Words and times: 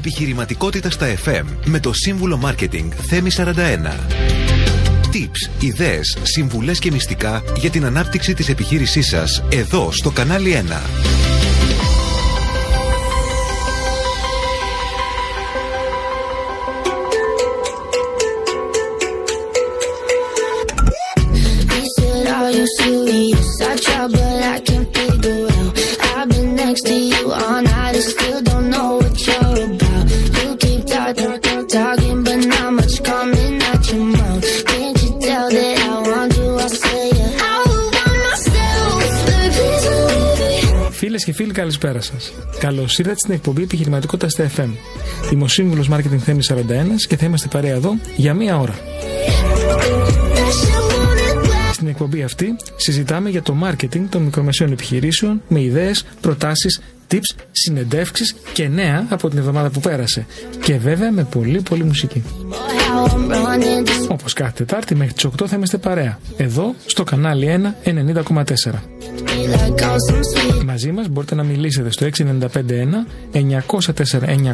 Επιχειρηματικότητα 0.00 0.90
στα 0.90 1.06
FM 1.24 1.44
με 1.64 1.80
το 1.80 1.92
σύμβουλο 1.92 2.40
Marketing 2.44 2.88
Θέμη 3.06 3.30
41. 3.36 3.46
Tips, 5.12 5.62
ιδέες, 5.62 6.18
συμβουλές 6.22 6.78
και 6.78 6.90
μυστικά 6.90 7.42
για 7.56 7.70
την 7.70 7.84
ανάπτυξη 7.84 8.34
της 8.34 8.48
επιχείρησής 8.48 9.08
σας 9.08 9.42
εδώ 9.48 9.92
στο 9.92 10.10
κανάλι 10.10 10.64
1. 10.68 11.29
Φίλοι, 41.40 41.52
καλησπέρα 41.52 42.00
σας. 42.00 42.32
Καλώς 42.58 42.98
ήρθατε 42.98 43.18
στην 43.18 43.34
εκπομπή 43.34 43.62
Επιχειρηματικότητα 43.62 44.28
στα 44.28 44.50
FM. 44.56 44.68
Είμαι 45.32 45.44
ο 45.44 45.48
σύμβουλος 45.48 45.88
Marketing 45.92 46.18
Θέμη 46.18 46.40
41 46.48 46.54
και 47.08 47.16
θα 47.16 47.26
είμαστε 47.26 47.48
παρέα 47.48 47.74
εδώ 47.74 47.96
για 48.16 48.34
μία 48.34 48.58
ώρα. 48.58 48.74
Στην 51.72 51.88
εκπομπή 51.88 52.22
αυτή 52.22 52.56
συζητάμε 52.76 53.30
για 53.30 53.42
το 53.42 53.56
marketing 53.62 54.02
των 54.08 54.22
μικρομεσαίων 54.22 54.72
επιχειρήσεων 54.72 55.42
με 55.48 55.60
ιδέες, 55.60 56.04
προτάσεις, 56.20 56.80
tips, 57.10 57.34
συνεντεύξεις 57.50 58.34
και 58.52 58.68
νέα 58.68 59.06
από 59.08 59.28
την 59.28 59.38
εβδομάδα 59.38 59.70
που 59.70 59.80
πέρασε. 59.80 60.26
Και 60.64 60.76
βέβαια 60.76 61.12
με 61.12 61.24
πολύ 61.24 61.60
πολύ 61.60 61.84
μουσική. 61.84 62.22
Όπως 64.08 64.32
κάθε 64.32 64.52
Τετάρτη 64.52 64.94
μέχρι 64.94 65.12
τις 65.12 65.26
8 65.26 65.46
θα 65.46 65.56
είμαστε 65.56 65.78
παρέα. 65.78 66.18
Εδώ 66.36 66.74
στο 66.86 67.04
κανάλι 67.04 67.74
1 67.84 67.90
90,4. 68.24 68.72
Μαζί 70.64 70.92
μας 70.92 71.08
μπορείτε 71.08 71.34
να 71.34 71.42
μιλήσετε 71.42 71.90
στο 71.90 72.06
6951 72.06 72.48
904 73.32 73.94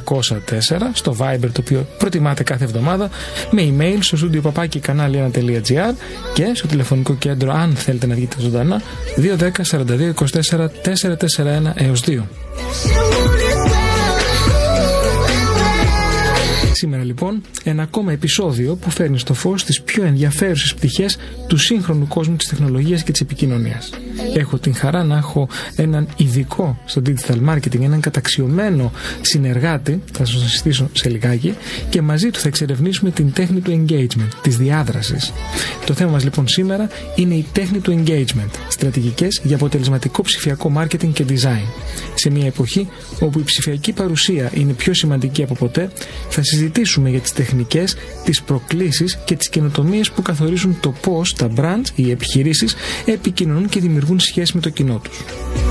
904 0.05 0.81
στο 0.93 1.17
Viber 1.19 1.49
το 1.53 1.61
οποίο 1.61 1.87
προτιμάτε 1.99 2.43
κάθε 2.43 2.65
εβδομάδα 2.65 3.11
με 3.51 3.63
email 3.63 3.99
στο 4.01 4.19
studio 4.23 4.43
παπάκι 4.43 4.79
κανάλι 4.79 5.31
1.gr 5.35 5.95
και 6.35 6.53
στο 6.55 6.67
τηλεφωνικό 6.67 7.15
κέντρο 7.15 7.53
αν 7.53 7.75
θέλετε 7.75 8.07
να 8.07 8.15
βγείτε 8.15 8.37
ζωντανά 8.41 8.83
210 9.39 9.51
42 9.71 10.13
24 10.15 10.69
441 11.35 11.73
έως 11.75 12.03
2. 12.07 12.23
Σήμερα 16.77 17.05
λοιπόν 17.05 17.43
ένα 17.65 17.83
ακόμα 17.83 18.13
επεισόδιο 18.13 18.77
που 18.77 18.91
φέρνει 18.91 19.19
στο 19.19 19.35
φως 19.35 19.65
τις 19.65 19.83
πιο 19.83 20.05
ενδιαφέρουσες 20.05 20.75
πτυχές 20.75 21.17
του 21.47 21.57
σύγχρονου 21.57 22.07
κόσμου 22.09 22.37
της 22.37 22.49
τεχνολογίας 22.49 23.03
και 23.03 23.13
της 23.13 23.21
επικοινωνίας. 23.21 23.91
Έχω 24.35 24.59
την 24.59 24.75
χαρά 24.75 25.05
να 25.05 25.17
έχω 25.17 25.49
έναν 25.77 26.09
ειδικό 26.17 26.79
στο 26.85 27.03
digital 27.07 27.49
marketing, 27.49 27.81
έναν 27.81 28.01
καταξιωμένο 28.01 28.93
συνεργάτη, 29.21 30.03
θα 30.13 30.25
σας 30.25 30.41
το 30.41 30.49
συστήσω 30.49 30.89
σε 30.93 31.09
λιγάκι, 31.09 31.55
και 31.89 32.03
μαζί 32.03 32.31
του 32.31 32.39
θα 32.39 32.49
εξερευνήσουμε 32.49 33.11
την 33.11 33.33
τέχνη 33.33 33.61
του 33.61 33.85
engagement, 33.87 34.29
της 34.43 34.57
διάδρασης. 34.57 35.33
Το 35.87 35.95
θέμα 35.95 36.11
μας 36.11 36.25
λοιπόν 36.25 36.49
σήμερα 36.49 36.89
είναι 37.15 37.35
η 37.35 37.47
τέχνη 37.53 37.79
του 37.79 38.03
engagement, 38.05 38.51
στρατηγικές 38.69 39.41
για 39.45 39.57
αποτελεσματικό 39.57 40.23
ψηφιακό 40.23 40.73
marketing 40.77 41.11
και 41.13 41.25
design. 41.29 41.67
Σε 42.15 42.31
μια 42.31 42.47
εποχή 42.47 42.89
όπου 43.21 43.39
η 43.39 43.43
ψηφιακή 43.43 43.93
παρουσία 43.93 44.51
είναι 44.55 44.73
πιο 44.73 44.95
σημαντική 44.95 45.43
από 45.43 45.55
ποτέ, 45.55 45.91
θα 46.29 46.43
συζητήσουμε 46.43 46.65
για 47.07 47.21
τις 47.21 47.33
τεχνικές, 47.33 47.97
τις 48.25 48.43
προκλήσεις 48.43 49.19
και 49.25 49.37
τις 49.37 49.49
καινοτομίες 49.49 50.11
που 50.11 50.23
καθορίζουν 50.23 50.77
το 50.81 50.95
πώς 51.01 51.35
τα 51.35 51.51
brands, 51.57 51.89
οι 51.95 52.11
επιχειρήσεις, 52.11 52.75
επικοινωνούν 53.05 53.69
και 53.69 53.81
δημιουργούν 53.81 54.21
σχέση 54.21 54.53
με 54.55 54.61
το 54.61 54.71
κοινό 54.71 55.01
τους. 55.03 55.25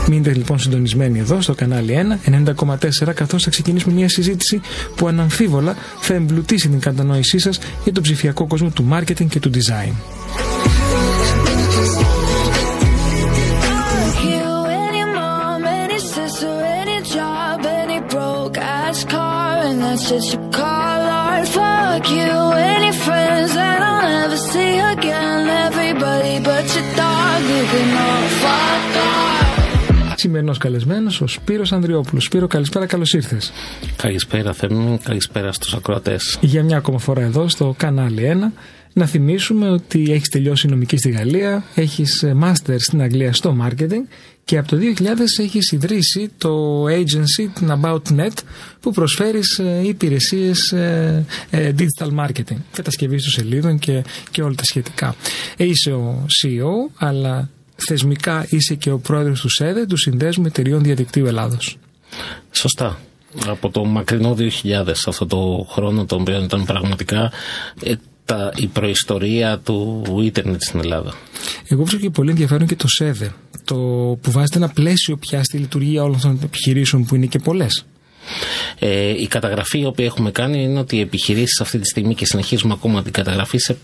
Μείνετε 0.10 0.34
λοιπόν 0.34 0.60
συντονισμένοι 0.60 1.20
εδώ 1.20 1.42
στο 1.42 1.54
κανάλι 1.54 1.94
1, 2.26 2.30
90,4 2.56 3.14
καθώς 3.14 3.44
θα 3.44 3.50
ξεκινήσουμε 3.50 3.94
μια 3.94 4.10
συζήτηση 4.10 4.62
που 4.96 5.08
αναμφίβολα 5.08 5.76
θα 6.00 6.14
εμπλουτίσει 6.14 6.70
την 6.70 6.80
κατανόησή 6.80 7.40
σας 7.40 7.60
για 7.84 7.94
τον 7.94 8.04
ψηφιακό 8.04 8.48
κόσμο 8.48 8.70
του 8.70 8.88
marketing 8.92 9.28
και 9.30 9.40
του 9.40 9.52
design. 9.54 9.94
fuck 20.36 20.65
Σημερινός 30.16 30.58
καλεσμένος 30.58 31.22
ο 31.22 31.28
Σπύρος 31.28 31.72
Ανδριόπουλος. 31.72 32.24
Σπύρο, 32.24 32.48
καλησπέρα, 32.48 32.86
καλώς 32.86 33.14
ήρθες. 33.14 33.52
Καλησπέρα, 33.96 34.54
Θέμη, 34.54 35.00
καλησπέρα 35.04 35.52
στους 35.52 35.74
ακροατές. 35.74 36.38
Για 36.42 36.64
μια 36.64 36.78
ακόμα 36.78 36.98
φορά 37.00 37.22
εδώ 37.22 37.48
στο 37.48 37.74
κανάλι 37.78 38.22
1. 38.22 38.52
Να 38.94 39.06
θυμίσουμε 39.06 39.70
ότι 39.70 40.12
έχεις 40.12 40.30
τελειώσει 40.30 40.68
νομική 40.68 40.98
στη 40.98 41.10
Γαλλία, 41.10 41.64
έχεις 41.76 42.26
μάστερ 42.36 42.80
στην 42.80 43.02
Αγγλία 43.02 43.34
στο 43.34 43.58
marketing 43.62 44.08
και 44.44 44.58
από 44.58 44.68
το 44.68 44.78
2000 44.78 45.40
έχεις 45.40 45.72
ιδρύσει 45.72 46.32
το 46.38 46.84
agency 46.86 47.50
την 47.54 47.80
About 47.82 48.20
Net 48.20 48.38
που 48.80 48.92
προσφέρεις 48.92 49.60
ε, 49.60 49.82
υπηρεσίες 49.84 50.72
ε, 50.72 51.26
ε, 51.50 51.72
digital 51.78 52.26
marketing, 52.26 52.58
κατασκευή 52.72 53.22
των 53.22 53.30
σελίδων 53.30 53.80
και, 53.80 54.04
και 54.32 54.42
όλα 54.42 54.56
τα 54.56 54.64
σχετικά. 54.64 55.16
Είσαι 55.58 55.92
ο 55.92 56.26
CEO, 56.42 56.92
αλλά 56.98 57.50
θεσμικά 57.76 58.48
είσαι 58.50 58.76
και 58.76 58.92
ο 58.92 59.00
πρόεδρος 59.00 59.42
του 59.42 59.50
ΣΕΔΕ, 59.50 59.86
του 59.86 59.98
Συνδέσμου 59.98 60.46
Εταιριών 60.46 60.84
Διαδικτύου 60.84 61.26
Ελλάδος. 61.26 61.78
Σωστά. 62.52 63.00
Από 63.48 63.70
το 63.70 63.86
μακρινό 63.86 64.36
2000, 64.64 64.94
αυτό 65.08 65.26
το 65.26 65.68
χρόνο 65.70 66.06
το 66.06 66.16
οποίο 66.16 66.44
ήταν 66.44 66.66
πραγματικά 66.66 67.32
τα, 68.26 68.52
η 68.56 68.68
προϊστορία 68.68 69.60
του 69.60 70.04
ίντερνετ 70.24 70.62
στην 70.62 70.80
Ελλάδα. 70.80 71.14
Εγώ 71.68 71.84
βρίσκω 71.84 72.02
και 72.02 72.10
πολύ 72.10 72.30
ενδιαφέρον 72.30 72.68
και 72.68 72.76
το 72.76 72.88
ΣΕΔΕ, 72.88 73.34
το 73.64 73.76
που 74.22 74.32
βάζετε 74.32 74.58
ένα 74.58 74.70
πλαίσιο 74.70 75.18
πια 75.18 75.44
στη 75.44 75.58
λειτουργία 75.58 76.04
όλων 76.04 76.22
των 76.22 76.40
επιχειρήσεων 76.44 77.06
που 77.06 77.16
είναι 77.16 77.26
και 77.26 77.40
πολλές. 77.40 77.86
Ε, 78.80 79.10
η 79.22 79.28
καταγραφή 79.28 79.80
η 79.80 79.86
οποία 79.86 80.06
έχουμε 80.06 80.32
κάνει 80.32 80.64
είναι 80.64 80.80
ότι 80.80 80.96
οι 80.96 81.00
επιχειρήσεις 81.00 81.62
αυτή 81.62 81.80
τη 81.80 81.88
στιγμή 81.88 82.16
και 82.16 82.26
συνεχίζουμε 82.26 82.74
ακόμα 82.74 83.04
την 83.04 83.12
καταγραφή 83.12 83.58
σε 83.58 83.78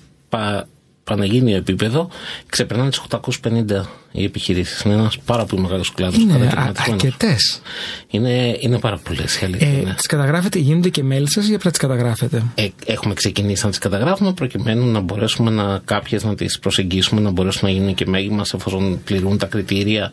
πανελλήνιο 1.03 1.55
επίπεδο 1.55 2.09
ξεπερνάνε 2.49 2.89
τις 2.89 3.01
850 3.09 3.85
οι 4.11 4.23
επιχειρήσεις. 4.23 4.81
Είναι 4.81 4.93
ένας 4.93 5.17
πάρα 5.17 5.45
πολύ 5.45 5.61
μεγάλος 5.61 5.91
κλάδος. 5.91 6.21
Είναι 6.21 6.51
αρκετές. 6.87 7.61
Είναι, 8.07 8.57
είναι 8.59 8.79
πάρα 8.79 8.97
πολλές. 8.97 9.41
Ε, 9.41 9.93
τις 9.95 10.05
καταγράφετε, 10.05 10.59
γίνονται 10.59 10.89
και 10.89 11.03
μέλη 11.03 11.31
σας 11.31 11.49
ή 11.49 11.53
απλά 11.53 11.69
τις 11.69 11.79
καταγράφετε; 11.79 12.43
Ε, 12.55 12.67
έχουμε 12.85 13.13
ξεκινήσει 13.13 13.63
να 13.63 13.69
τις 13.69 13.79
καταγράφουμε 13.79 14.33
προκειμένου 14.33 14.85
να 14.85 14.99
μπορέσουμε 14.99 15.51
να 15.51 15.81
κάποιες 15.85 16.23
να 16.23 16.35
τις 16.35 16.59
προσεγγίσουμε, 16.59 17.21
να 17.21 17.29
μπορέσουν 17.29 17.67
να 17.67 17.73
γίνουν 17.73 17.93
και 17.93 18.05
μέλη 18.07 18.31
μας 18.31 18.53
εφόσον 18.53 19.01
πληρούν 19.03 19.37
τα 19.37 19.45
κριτήρια 19.45 20.11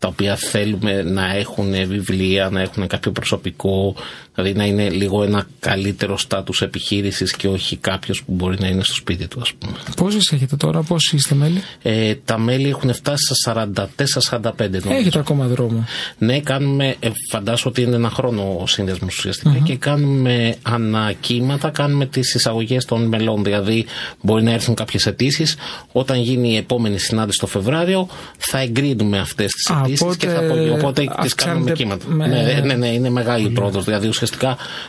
τα 0.00 0.08
οποία 0.08 0.36
θέλουμε 0.36 1.02
να 1.02 1.36
έχουν 1.36 1.70
βιβλία, 1.70 2.48
να 2.50 2.60
έχουν 2.60 2.86
κάποιο 2.86 3.12
προσωπικό, 3.12 3.96
δηλαδή 4.42 4.58
να 4.58 4.64
είναι 4.64 4.90
λίγο 4.90 5.22
ένα 5.22 5.46
καλύτερο 5.60 6.18
στάτους 6.18 6.62
επιχείρησης 6.62 7.36
και 7.36 7.48
όχι 7.48 7.76
κάποιος 7.76 8.22
που 8.22 8.32
μπορεί 8.32 8.56
να 8.60 8.66
είναι 8.66 8.82
στο 8.82 8.94
σπίτι 8.94 9.26
του, 9.28 9.40
ας 9.40 9.52
πούμε. 9.52 9.72
Πόσες 9.96 10.32
έχετε 10.32 10.56
τώρα, 10.56 10.82
πόσοι 10.82 11.16
είστε 11.16 11.34
μέλη; 11.34 11.62
Ε, 11.82 12.14
τα 12.24 12.38
μέλη 12.38 12.68
έχουν 12.68 12.94
φτάσει 12.94 13.34
στα 13.34 13.52
44-45. 13.66 14.90
Έχετε 14.90 15.18
ακόμα 15.18 15.46
δρόμο. 15.46 15.84
Ναι, 16.18 16.40
κάνουμε, 16.40 16.96
ε, 17.00 17.10
φαντάσου 17.30 17.64
ότι 17.68 17.82
είναι 17.82 17.94
ένα 17.94 18.10
χρόνο 18.10 18.58
ο 18.60 18.66
σύνδεσμος 18.66 19.26
και 19.64 19.76
κάνουμε 19.76 20.56
ανακύματα, 20.62 21.70
κάνουμε 21.70 22.06
τις 22.06 22.34
εισαγωγές 22.34 22.84
των 22.84 23.06
μελών. 23.06 23.44
Δηλαδή, 23.44 23.86
μπορεί 24.20 24.42
να 24.42 24.52
έρθουν 24.52 24.74
κάποιες 24.74 25.06
αιτήσεις. 25.06 25.56
Όταν 25.92 26.20
γίνει 26.20 26.52
η 26.52 26.56
επόμενη 26.56 26.98
συνάντηση 26.98 27.38
το 27.38 27.46
Φεβράριο, 27.46 28.08
θα 28.38 28.58
εγκρίνουμε 28.58 29.18
αυτές 29.18 29.52
τις 29.52 29.70
αιτήσεις 29.70 30.16
και 30.16 30.26
θα 30.26 30.40
πω, 30.40 30.72
οπότε 30.72 31.04
τις 31.20 31.34
κάνουμε 31.34 31.70
κύματα. 31.70 32.04
Με... 32.08 32.26
Ναι, 32.26 32.60
ναι, 32.64 32.74
ναι, 32.74 32.86
είναι 32.86 33.10
μεγάλη 33.10 33.46
η 33.46 33.50
πρόοδος. 33.50 33.84
Δηλαδή, 33.84 34.08
ουσιαστικά 34.08 34.29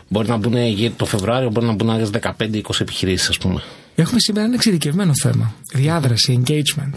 μπορεί 0.07 0.27
να 0.27 0.38
μπουν 0.38 0.55
το 0.97 1.05
Φεβράριο, 1.05 1.49
μπορεί 1.49 1.65
να 1.65 1.73
μπουν 1.73 1.89
άλλες 1.89 2.09
15-20 2.38 2.61
επιχειρήσεις, 2.79 3.29
ας 3.29 3.38
πούμε. 3.38 3.61
Έχουμε 3.95 4.19
σήμερα 4.19 4.45
ένα 4.45 4.53
εξειδικευμένο 4.53 5.11
θέμα. 5.21 5.53
Διάδραση, 5.73 6.41
engagement. 6.45 6.93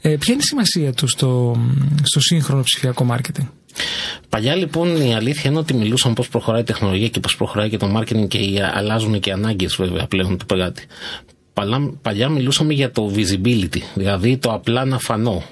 Ε, 0.00 0.16
ποια 0.16 0.32
είναι 0.32 0.42
η 0.42 0.46
σημασία 0.46 0.92
του 0.92 1.06
στο, 1.06 1.56
στο 2.02 2.20
σύγχρονο 2.20 2.62
ψηφιακό 2.62 3.06
marketing; 3.10 3.46
Παλιά 4.28 4.54
λοιπόν 4.54 4.96
η 4.96 5.14
αλήθεια 5.14 5.50
είναι 5.50 5.58
ότι 5.58 5.74
μιλούσαν 5.74 6.12
πώς 6.12 6.28
προχωράει 6.28 6.60
η 6.60 6.64
τεχνολογία 6.64 7.08
και 7.08 7.20
πώς 7.20 7.36
προχωράει 7.36 7.68
και 7.68 7.76
το 7.76 7.98
marketing 7.98 8.28
και 8.28 8.38
αλλάζουν 8.74 9.20
και 9.20 9.30
οι 9.30 9.32
ανάγκες 9.32 9.76
βέβαια 9.76 10.06
πλέον 10.06 10.38
του 10.38 10.46
πελάτη. 10.46 10.86
Παλιά 12.02 12.28
μιλούσαμε 12.28 12.72
για 12.72 12.90
το 12.90 13.12
visibility, 13.14 13.80
δηλαδή 13.94 14.36
το 14.36 14.52
απλά 14.52 14.84
να 14.84 14.98
φανώ. 14.98 15.42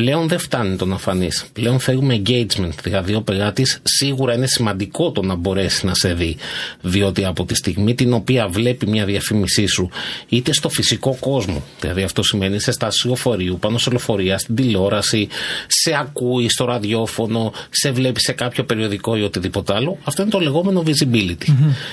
Πλέον 0.00 0.28
δεν 0.28 0.38
φτάνει 0.38 0.76
το 0.76 0.86
να 0.86 0.98
φανείς. 0.98 1.44
Πλέον 1.52 1.80
θέλουμε 1.80 2.22
engagement. 2.24 2.72
Δηλαδή, 2.82 3.14
ο 3.14 3.22
πελάτης 3.22 3.80
σίγουρα 3.82 4.34
είναι 4.34 4.46
σημαντικό 4.46 5.10
το 5.10 5.22
να 5.22 5.34
μπορέσει 5.34 5.86
να 5.86 5.94
σε 5.94 6.14
δει. 6.14 6.36
Διότι 6.80 7.24
από 7.24 7.44
τη 7.44 7.54
στιγμή 7.54 7.94
την 7.94 8.12
οποία 8.12 8.48
βλέπει 8.48 8.86
μια 8.86 9.04
διαφήμισή 9.04 9.66
σου, 9.66 9.90
είτε 10.28 10.52
στο 10.52 10.68
φυσικό 10.68 11.16
κόσμο, 11.20 11.62
δηλαδή 11.80 12.02
αυτό 12.02 12.22
σημαίνει 12.22 12.60
σε 12.60 12.72
στάση 12.72 13.06
λεωφορείου, 13.06 13.58
πάνω 13.58 13.78
σε 13.78 13.90
λεωφορεία, 13.90 14.38
στην 14.38 14.54
τηλεόραση, 14.54 15.28
σε 15.66 15.96
ακούει 16.00 16.48
στο 16.48 16.64
ραδιόφωνο, 16.64 17.52
σε 17.70 17.90
βλέπει 17.90 18.20
σε 18.20 18.32
κάποιο 18.32 18.64
περιοδικό 18.64 19.16
ή 19.16 19.22
οτιδήποτε 19.22 19.74
άλλο, 19.74 19.98
αυτό 20.04 20.22
είναι 20.22 20.30
το 20.30 20.40
λεγόμενο 20.40 20.82
visibility. 20.86 21.46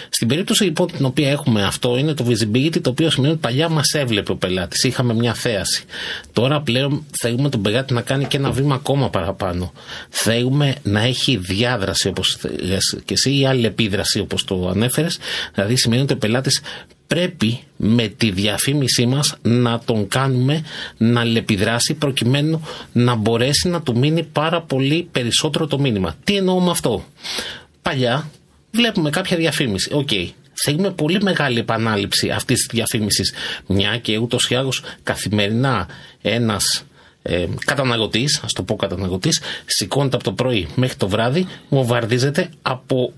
Στην 0.10 0.28
περίπτωση 0.28 0.64
λοιπόν 0.64 0.88
την 0.88 1.06
οποία 1.06 1.30
έχουμε 1.30 1.64
αυτό, 1.64 1.98
είναι 1.98 2.14
το 2.14 2.26
visibility 2.28 2.82
το 2.82 2.90
οποίο 2.90 3.10
σημαίνει 3.10 3.34
ότι 3.34 3.42
παλιά 3.42 3.70
μας 3.70 3.94
έβλεπε 3.94 4.32
ο 4.32 4.36
πελάτης. 4.36 4.84
Είχαμε 4.84 5.14
μια 5.14 5.34
θέαση. 5.34 5.84
Τώρα 6.34 6.62
πλέον 6.62 7.06
θέλουμε 7.22 7.50
τον 7.50 7.62
πελάτη 7.62 7.94
να 7.96 8.02
κάνει 8.02 8.26
και 8.26 8.38
ένα 8.38 8.52
βήμα 8.52 8.76
ακόμα 8.76 9.10
παραπάνω. 9.10 9.74
Θέλουμε 10.10 10.76
να 10.84 11.02
έχει 11.02 11.38
διάδραση 11.38 12.08
όπως 12.08 12.38
και 13.06 13.14
εσύ 13.14 13.40
ή 13.40 13.46
άλλη 13.46 13.66
επίδραση 13.66 14.20
όπως 14.20 14.44
το 14.44 14.68
ανέφερες. 14.68 15.18
Δηλαδή 15.54 15.78
σημαίνει 15.78 16.02
ότι 16.02 16.14
ο 16.14 16.18
πελάτης 16.18 16.62
πρέπει 17.08 17.60
με 17.78 18.08
τη 18.08 18.32
διαφήμισή 18.32 19.06
μας 19.06 19.36
να 19.42 19.80
τον 19.86 20.08
κάνουμε 20.08 20.64
να 20.98 21.24
λεπιδράσει 21.24 21.94
προκειμένου 21.94 22.68
να 22.92 23.16
μπορέσει 23.16 23.70
να 23.70 23.82
του 23.82 23.98
μείνει 23.98 24.24
πάρα 24.24 24.62
πολύ 24.62 25.08
περισσότερο 25.12 25.68
το 25.68 25.80
μήνυμα. 25.80 26.16
Τι 26.24 26.36
εννοώ 26.36 26.60
με 26.60 26.72
αυτό; 26.72 27.06
Παλιά 27.82 28.30
βλέπουμε 28.72 29.10
κάποια 29.10 29.38
διαφήμιση. 29.38 29.90
OK, 29.94 30.08
okay. 30.12 30.28
Θέλουμε 30.64 30.92
πολύ 30.92 31.22
μεγάλη 31.22 31.60
επανάληψη 31.60 32.30
αυτής 32.30 32.58
της 32.60 32.68
διαφήμισης. 32.72 33.34
Μια 33.68 33.98
και 33.98 34.18
ούτως 34.18 34.50
ή 34.50 34.56
άλλως 34.56 34.82
καθημερινά 35.04 35.88
ένας 36.22 36.84
ε, 37.28 37.46
καταναλωτής, 37.66 38.42
ας 38.44 38.54
το 38.54 38.64
πω 38.64 38.76
καταναλωτής, 38.76 39.42
σηκώνεται 39.66 40.16
από 40.16 40.26
το 40.26 40.32
πρωί 40.32 40.68
μέχρι 40.76 40.96
το 40.98 41.08
βράδυ, 41.08 41.48
βομβαρδίζεται 41.70 42.50
από 42.62 43.14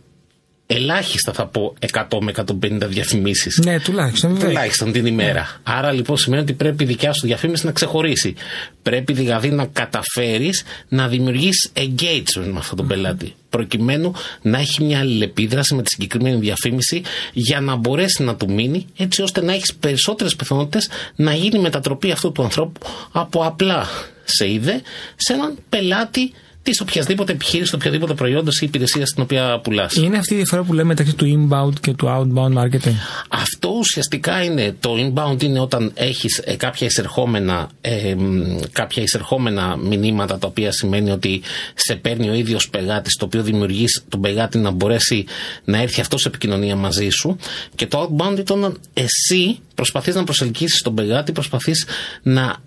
ελάχιστα 0.67 1.33
θα 1.33 1.45
πω 1.45 1.73
100 1.93 2.03
με 2.21 2.33
150 2.35 2.87
διαφημίσεις. 2.87 3.59
Ναι, 3.63 3.79
τουλάχιστον. 3.79 4.39
Τουλάχιστον 4.39 4.91
την 4.91 5.05
ημέρα. 5.05 5.39
Ναι. 5.39 5.73
Άρα 5.75 5.91
λοιπόν 5.91 6.17
σημαίνει 6.17 6.41
ότι 6.41 6.53
πρέπει 6.53 6.83
η 6.83 6.87
δικιά 6.87 7.13
σου 7.13 7.25
διαφήμιση 7.25 7.65
να 7.65 7.71
ξεχωρίσει. 7.71 8.35
Πρέπει 8.81 9.13
δηλαδή 9.13 9.49
να 9.49 9.65
καταφέρεις 9.65 10.63
να 10.87 11.07
δημιουργήσει 11.07 11.69
engagement 11.73 12.47
με 12.51 12.57
αυτόν 12.57 12.77
τον 12.77 12.87
πελάτη. 12.87 13.35
Προκειμένου 13.49 14.13
να 14.41 14.59
έχει 14.59 14.83
μια 14.83 14.99
αλληλεπίδραση 14.99 15.75
με 15.75 15.81
τη 15.81 15.89
συγκεκριμένη 15.89 16.39
διαφήμιση 16.39 17.01
για 17.33 17.61
να 17.61 17.75
μπορέσει 17.75 18.23
να 18.23 18.35
του 18.35 18.51
μείνει, 18.51 18.85
έτσι 18.97 19.21
ώστε 19.21 19.41
να 19.41 19.53
έχεις 19.53 19.73
περισσότερες 19.73 20.35
πιθανότητες 20.35 20.89
να 21.15 21.33
γίνει 21.33 21.59
μετατροπή 21.59 22.11
αυτού 22.11 22.31
του 22.31 22.43
ανθρώπου 22.43 22.79
από 23.11 23.45
απλά 23.45 23.87
σε 24.23 24.51
είδε 24.51 24.81
σε 25.15 25.33
έναν 25.33 25.57
πελάτη 25.69 26.33
τη 26.71 26.81
οποιασδήποτε 26.81 27.31
επιχείρηση, 27.31 27.71
του 27.71 27.77
οποιαδήποτε 27.81 28.13
προϊόντος 28.13 28.61
ή 28.61 28.65
υπηρεσία 28.65 29.05
στην 29.05 29.23
οποία 29.23 29.59
πουλάς. 29.59 29.95
Είναι 29.95 30.17
αυτή 30.17 30.33
η 30.33 30.37
διαφορά 30.37 30.63
που 30.63 30.73
λέμε 30.73 30.87
μεταξύ 30.87 31.15
του 31.15 31.25
inbound 31.25 31.79
και 31.81 31.93
του 31.93 32.07
outbound 32.07 32.61
marketing. 32.61 32.93
Αυτό 33.29 33.69
ουσιαστικά 33.77 34.43
είναι. 34.43 34.75
Το 34.79 34.93
inbound 34.97 35.43
είναι 35.43 35.59
όταν 35.59 35.91
έχεις 35.93 36.41
ε, 36.43 36.55
κάποια, 36.55 36.87
εισερχόμενα, 36.87 37.69
ε, 37.81 38.15
κάποια 38.71 39.03
εισερχόμενα 39.03 39.77
μηνύματα, 39.77 40.37
τα 40.37 40.47
οποία 40.47 40.71
σημαίνει 40.71 41.11
ότι 41.11 41.41
σε 41.73 41.95
παίρνει 41.95 42.29
ο 42.29 42.33
ίδιος 42.33 42.69
πελάτης, 42.69 43.15
το 43.15 43.25
οποίο 43.25 43.43
δημιουργείς 43.43 44.03
τον 44.09 44.21
πελάτη 44.21 44.57
να 44.57 44.71
μπορέσει 44.71 45.25
να 45.63 45.81
έρθει 45.81 46.01
αυτός 46.01 46.21
σε 46.21 46.27
επικοινωνία 46.27 46.75
μαζί 46.75 47.09
σου. 47.09 47.37
Και 47.75 47.87
το 47.87 48.01
outbound 48.01 48.31
είναι 48.31 48.39
όταν 48.39 48.77
εσύ 48.93 49.59
προσπαθείς 49.75 50.15
να 50.15 50.23
προσελκύσεις 50.23 50.81
τον 50.81 50.95
πελάτη, 50.95 51.31
προσπαθείς 51.31 51.85
να 52.23 52.41
ε, 52.41 52.66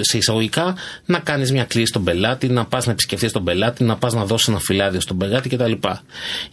σε 0.00 0.18
εισαγωγικά 0.18 0.76
να 1.06 1.18
κάνεις 1.18 1.52
μια 1.52 1.64
κλίση 1.64 1.86
στον 1.86 2.04
πελάτη, 2.04 2.48
να 2.48 2.64
πας 2.64 2.86
να 2.86 2.92
επισκεφθεί 2.92 3.30
τον 3.30 3.44
πελάτη, 3.44 3.84
να 3.84 3.96
πας 3.96 4.14
να 4.14 4.24
δώσεις 4.24 4.48
ένα 4.48 4.58
φυλάδιο 4.58 5.00
στον 5.00 5.18
πελάτη 5.18 5.48
κτλ. 5.48 5.72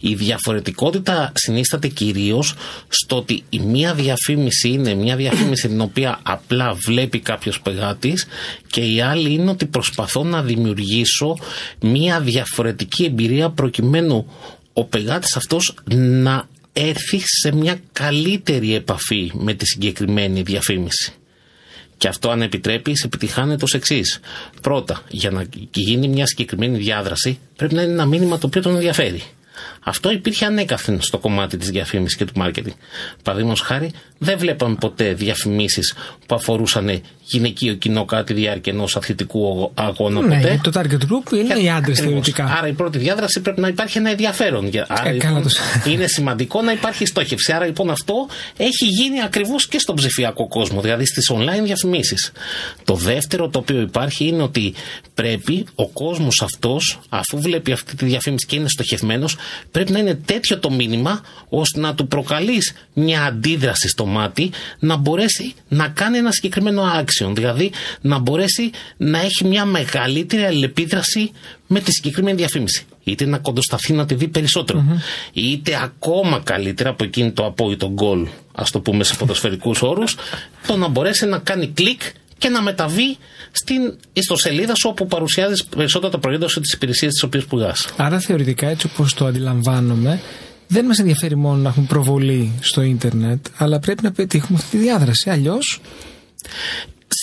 Η 0.00 0.14
διαφορετικότητα 0.14 1.32
συνίσταται 1.34 1.88
κυρίως 1.88 2.54
στο 2.88 3.16
ότι 3.16 3.42
η 3.50 3.58
μία 3.58 3.94
διαφήμιση 3.94 4.68
είναι 4.68 4.94
μια 4.94 5.16
διαφήμιση 5.16 5.68
την 5.68 5.80
οποία 5.80 6.18
απλά 6.22 6.72
βλέπει 6.72 7.18
κάποιος 7.18 7.60
πελάτης 7.60 8.26
και 8.66 8.80
η 8.80 9.00
άλλη 9.00 9.32
είναι 9.32 9.50
ότι 9.50 9.66
προσπαθώ 9.66 10.24
να 10.24 10.42
δημιουργήσω 10.42 11.38
μια 11.80 12.20
διαφορετική 12.20 13.04
εμπειρία 13.04 13.50
προκειμένου 13.50 14.26
ο 14.72 14.84
πελάτης 14.84 15.36
αυτός 15.36 15.74
να 15.94 16.48
έρθει 16.72 17.20
σε 17.24 17.54
μια 17.54 17.80
καλύτερη 17.92 18.74
επαφή 18.74 19.30
με 19.34 19.54
τη 19.54 19.66
συγκεκριμένη 19.66 20.42
διαφήμιση. 20.42 21.12
Και 22.02 22.08
αυτό, 22.08 22.30
αν 22.30 22.42
επιτρέπεις, 22.42 23.04
επιτυχάνεται 23.04 23.64
ω 23.64 23.68
εξής. 23.72 24.20
Πρώτα, 24.60 25.02
για 25.08 25.30
να 25.30 25.46
γίνει 25.72 26.08
μια 26.08 26.26
συγκεκριμένη 26.26 26.78
διάδραση, 26.78 27.38
πρέπει 27.56 27.74
να 27.74 27.82
είναι 27.82 27.92
ένα 27.92 28.06
μήνυμα 28.06 28.38
το 28.38 28.46
οποίο 28.46 28.62
τον 28.62 28.74
ενδιαφέρει. 28.74 29.22
Αυτό 29.80 30.10
υπήρχε 30.10 30.44
ανέκαθεν 30.44 31.02
στο 31.02 31.18
κομμάτι 31.18 31.56
της 31.56 31.70
διαφήμισης 31.70 32.16
και 32.16 32.24
του 32.24 32.32
μάρκετινγκ. 32.36 32.74
Παραδείγματος 33.22 33.60
χάρη, 33.60 33.90
δεν 34.18 34.38
βλέπαμε 34.38 34.74
ποτέ 34.74 35.12
διαφημίσεις 35.14 35.94
που 36.26 36.34
αφορούσαν 36.34 37.02
γυναικείο 37.36 37.74
κοινό 37.74 38.04
κατά 38.04 38.24
τη 38.24 38.34
διάρκεια 38.34 38.72
ενός 38.72 38.96
αθλητικού 38.96 39.70
αγώνα. 39.74 40.20
Ναι, 40.20 40.36
ποτέ. 40.36 40.60
το 40.62 40.70
target 40.74 41.02
group 41.12 41.32
είναι 41.32 41.54
οι 41.54 41.70
άντρες 41.70 42.00
θεωρητικά. 42.00 42.44
Άρα 42.58 42.66
η 42.66 42.72
πρώτη 42.72 42.98
διάδραση 42.98 43.40
πρέπει 43.40 43.60
να 43.60 43.68
υπάρχει 43.68 43.98
ένα 43.98 44.10
ενδιαφέρον. 44.10 44.70
Άρα 44.88 45.08
ε, 45.08 45.12
λοιπόν, 45.12 45.44
είναι 45.86 46.06
σημαντικό 46.06 46.62
να 46.62 46.72
υπάρχει 46.72 47.06
στόχευση. 47.06 47.52
Άρα 47.52 47.66
λοιπόν 47.66 47.90
αυτό 47.90 48.28
έχει 48.56 48.86
γίνει 48.86 49.22
ακριβώς 49.22 49.68
και 49.68 49.78
στον 49.78 49.94
ψηφιακό 49.94 50.48
κόσμο, 50.48 50.80
δηλαδή 50.80 51.06
στις 51.06 51.30
online 51.34 51.64
διαφημίσεις. 51.64 52.32
Το 52.84 52.94
δεύτερο 52.94 53.48
το 53.48 53.58
οποίο 53.58 53.80
υπάρχει 53.80 54.26
είναι 54.26 54.42
ότι 54.42 54.74
πρέπει 55.14 55.66
ο 55.74 55.88
κόσμος 55.88 56.42
αυτός, 56.42 57.00
αφού 57.08 57.40
βλέπει 57.40 57.72
αυτή 57.72 57.96
τη 57.96 58.04
διαφήμιση 58.04 58.46
και 58.46 58.56
είναι 58.56 58.68
στοχευμένος, 58.68 59.36
πρέπει 59.70 59.92
να 59.92 59.98
είναι 59.98 60.14
τέτοιο 60.14 60.58
το 60.58 60.70
μήνυμα 60.70 61.20
ώστε 61.48 61.80
να 61.80 61.94
του 61.94 62.06
προκαλείς 62.06 62.74
μια 62.92 63.22
αντίδραση 63.22 63.88
στο 63.88 64.06
μάτι 64.06 64.50
να 64.78 64.96
μπορέσει 64.96 65.54
να 65.68 65.88
κάνει 65.88 66.18
ένα 66.18 66.32
συγκεκριμένο 66.32 66.82
action. 67.22 67.32
Δηλαδή 67.34 67.70
να 68.00 68.18
μπορέσει 68.18 68.70
να 68.96 69.20
έχει 69.20 69.44
μια 69.44 69.64
μεγαλύτερη 69.64 70.44
αλληλεπίδραση 70.44 71.30
με 71.66 71.80
τη 71.80 71.92
συγκεκριμένη 71.92 72.36
διαφήμιση. 72.36 72.84
Είτε 73.04 73.26
να 73.26 73.38
κοντοσταθεί 73.38 73.92
να 73.92 74.06
τη 74.06 74.14
δει 74.14 74.28
περισσότερο, 74.28 75.00
είτε 75.32 75.80
ακόμα 75.82 76.40
καλύτερα 76.44 76.90
από 76.90 77.04
εκείνη 77.04 77.32
το 77.32 77.46
απόλυτο 77.46 77.90
γκολ, 77.90 78.26
ας 78.54 78.70
το 78.70 78.80
πούμε 78.80 79.04
σε 79.04 79.14
ποδοσφαιρικούς 79.14 79.82
όρους, 79.90 80.16
το 80.66 80.76
να 80.76 80.88
μπορέσει 80.88 81.26
να 81.26 81.38
κάνει 81.38 81.66
κλικ 81.66 82.00
και 82.38 82.48
να 82.48 82.62
μεταβεί 82.62 83.16
στην 83.52 83.98
ιστοσελίδα 84.12 84.74
σου 84.74 84.88
όπου 84.88 85.06
παρουσιάζεις 85.06 85.64
περισσότερα 85.64 86.12
τα 86.12 86.18
προϊόντα 86.18 86.48
σου, 86.48 86.60
τις 86.60 86.72
υπηρεσίες 86.72 87.12
τις 87.12 87.22
οποίες 87.22 87.44
πουλά. 87.44 87.74
Άρα 87.96 88.18
θεωρητικά, 88.18 88.68
έτσι 88.68 88.88
όπως 88.92 89.14
το 89.14 89.26
αντιλαμβάνομαι, 89.26 90.20
δεν 90.66 90.84
μας 90.84 90.98
ενδιαφέρει 90.98 91.36
μόνο 91.36 91.56
να 91.56 91.68
έχουμε 91.68 91.86
προβολή 91.86 92.52
στο 92.60 92.82
ίντερνετ, 92.82 93.46
αλλά 93.56 93.78
πρέπει 93.78 94.02
να 94.02 94.12
πετύχουμε 94.12 94.58
αυτή 94.58 94.76
τη 94.76 94.82
διάδραση. 94.82 95.30
Αλλιώς. 95.30 95.80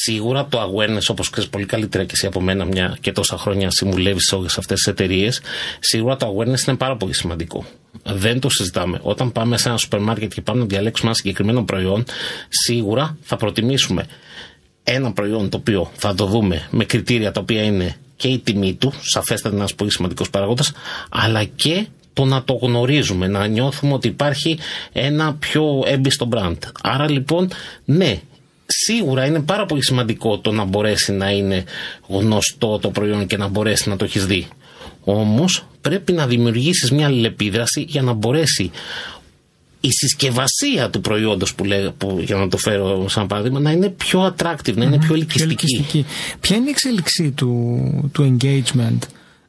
Σίγουρα 0.10 0.46
το 0.46 0.62
awareness, 0.62 1.08
όπως 1.08 1.30
ξέρεις 1.30 1.50
πολύ 1.50 1.66
καλύτερα 1.66 2.04
και 2.04 2.12
εσύ 2.14 2.26
από 2.26 2.42
μένα, 2.42 2.66
μια 2.66 2.98
και 3.02 3.12
τόσα 3.12 3.38
χρόνια 3.38 3.72
συμβουλεύεις 3.72 4.26
σε 4.26 4.36
όλες 4.36 4.58
αυτές 4.58 4.78
τις 4.78 4.88
εταιρείες, 4.88 5.42
σίγουρα 5.80 6.16
το 6.16 6.36
awareness 6.36 6.68
είναι 6.68 6.78
πάρα 6.78 6.98
πολύ 6.98 7.14
σημαντικό. 7.14 7.66
Δεν 8.04 8.40
το 8.40 8.50
συζητάμε. 8.50 9.00
Όταν 9.02 9.32
πάμε 9.32 9.58
σε 9.58 9.70
ένα 9.70 9.78
σούπερ 9.78 10.00
μάρκετ 10.00 10.34
και 10.34 10.42
πάμε 10.42 10.60
να 10.60 10.66
διαλέξουμε 10.66 11.10
ένα 11.10 11.18
συγκεκριμένο 11.18 11.64
προϊόν, 11.64 12.04
σίγουρα 12.50 13.18
θα 13.22 13.36
προτιμήσουμε 13.36 14.06
ένα 14.84 15.14
προϊόν 15.14 15.50
το 15.50 15.58
οποίο 15.58 15.92
θα 15.96 16.16
το 16.16 16.26
δούμε 16.26 16.68
με 16.70 16.86
κριτήρια 16.86 17.32
τα 17.32 17.40
οποία 17.40 17.64
είναι 17.64 17.96
και 18.16 18.28
η 18.28 18.40
τιμή 18.40 18.74
του, 18.74 18.94
σαφέστατα 19.02 19.56
ένας 19.56 19.76
πολύ 19.76 19.92
σημαντικός 19.92 20.30
παραγόντα, 20.30 20.64
αλλά 21.10 21.44
και 21.44 21.88
το 22.14 22.26
να 22.26 22.44
το 22.44 22.54
γνωρίζουμε, 22.54 23.28
να 23.28 23.48
νιώθουμε 23.48 23.94
ότι 23.94 24.08
υπάρχει 24.08 24.58
ένα 24.94 25.34
πιο 25.34 25.84
έμπιστο 25.86 26.30
brand. 26.32 26.58
Άρα 26.82 27.10
λοιπόν, 27.10 27.50
ναι, 27.86 28.20
σίγουρα 28.70 29.26
είναι 29.26 29.40
πάρα 29.40 29.66
πολύ 29.66 29.84
σημαντικό 29.84 30.40
το 30.40 30.52
να 30.52 30.64
μπορέσει 30.64 31.12
να 31.12 31.30
είναι 31.30 31.64
γνωστό 32.08 32.80
το 32.80 32.90
προϊόν 32.90 33.28
και 33.28 33.38
να 33.38 33.48
μπορέσει 33.48 33.90
να 33.90 33.96
το 33.96 34.06
έχεις 34.06 34.26
δει. 34.26 34.48
Όμως 35.04 35.68
πρέπει 35.82 36.12
να 36.12 36.28
δημιουργήσεις 36.28 36.92
μια 36.92 37.06
αλληλεπίδραση 37.06 37.86
για 37.88 38.02
να 38.02 38.14
μπορέσει 38.14 38.72
η 39.82 39.92
συσκευασία 39.92 40.90
του 40.90 41.02
προϊόντος 41.02 41.56
που, 41.56 41.64
λέει, 41.64 41.92
που 41.98 42.20
για 42.26 42.36
να 42.36 42.48
το 42.48 42.58
φέρω 42.58 43.10
σαν 43.10 43.28
παράδειγμα 43.28 43.60
να 43.60 43.72
είναι 43.72 43.90
πιο 43.90 44.36
attractive, 44.36 44.76
να 44.76 44.84
είναι 44.86 44.98
πιο 44.98 45.16
ελκυστική. 45.16 46.06
Ποια 46.40 46.56
είναι 46.56 46.68
η 46.68 46.70
εξέλιξη 46.70 47.32
του, 47.32 48.10
του 48.14 48.38
engagement 48.42 48.98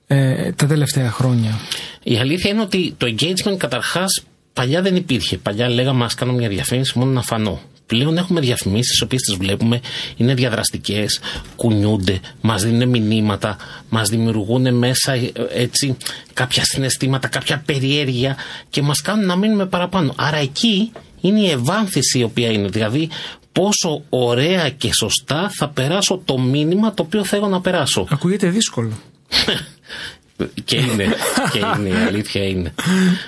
ε, 0.06 0.52
τα 0.52 0.66
τελευταία 0.66 1.10
χρόνια; 1.10 1.60
Η 2.02 2.16
αλήθεια 2.16 2.50
είναι 2.50 2.60
ότι 2.60 2.94
το 2.96 3.06
engagement 3.06 3.56
καταρχάς 3.56 4.22
παλιά 4.52 4.82
δεν 4.82 4.96
υπήρχε. 4.96 5.36
Παλιά 5.36 5.68
λέγαμε 5.68 6.04
ας 6.04 6.14
κάνω 6.14 6.32
μια 6.32 6.48
διαφήμιση 6.48 6.98
μόνο 6.98 7.10
να 7.10 7.22
φανώ. 7.22 7.60
Πλέον 7.90 8.16
έχουμε 8.16 8.40
διαφημίσεις, 8.40 8.98
τι 8.98 9.04
οποίες 9.04 9.22
τις 9.22 9.34
βλέπουμε, 9.34 9.80
είναι 10.16 10.34
διαδραστικές, 10.34 11.20
κουνιούνται, 11.56 12.20
μας 12.40 12.62
δίνουν 12.62 12.88
μηνύματα, 12.88 13.56
μας 13.88 14.08
δημιουργούν 14.08 14.74
μέσα 14.74 15.12
ε, 15.12 15.32
έτσι 15.52 15.96
κάποια 16.32 16.64
συναισθήματα, 16.64 17.28
κάποια 17.28 17.62
περιέργεια 17.66 18.36
και 18.70 18.82
μας 18.82 19.00
κάνουν 19.00 19.26
να 19.26 19.36
μείνουμε 19.36 19.66
παραπάνω. 19.66 20.14
Άρα 20.16 20.36
εκεί 20.36 20.92
είναι 21.20 21.40
η 21.40 21.50
ευάνθηση 21.50 22.18
η 22.18 22.22
οποία 22.22 22.50
είναι. 22.50 22.68
Δηλαδή, 22.68 23.08
πόσο 23.52 24.02
ωραία 24.08 24.70
και 24.70 24.92
σωστά 24.92 25.50
θα 25.54 25.68
περάσω 25.68 26.22
το 26.24 26.38
μήνυμα 26.38 26.94
το 26.94 27.02
οποίο 27.02 27.24
θέλω 27.24 27.46
να 27.46 27.60
περάσω. 27.60 28.06
Ακούγεται 28.10 28.48
δύσκολο. 28.48 28.98
και 30.64 30.76
είναι, 30.76 31.14
και 31.52 31.58
είναι, 31.58 31.88
η 31.88 32.06
αλήθεια 32.06 32.44
είναι. 32.44 32.74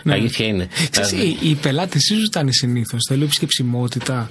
Ναι. 0.03 0.13
αλήθεια 0.13 0.47
είναι. 0.47 0.69
Ξέρεις, 0.91 1.11
Δηλαδή, 1.11 1.37
οι, 1.41 1.49
οι 1.49 1.55
πελάτες 1.55 2.03
τι 2.03 2.15
ζητάνε 2.15 2.53
συνήθως, 2.53 3.01
θέλουν 3.09 3.23
επισκεψιμότητα. 3.23 4.31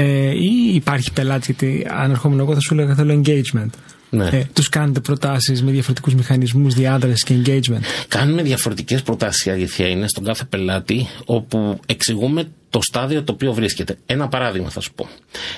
Ε, 0.00 0.30
ή 0.30 0.74
υπάρχει 0.74 1.12
πελάτη, 1.12 1.44
γιατί 1.44 1.86
αν 1.90 2.10
ερχόμουν 2.10 2.38
εγώ 2.38 2.54
θα 2.54 2.60
σου 2.60 2.74
έλεγα 2.74 2.94
θέλω 2.94 3.22
engagement. 3.24 3.70
Ναι. 4.10 4.28
Ε, 4.28 4.42
Τους 4.52 4.68
κάνετε 4.68 5.00
προτάσεις 5.00 5.62
με 5.62 5.70
διαφορετικούς 5.70 6.14
μηχανισμούς 6.14 6.74
διάδραση 6.74 7.24
και 7.24 7.34
engagement. 7.44 7.80
Κάνουμε 8.08 8.42
διαφορετικές 8.42 9.02
προτάσεις 9.02 9.46
η 9.46 9.50
αλήθεια 9.50 9.88
είναι 9.88 10.08
στον 10.08 10.24
κάθε 10.24 10.44
πελάτη 10.44 11.06
όπου 11.24 11.80
εξηγούμε 11.86 12.48
το 12.70 12.80
στάδιο 12.82 13.22
το 13.22 13.32
οποίο 13.32 13.52
βρίσκεται. 13.52 13.96
Ένα 14.06 14.28
παράδειγμα 14.28 14.68
θα 14.68 14.80
σου 14.80 14.92
πω. 14.94 15.08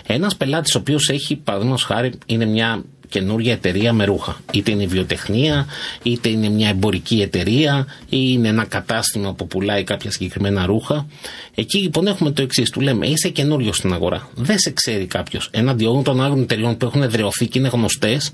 Ένας 0.07 0.37
πελάτης 0.37 0.75
ο 0.75 0.79
οποίος 0.79 1.09
έχει 1.09 1.37
παραδείγματος 1.37 1.85
χάρη 1.85 2.13
είναι 2.27 2.45
μια 2.45 2.85
καινούργια 3.11 3.53
εταιρεία 3.53 3.93
με 3.93 4.05
ρούχα. 4.05 4.41
Είτε 4.53 4.71
είναι 4.71 4.87
βιοτεχνία, 4.87 5.67
είτε 6.03 6.29
είναι 6.29 6.49
μια 6.49 6.69
εμπορική 6.69 7.21
εταιρεία 7.21 7.87
ή 8.09 8.19
είναι 8.33 8.49
ένα 8.49 8.65
κατάστημα 8.65 9.35
που 9.35 9.47
πουλάει 9.47 9.85
κάποια 9.85 10.11
συγκεκριμένα 10.11 10.67
ρούχα. 10.67 11.07
Εκεί 11.55 11.79
λοιπόν 11.79 12.07
έχουμε 12.07 12.31
το 12.31 12.43
εξής. 12.43 12.71
Του 12.71 12.81
λέμε 12.81 13.07
είσαι 13.07 13.29
καινούριο 13.29 13.73
στην 13.73 13.93
αγορά. 13.93 14.29
Δεν 14.35 14.59
σε 14.59 14.71
ξέρει 14.71 15.07
κάποιος. 15.07 15.49
Έναντι 15.51 15.85
όλων 15.85 16.03
των 16.03 16.23
άλλων 16.23 16.43
εταιρεών 16.43 16.77
που 16.77 16.87
έχουν 16.87 17.03
εδρεωθεί 17.03 17.47
και 17.47 17.59
είναι 17.59 17.69
γνωστές, 17.69 18.33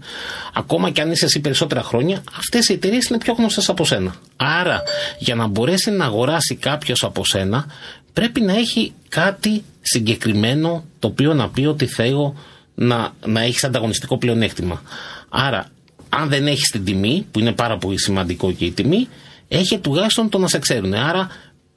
ακόμα 0.55 0.91
και 0.91 1.01
αν 1.01 1.11
είσαι 1.11 1.25
εσύ 1.25 1.41
περισσότερα 1.41 1.83
χρόνια, 1.83 2.23
αυτές 2.39 2.69
οι 2.69 2.73
εταιρείες 2.73 3.05
είναι 3.05 3.19
πιο 3.19 3.33
γνωστές 3.33 3.69
από 3.69 3.85
σένα. 3.85 4.15
Άρα, 4.37 4.83
για 5.19 5.35
να 5.35 5.47
μπορέσει 5.47 5.91
να 5.91 6.05
αγοράσει 6.05 6.55
κάποιος 6.55 7.05
από 7.05 7.25
σένα, 7.25 7.67
πρέπει 8.13 8.41
να 8.41 8.57
έχει 8.57 8.93
κάτι 9.09 9.63
συγκεκριμένο 9.81 10.85
το 10.99 11.09
οποίο 11.09 11.35
να 11.35 11.49
πει 11.49 11.65
ότι 11.67 11.87
θέλω 11.87 12.37
να, 12.77 13.13
να 13.27 13.41
έχεις 13.41 13.65
ανταγωνιστικό 13.65 14.19
πλεονέκτημα. 14.19 14.83
Άρα, 15.29 15.71
αν 16.09 16.29
δεν 16.29 16.47
έχεις 16.47 16.71
την 16.71 16.85
τιμή, 16.85 17.27
που 17.31 17.39
είναι 17.39 17.53
πάρα 17.53 17.79
πολύ 17.79 17.99
σημαντικό 17.99 18.53
και 18.53 18.65
η 18.65 18.71
τιμή, 18.71 19.09
έχει 19.49 19.79
τουλάχιστον 19.79 20.29
το 20.29 20.39
να 20.39 20.49
σε 20.49 20.59
ξέρουν. 20.59 20.95
Άρα, 20.95 21.29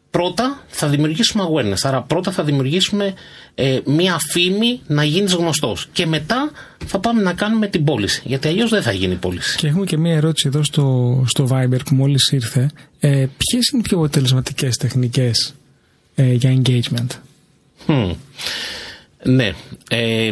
πρώτα 0.10 0.64
θα 0.68 0.88
δημιουργήσουμε 0.88 1.44
awareness. 1.44 1.78
Άρα, 1.82 2.02
πρώτα 2.02 2.32
θα 2.32 2.44
δημιουργήσουμε 2.44 3.14
ε, 3.56 3.80
μία 3.86 4.18
φήμη 4.30 4.82
να 4.88 5.04
γίνεις 5.04 5.34
γνωστός. 5.34 5.88
Και 5.92 6.06
μετά 6.06 6.52
θα 6.86 7.00
πάμε 7.00 7.22
να 7.22 7.34
κάνουμε 7.34 7.68
την 7.68 7.84
πώληση. 7.84 8.22
Γιατί 8.26 8.48
αλλιώς 8.48 8.70
δεν 8.70 8.82
θα 8.82 8.92
γίνει 8.92 9.16
πώληση. 9.16 9.58
Και 9.58 9.68
έχουμε 9.68 9.86
και 9.86 9.98
μία 9.98 10.16
ερώτηση 10.16 10.48
εδώ 10.48 10.64
στο, 10.64 11.24
στο 11.28 11.48
Viber 11.52 11.80
που 11.86 11.96
μόλις 11.96 12.28
ήρθε. 12.32 12.70
Ε, 13.00 13.10
Ποιες 13.38 13.68
είναι 13.68 13.82
οι 13.86 13.88
πιο 13.88 13.98
αποτελεσματικές 13.98 14.78
τεχνικές 14.78 15.54
ε, 16.16 16.34
για 16.34 16.62
engagement; 16.62 17.08
Hm. 17.88 18.16
Ναι. 19.24 19.54
Ε, 19.90 20.32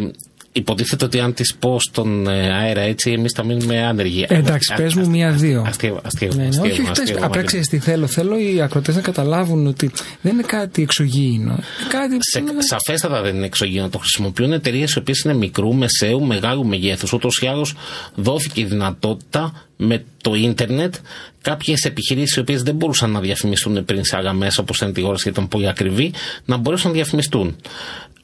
υποτίθεται 0.57 1.05
ότι 1.05 1.19
αν 1.19 1.33
τη 1.33 1.43
πω 1.59 1.79
στον 1.79 2.27
ε, 2.27 2.53
αέρα 2.53 2.81
έτσι, 2.81 3.11
εμείς 3.11 3.31
θα 3.35 3.43
μείνουμε 3.43 3.85
άνεργοι. 3.85 4.25
Ε, 4.27 4.35
εντάξει, 4.35 4.73
πες 4.75 4.93
μου 4.93 5.09
μία-δύο. 5.09 5.63
Αστείο, 5.67 5.99
αστείο. 6.03 6.31
Ναι, 6.35 6.41
ναι, 6.41 6.47
αστείο, 6.47 6.63
όχι, 6.63 6.71
όχι, 6.81 6.89
αστείο, 6.89 7.05
πες, 7.05 7.15
απλά 7.15 7.27
Μάγκη. 7.29 7.45
ξέρει 7.47 7.65
τι 7.65 7.77
θέλω. 7.79 8.07
Θέλω 8.07 8.37
οι 8.39 8.61
ακροτές 8.61 8.95
να 8.95 9.01
καταλάβουν 9.01 9.67
ότι 9.67 9.91
δεν 10.21 10.33
είναι 10.33 10.41
κάτι 10.43 10.81
εξωγήινο. 10.81 11.51
Είναι 11.51 11.89
κάτι 11.89 12.15
Σε, 12.19 12.39
που 12.39 12.47
είναι- 12.47 12.61
σαφέστατα 12.61 13.21
δεν 13.21 13.35
είναι 13.35 13.45
εξωγήινο. 13.45 13.89
Το 13.89 13.97
χρησιμοποιούν 13.97 14.53
εταιρείες 14.53 14.93
οι 14.93 14.99
οποίες 14.99 15.19
είναι 15.19 15.33
μικρού, 15.33 15.73
μεσαίου, 15.73 16.25
μεγάλου 16.25 16.65
μεγέθους. 16.65 17.13
Ούτως 17.13 17.37
ή 17.41 17.47
άλλως 17.47 17.73
δόθηκε 18.15 18.61
η 18.61 18.65
δυνατότητα 18.65 19.65
με 19.77 20.03
το 20.21 20.33
ίντερνετ 20.35 20.95
κάποιες 21.41 21.83
επιχειρήσεις 21.85 22.35
οι 22.35 22.39
οποίες 22.39 22.63
δεν 22.63 22.75
μπορούσαν 22.75 23.11
να 23.11 23.19
διαφημιστούν 23.19 23.85
πριν 23.85 24.03
σε 24.03 24.15
άλλα 24.17 24.33
μέσα 24.33 24.61
όπως 24.61 24.79
είναι 24.81 24.91
τηλεόραση 24.91 25.23
γιατί 25.23 25.37
ήταν 25.39 25.49
πολύ 25.49 25.67
ακριβή, 25.69 26.13
να 26.45 26.57
μπορέσουν 26.57 26.89
να 26.89 26.95
διαφημιστούν. 26.95 27.55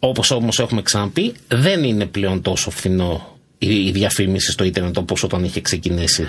Όπως 0.06 0.32
όμως 0.32 0.60
έχουμε 0.60 0.82
ξαναπεί, 0.82 1.34
δεν 1.48 1.84
είναι 1.84 2.06
πλέον 2.06 2.42
τόσο 2.42 2.70
φθηνό 2.70 3.38
η 3.58 3.86
η 3.86 3.92
διαφήμιση 3.92 4.52
στο 4.52 4.64
ίντερνετ 4.64 4.98
όπως 4.98 5.24
όταν 5.24 5.44
είχε 5.44 5.62
ξεκινήσει. 5.62 6.28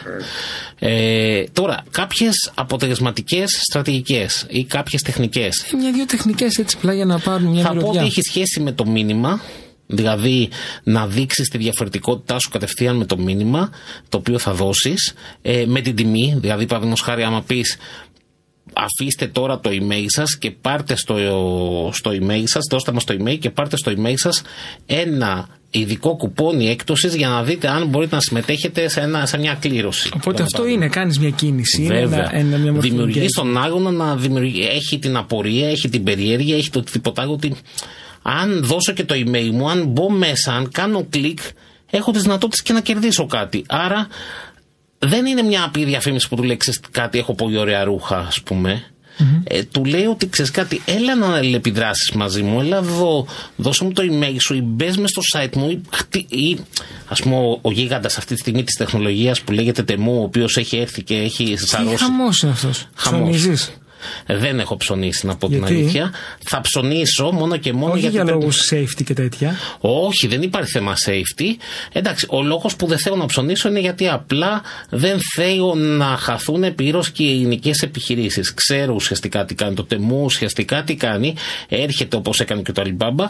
Ε, 0.79 1.45
τώρα, 1.53 1.85
κάποιες 1.91 2.53
αποτελεσματικές 2.55 3.61
στρατηγικές 3.61 4.47
ή 4.49 4.65
κάποιες 4.65 5.03
τεχνικές 5.03 5.67
Μια-δύο 5.79 6.07
τεχνικές 6.07 6.59
έτσι 6.59 6.77
απλά 6.79 6.95
για 6.95 7.05
να 7.05 7.19
πάρουν 7.19 7.47
μια 7.47 7.63
θα 7.63 7.69
πω 7.69 7.75
μυρωδιά. 7.75 8.01
ότι 8.01 8.09
έχει 8.09 8.23
σχέση 8.23 8.61
με 8.61 8.73
το 8.73 8.87
μήνυμα. 8.87 9.41
Δηλαδή 9.87 10.49
να 10.83 11.07
δείξεις 11.07 11.49
τη 11.49 11.59
διαφορετικότητά 11.59 12.39
σου 12.39 12.51
κατευθείαν 12.51 12.97
με 12.97 13.05
το 13.05 13.19
μήνυμα 13.19 13.71
το 14.09 14.17
οποίο 14.17 14.39
θα 14.39 14.53
δώσεις 14.53 15.15
ε, 15.43 15.65
με 15.67 15.81
την 15.81 15.95
τιμή. 15.95 16.37
Δηλαδή 16.41 16.67
παραδείγματος 16.67 17.05
χάρη 17.05 17.23
άμα 17.23 17.43
πεις 17.43 17.77
αφήστε 18.77 19.27
τώρα 19.27 19.61
το 19.61 19.71
email 19.73 20.05
σας 20.07 20.39
και 20.39 20.51
πάρτε 20.51 20.97
στο, 20.97 21.17
στο 21.93 22.11
email 22.11 22.43
σας, 22.45 22.63
δώστε 22.71 22.93
μας 22.93 23.05
το 23.05 23.17
email 23.21 23.39
και 23.39 23.51
πάρτε 23.51 23.77
στο 23.77 23.93
email 23.97 24.15
σας 24.15 24.43
ένα 24.87 25.49
ειδικό 25.71 26.17
κουπόνι 26.17 26.69
έκπτωσης 26.69 27.15
για 27.15 27.29
να 27.29 27.43
δείτε 27.43 27.69
αν 27.69 27.87
μπορείτε 27.87 28.15
να 28.15 28.21
συμμετέχετε 28.21 28.89
σε, 28.89 29.01
ένα, 29.01 29.27
σε 29.27 29.39
μια 29.39 29.55
κλήρωση. 29.61 30.11
Οπότε 30.15 30.35
Για 30.37 30.45
αυτό 30.45 30.57
παράδειγμα. 30.59 30.85
είναι, 30.85 30.95
κάνεις 30.95 31.19
μια 31.19 31.31
κίνηση. 31.31 31.83
Είναι 31.83 31.95
Βέβαια. 32.01 32.19
ένα, 32.19 32.37
ένα, 32.39 32.57
μια 32.59 32.73
μορφή 32.73 32.89
Δημιουργεί 32.89 33.21
engagement. 33.21 33.33
τον 33.35 33.59
άγωνα 33.59 33.91
να 33.91 34.17
δημιουργεί. 34.17 34.63
Έχει 34.67 34.99
την 34.99 35.17
απορία, 35.17 35.69
έχει 35.69 35.89
την 35.89 36.03
περιέργεια, 36.03 36.57
έχει 36.57 36.71
το 36.71 36.79
οτιδήποτε 36.79 37.21
άλλο. 37.21 37.33
Ότι 37.33 37.55
αν 38.23 38.61
δώσω 38.65 38.93
και 38.93 39.05
το 39.05 39.15
email 39.15 39.51
μου, 39.53 39.71
αν 39.71 39.87
μπω 39.87 40.11
μέσα, 40.11 40.53
αν 40.55 40.71
κάνω 40.71 41.07
κλικ, 41.11 41.39
έχω 41.91 42.11
τις 42.13 42.23
δυνατότητες 42.23 42.63
και 42.63 42.73
να 42.73 42.81
κερδίσω 42.81 43.27
κάτι. 43.27 43.65
Άρα 43.69 44.07
δεν 45.05 45.27
είναι 45.27 45.43
μια 45.43 45.65
απλή 45.65 45.85
διαφήμιση 45.85 46.29
που 46.29 46.37
του 46.37 46.43
λέει 46.43 46.57
«Ξέρεις 46.57 46.81
κάτι, 46.91 47.19
έχω 47.19 47.35
πολύ 47.35 47.57
ωραία 47.59 47.85
ρούχα, 47.85 48.19
ας 48.19 48.41
πούμε. 48.43 48.83
Ε, 49.45 49.63
του 49.63 49.85
λέει 49.85 50.05
ότι 50.05 50.29
ξέρεις 50.29 50.51
κάτι, 50.51 50.83
έλα 50.85 51.15
να 51.15 51.35
αλληλεπιδράσεις 51.37 52.11
μαζί 52.11 52.43
μου, 52.43 52.61
έλα 52.61 52.77
εδώ, 52.77 53.27
δώσε 53.57 53.85
μου 53.85 53.93
το 53.93 54.03
email 54.11 54.37
σου 54.41 54.55
ή 54.55 54.61
μπες 54.61 54.97
μες 54.97 55.11
στο 55.11 55.23
site 55.35 55.57
μου 55.57 55.71
ή, 55.71 55.81
χτυ- 55.93 56.33
ή 56.33 56.59
ας 57.09 57.21
πούμε 57.23 57.37
ο, 57.37 57.59
ο 57.63 57.71
γίγαντας 57.71 58.17
αυτή 58.19 58.35
τη 58.35 58.41
στιγμή 58.41 58.63
της 58.65 58.75
τεχνολογίας 58.77 59.41
που 59.41 59.53
λέγεται 59.53 59.83
Τεμού, 59.83 60.19
ο 60.21 60.23
οποίος 60.23 60.57
έχει 60.57 60.77
έρθει 60.77 61.03
και 61.03 61.15
έχει 61.15 61.45
Τι 61.45 61.67
σαρώσει. 61.69 61.97
χαμός 61.97 62.41
είναι 62.43 62.53
αυτός. 62.53 62.87
Χαμός. 62.95 63.71
Ψωνίζει. 64.27 64.47
Δεν 64.47 64.59
έχω 64.59 64.77
ψωνίσει, 64.77 65.27
να 65.27 65.37
πω 65.37 65.47
Γιατί; 65.47 65.65
την 65.65 65.75
αλήθεια. 65.75 66.13
Θα 66.45 66.61
ψωνίσω 66.61 67.31
μόνο 67.33 67.57
και 67.57 67.73
μόνο 67.73 67.91
Όχι 67.93 68.01
γιατί. 68.01 68.15
για 68.15 68.25
πρέπει- 68.25 68.41
λόγους 68.41 68.71
safety 68.73 69.03
και 69.05 69.15
τέτοια. 69.15 69.57
Όχι, 69.81 70.27
δεν 70.27 70.43
υπάρχει 70.43 70.71
θέμα 70.71 70.95
safety. 71.07 71.47
Εντάξει, 71.93 72.27
ο 72.31 72.43
λόγος 72.43 72.77
που 72.77 72.87
δεν 72.87 72.99
θέλω 72.99 73.17
να 73.17 73.27
ψωνίσω 73.27 73.69
είναι 73.69 73.81
γιατί 73.81 74.09
απλά 74.09 74.63
δεν 74.91 75.19
θέλω 75.35 75.75
να 75.75 76.05
χαθούν 76.07 76.75
πλήρως 76.75 77.11
και 77.11 77.23
οι 77.23 77.31
ελληνικές 77.31 77.83
επιχειρήσεις. 77.83 78.55
Ξέρω 78.55 78.95
ουσιαστικά 78.95 79.45
τι 79.45 79.55
κάνει 79.55 79.75
το 79.75 79.85
τεμού, 79.85 80.23
ουσιαστικά 80.25 80.83
τι 80.83 80.95
κάνει. 80.95 81.35
Έρχεται 81.69 82.17
όπως 82.17 82.41
έκανε 82.41 82.63
και 82.63 82.73
το 82.73 82.83
Alibaba. 82.87 83.25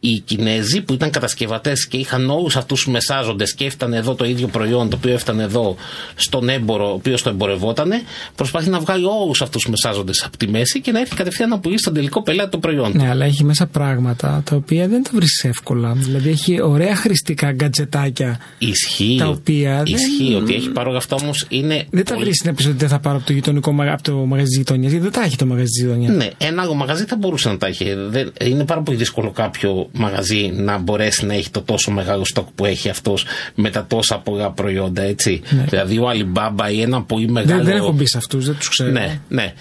Οι 0.00 0.18
Κινέζοι 0.18 0.80
που 0.80 0.92
ήταν 0.92 1.10
κατασκευατές 1.10 1.86
και 1.86 1.96
είχαν 1.96 2.30
όλους 2.30 2.56
αυτούς 2.56 2.82
τους 2.82 2.92
μεσάζοντες 2.92 3.54
και 3.54 3.64
έφτανε 3.64 3.96
εδώ 3.96 4.14
το 4.14 4.24
ίδιο 4.24 4.46
προϊόν 4.46 4.90
το 4.90 4.96
οποίο 4.96 5.12
έφτανε 5.12 5.42
εδώ 5.42 5.76
στον 6.14 6.48
έμπορο, 6.48 6.88
ο 6.90 6.92
οποίος 6.92 7.22
το 7.22 7.30
εμπορευότανε, 7.30 8.02
προσπαθεί 8.34 8.70
να 8.70 8.78
βγάλει 8.80 9.04
όλους 9.04 9.42
αυτούς 9.42 9.62
τους 9.62 9.70
μεσάζοντες 9.70 10.17
από 10.26 10.36
τη 10.36 10.48
μέση 10.48 10.80
και 10.80 10.92
να 10.92 11.00
έρθει 11.00 11.14
κατευθείαν 11.14 11.48
να 11.48 11.58
πουλήσει 11.58 11.82
στον 11.82 11.94
τελικό 11.94 12.22
πελάτη 12.22 12.50
το 12.50 12.58
προϊόν. 12.58 12.92
Ναι, 12.94 13.08
αλλά 13.08 13.24
έχει 13.24 13.44
μέσα 13.44 13.66
πράγματα 13.66 14.42
τα 14.44 14.56
οποία 14.56 14.88
δεν 14.88 15.02
τα 15.02 15.10
βρεις 15.14 15.44
εύκολα. 15.44 15.92
Δηλαδή 15.96 16.28
έχει 16.30 16.60
ωραία 16.62 16.96
χρηστικά 16.96 17.52
γκατζετάκια. 17.52 18.38
Ισχύει, 18.58 19.16
Τα 19.18 19.28
οποία 19.28 19.76
δεν- 19.76 19.94
ισχύει 19.94 20.34
ότι 20.34 20.54
έχει 20.54 20.68
παρόλα 20.70 20.96
αυτά 20.96 21.16
όμως 21.22 21.46
είναι. 21.48 21.86
Δεν 21.90 22.04
τα 22.04 22.12
πολύ- 22.14 22.24
βρεις 22.24 22.42
να 22.44 22.54
πει 22.54 22.66
ότι 22.66 22.76
δεν 22.76 22.88
θα 22.88 22.98
πάρω 22.98 23.16
από 23.16 23.26
το 23.26 23.32
γειτονικό 23.32 23.72
μαγα- 23.72 23.92
από 23.92 24.02
το 24.02 24.12
μαγαζί 24.16 24.48
της 24.48 24.56
γειτονιάς. 24.56 24.90
Γιατί 24.90 25.06
δεν 25.08 25.20
τα 25.20 25.24
έχει 25.26 25.36
το 25.36 25.46
μαγαζί 25.46 25.66
της 25.70 25.82
γειτονιάς. 25.82 26.16
Ναι, 26.16 26.28
ένα 26.38 26.62
άλλο 26.62 26.74
μαγαζί 26.74 27.04
θα 27.04 27.16
μπορούσε 27.16 27.48
να 27.48 27.56
τα 27.56 27.66
έχει. 27.66 27.94
Δεν- 28.08 28.32
είναι 28.44 28.64
πάρα 28.64 28.82
πολύ 28.82 28.96
δύσκολο 28.96 29.30
κάποιο 29.30 29.88
μαγαζί 29.92 30.52
να 30.54 30.78
μπορέσει 30.78 31.26
να 31.26 31.34
έχει 31.34 31.50
το 31.50 31.62
τόσο 31.62 31.90
μεγάλο 31.90 32.24
στόκ 32.24 32.46
που 32.54 32.64
έχει 32.64 32.88
αυτός 32.88 33.24
με 33.54 33.70
τα 33.70 33.86
τόσα 33.86 34.18
πολλά 34.18 34.50
προϊόντα, 34.50 35.02
έτσι. 35.02 35.40
Δηλαδή 35.68 35.98
ο 35.98 36.10
Alibaba 36.10 36.72
ή 36.72 36.80
ένα 36.80 37.02
πολύ 37.02 37.28
μεγάλο. 37.30 37.56
Δεν, 37.56 37.64
δεν 37.64 37.76
έχω 37.76 37.92
μπει 37.92 38.06
σε 38.08 38.18
αυτούς, 38.18 38.46
δεν 38.46 38.54
τους 38.58 38.68
ξέρω. 38.68 38.90
Ναι, 38.90 39.20
ναι. 39.28 39.52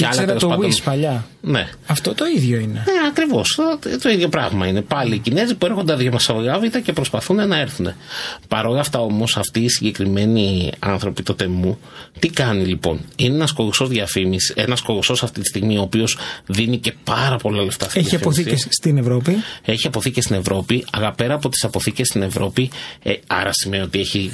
Κάποια 0.00 0.22
άλλα 0.22 0.22
Ήξερα 0.22 0.26
τέλος 0.26 0.42
το 0.42 0.48
πάντων. 0.48 0.70
Wish 0.70 0.82
παλιά. 0.84 1.26
Ναι. 1.40 1.68
Αυτό 1.86 2.14
το 2.14 2.24
ίδιο 2.36 2.58
είναι. 2.58 2.72
Ναι, 2.86 3.08
ακριβώς. 3.08 3.54
Το, 3.54 3.98
το 4.02 4.08
ίδιο 4.08 4.28
πράγμα 4.28 4.66
είναι. 4.66 4.80
Πάλι 4.82 5.14
οι 5.14 5.18
Κινέζοι 5.18 5.54
που 5.54 5.66
έρχονται 5.66 5.94
διαμεσολάβητα 5.94 6.80
και 6.80 6.92
προσπαθούν 6.92 7.48
να 7.48 7.58
έρθουν. 7.58 7.92
Παρ' 8.48 8.66
όλα 8.66 8.80
αυτά 8.80 9.00
όμως, 9.00 9.36
αυτοί 9.36 9.60
οι 9.60 9.68
συγκεκριμένοι 9.68 10.72
άνθρωποι 10.78 11.22
το 11.22 11.34
τεμού, 11.34 11.78
τι 12.18 12.28
κάνει 12.28 12.64
λοιπόν; 12.64 13.00
Είναι 13.16 13.34
ένας 13.34 13.52
κολοσσός 13.52 13.88
διαφήμισης, 13.88 14.52
ένας 14.56 14.80
κολοσσός 14.80 15.22
αυτή 15.22 15.40
τη 15.40 15.46
στιγμή, 15.46 15.78
ο 15.78 15.82
οποίος 15.82 16.18
δίνει 16.46 16.78
και 16.78 16.94
πάρα 17.04 17.36
πολλά 17.36 17.64
λεφτά 17.64 17.88
στη 17.88 17.98
Έχει 17.98 18.08
διαφήμιση. 18.08 18.40
αποθήκες 18.40 18.66
στην 18.70 18.98
Ευρώπη. 18.98 19.36
Έχει 19.64 19.86
αποθήκες 19.86 20.24
στην 20.24 20.36
Ευρώπη, 20.36 20.84
αλλά 20.92 21.12
πέρα 21.12 21.34
από 21.34 21.48
τις 21.48 21.64
αποθήκες 21.64 22.06
στην 22.06 22.22
Ευρώπη, 22.22 22.70
ε, 23.02 23.12
άρα 23.26 23.52
σημαίνει 23.52 23.82
ότι 23.82 23.98
έχει 23.98 24.30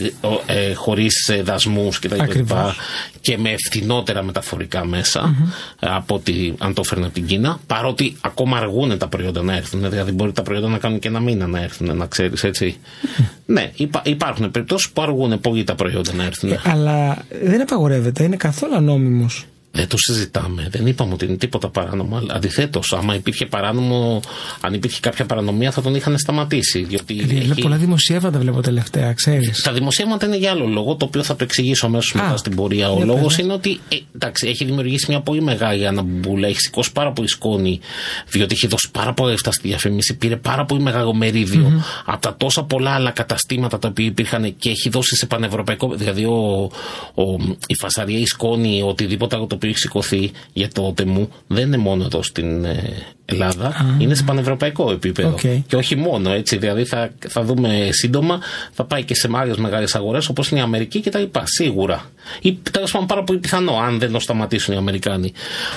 ε, 0.46 0.74
χωρίς 0.74 1.30
δασμούς 1.42 1.98
κτλ. 1.98 2.20
Ακριβώς. 2.20 2.76
Και 3.20 3.38
με 3.38 3.54
φθηνότερα 3.66 4.22
μεταφορικά 4.22 4.84
μέσα 4.84 5.20
ε, 5.20 5.52
από 5.78 6.14
ότι 6.14 6.54
αν 6.58 6.74
το 6.74 6.80
έφερνε 6.84 7.04
από 7.04 7.14
την 7.14 7.26
Κίνα. 7.26 7.58
Παρότι 7.66 8.16
ακόμα 8.20 8.56
αργούν 8.56 8.98
τα 8.98 9.08
προϊόντα 9.08 9.42
να 9.42 9.56
έρθουν. 9.56 9.90
Δηλαδή 9.90 10.12
μπορεί 10.12 10.32
τα 10.32 10.42
προϊόντα 10.42 10.68
να 10.68 10.78
κάνουν 10.78 10.98
και 10.98 11.08
ένα 11.08 11.20
μήνα 11.20 11.46
να 11.46 11.62
έρθουν, 11.62 11.96
να 11.96 12.06
ξέρεις 12.06 12.44
έτσι. 12.44 12.76
ναι, 13.46 13.70
υπά, 13.76 14.02
υπάρχουν 14.04 14.50
περιπτώσεις 14.50 14.90
που 14.90 15.02
αργούν 15.02 15.40
πολύ 15.40 15.64
τα 15.64 15.74
προϊόντα 15.74 16.12
να 16.12 16.24
έρθουν. 16.24 16.52
Ε, 16.52 16.60
αλλά 16.64 17.24
δεν 17.42 17.60
απαγορεύεται, 17.60 18.24
είναι 18.24 18.36
καθόλου 18.36 18.74
ανώμιμο. 18.74 19.26
Δεν 19.70 19.88
το 19.88 19.96
συζητάμε. 19.98 20.68
Δεν 20.70 20.86
είπαμε 20.86 21.12
ότι 21.12 21.24
είναι 21.24 21.36
τίποτα 21.36 21.68
παράνομο. 21.68 22.22
Αντιθέτως, 22.28 22.92
άμα 22.92 23.14
υπήρχε 23.14 23.46
παράνομο, 23.46 24.20
αν 24.60 24.74
υπήρχε 24.74 25.00
κάποια 25.00 25.26
παρανομία, 25.26 25.70
θα 25.70 25.82
τον 25.82 25.94
είχαν 25.94 26.18
σταματήσει. 26.18 26.82
Διότι 26.82 27.26
ε, 27.30 27.36
έχει... 27.36 27.60
Πολλά 27.60 27.76
δημοσιεύματα 27.76 28.38
βλέπω 28.38 28.60
τελευταία, 28.60 29.12
ξέρεις. 29.12 29.62
Τα 29.62 29.72
δημοσιεύματα 29.72 30.26
είναι 30.26 30.36
για 30.36 30.50
άλλο 30.50 30.66
λόγο, 30.66 30.96
το 30.96 31.04
οποίο 31.04 31.22
θα 31.22 31.36
το 31.36 31.44
εξηγήσω 31.44 31.86
αμέσως 31.86 32.12
μετά 32.12 32.36
στην 32.36 32.54
πορεία. 32.54 32.90
Ο 32.90 33.04
λόγος 33.04 33.38
είναι 33.38 33.52
ότι 33.52 33.80
ε, 33.88 33.96
εντάξει, 34.14 34.48
έχει 34.48 34.64
δημιουργήσει 34.64 35.06
μια 35.08 35.20
πολύ 35.20 35.42
μεγάλη 35.42 35.86
αναμπούλα, 35.86 36.48
έχει 36.48 36.60
σηκώσει 36.60 36.92
πάρα 36.92 37.12
πολύ 37.12 37.28
σκόνη, 37.28 37.80
διότι 38.28 38.54
έχει 38.54 38.66
δώσει 38.66 38.88
πάρα 38.92 39.14
πολλά 39.14 39.30
λεφτά 39.30 39.52
στη 39.52 39.68
διαφήμιση, 39.68 40.16
πήρε 40.16 40.36
πάρα 40.36 40.64
πολύ 40.64 40.80
μεγάλο 40.80 41.14
μερίδιο 41.14 41.72
mm-hmm. 41.72 42.02
από 42.04 42.20
τα 42.20 42.36
τόσα 42.36 42.64
πολλά 42.64 42.90
άλλα 42.90 43.10
καταστήματα 43.10 43.78
τα 43.78 43.88
οποία 43.88 44.06
υπήρχαν 44.06 44.56
και 44.58 44.70
έχει 44.70 44.88
δώσει 44.88 45.16
σε 45.16 45.26
πανευρωπαϊκό. 45.26 45.94
Δηλαδή, 45.94 46.24
ο, 46.24 46.70
ο, 47.14 47.22
η 47.66 47.74
φασαρία, 47.74 48.18
η 48.18 48.26
σκόνη, 48.26 48.82
οτιδήποτε 48.82 49.36
άλλο 49.36 49.46
το 49.46 49.56
οποίο 49.66 49.68
έχει 49.68 49.78
σηκωθεί 49.78 50.30
για 50.52 50.68
το 50.72 50.92
τεμού 50.92 51.28
δεν 51.46 51.66
είναι 51.66 51.76
μόνο 51.76 52.04
εδώ 52.04 52.22
στην 52.22 52.64
ε, 52.64 52.92
Ελλάδα, 53.24 53.96
είναι 53.98 54.14
σε 54.14 54.22
πανευρωπαϊκό 54.22 54.90
επίπεδο. 54.90 55.34
Okay. 55.42 55.62
Και 55.66 55.76
όχι 55.76 55.96
μόνο 55.96 56.30
έτσι. 56.30 56.56
Δηλαδή 56.56 56.84
θα, 56.84 57.10
θα 57.28 57.42
δούμε 57.42 57.88
σύντομα, 57.90 58.40
θα 58.72 58.84
πάει 58.84 59.04
και 59.04 59.14
σε 59.14 59.28
άλλε 59.32 59.52
μεγάλε 59.58 59.86
αγορές 59.92 60.28
όπως 60.28 60.50
είναι 60.50 60.60
η 60.60 60.62
Αμερική 60.62 61.00
και 61.00 61.10
τα 61.10 61.18
λοιπά. 61.18 61.42
Σίγουρα. 61.46 62.10
Ή 62.40 62.58
τέλος 62.70 62.90
πάντων 62.90 63.06
πάρα 63.06 63.24
πολύ 63.24 63.38
πιθανό, 63.38 63.76
αν 63.76 63.98
δεν 63.98 64.12
το 64.12 64.20
σταματήσουν 64.20 64.74
οι 64.74 64.76
Αμερικάνοι. 64.76 65.32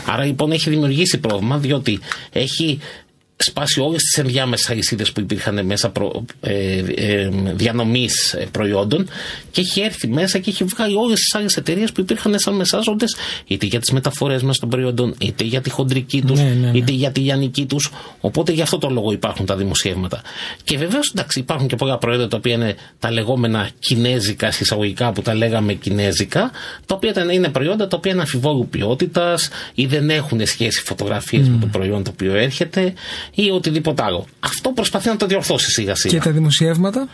Άρα 0.05 0.23
λοιπόν 0.23 0.51
έχει 0.51 0.69
δημιουργήσει 0.69 1.17
πρόβλημα, 1.17 1.57
διότι 1.57 1.99
έχει 2.31 2.79
σπάσει 3.41 3.79
όλες 3.79 4.01
τις 4.01 4.17
ενδιάμεσα 4.17 4.71
αλυσίδε 4.71 5.05
που 5.13 5.19
υπήρχαν 5.19 5.65
μέσα 5.65 5.89
προ, 5.89 6.25
ε, 6.41 6.83
ε, 6.95 7.29
διανομής 7.53 8.33
ε, 8.33 8.47
προϊόντων 8.51 9.07
και 9.51 9.61
έχει 9.61 9.81
έρθει 9.81 10.07
μέσα 10.07 10.39
και 10.39 10.49
έχει 10.49 10.63
βγάλει 10.63 10.95
όλες 10.95 11.19
τις 11.19 11.35
άλλες 11.35 11.57
εταιρείες 11.57 11.91
που 11.91 12.01
υπήρχαν 12.01 12.39
σαν 12.39 12.53
μεσάζοντες 12.53 13.15
είτε 13.47 13.65
για 13.65 13.79
τις 13.79 13.91
μεταφορές 13.91 14.43
μέσα 14.43 14.59
των 14.59 14.69
προϊόντων 14.69 15.15
είτε 15.19 15.43
για 15.43 15.61
τη 15.61 15.69
χοντρική 15.69 16.21
τους 16.21 16.39
ναι, 16.39 16.45
ναι, 16.45 16.69
ναι. 16.69 16.77
είτε 16.77 16.91
για 16.91 17.11
τη 17.11 17.19
λιανική 17.19 17.65
τους 17.65 17.91
οπότε 18.19 18.51
γι' 18.51 18.61
αυτό 18.61 18.77
το 18.77 18.89
λόγο 18.89 19.11
υπάρχουν 19.11 19.45
τα 19.45 19.55
δημοσιεύματα 19.55 20.21
και 20.63 20.77
βεβαίως 20.77 21.09
εντάξει 21.09 21.39
υπάρχουν 21.39 21.67
και 21.67 21.75
πολλά 21.75 21.97
προϊόντα 21.97 22.27
τα 22.27 22.37
οποία 22.37 22.53
είναι 22.53 22.75
τα 22.99 23.11
λεγόμενα 23.11 23.69
κινέζικα 23.79 24.51
συσσαγωγικά 24.51 25.11
που 25.11 25.21
τα 25.21 25.33
λέγαμε 25.33 25.73
κινέζικα 25.73 26.51
τα 26.85 26.95
οποία 26.95 27.25
είναι 27.31 27.49
προϊόντα 27.49 27.87
τα 27.87 27.97
οποία 27.97 28.11
είναι 28.11 28.21
αμφιβόλου 28.21 28.67
ποιότητας 28.67 29.49
ή 29.75 29.85
δεν 29.85 30.09
έχουν 30.09 30.45
σχέση 30.45 30.81
φωτογραφίες 30.81 31.47
mm. 31.47 31.49
με 31.49 31.57
το 31.59 31.65
προϊόν 31.65 32.03
το 32.03 32.11
οποίο 32.13 32.35
έρχεται 32.35 32.93
ή 33.33 33.49
οτιδήποτε 33.49 34.03
άλλο. 34.03 34.27
Αυτό 34.39 34.69
προσπαθεί 34.71 35.07
να 35.07 35.15
το 35.15 35.25
διορθώσει 35.25 35.71
σιγά 35.71 35.95
σιγά. 35.95 36.17
Και 36.17 36.23
τα 36.23 36.31
δημοσιεύματα; 36.31 37.07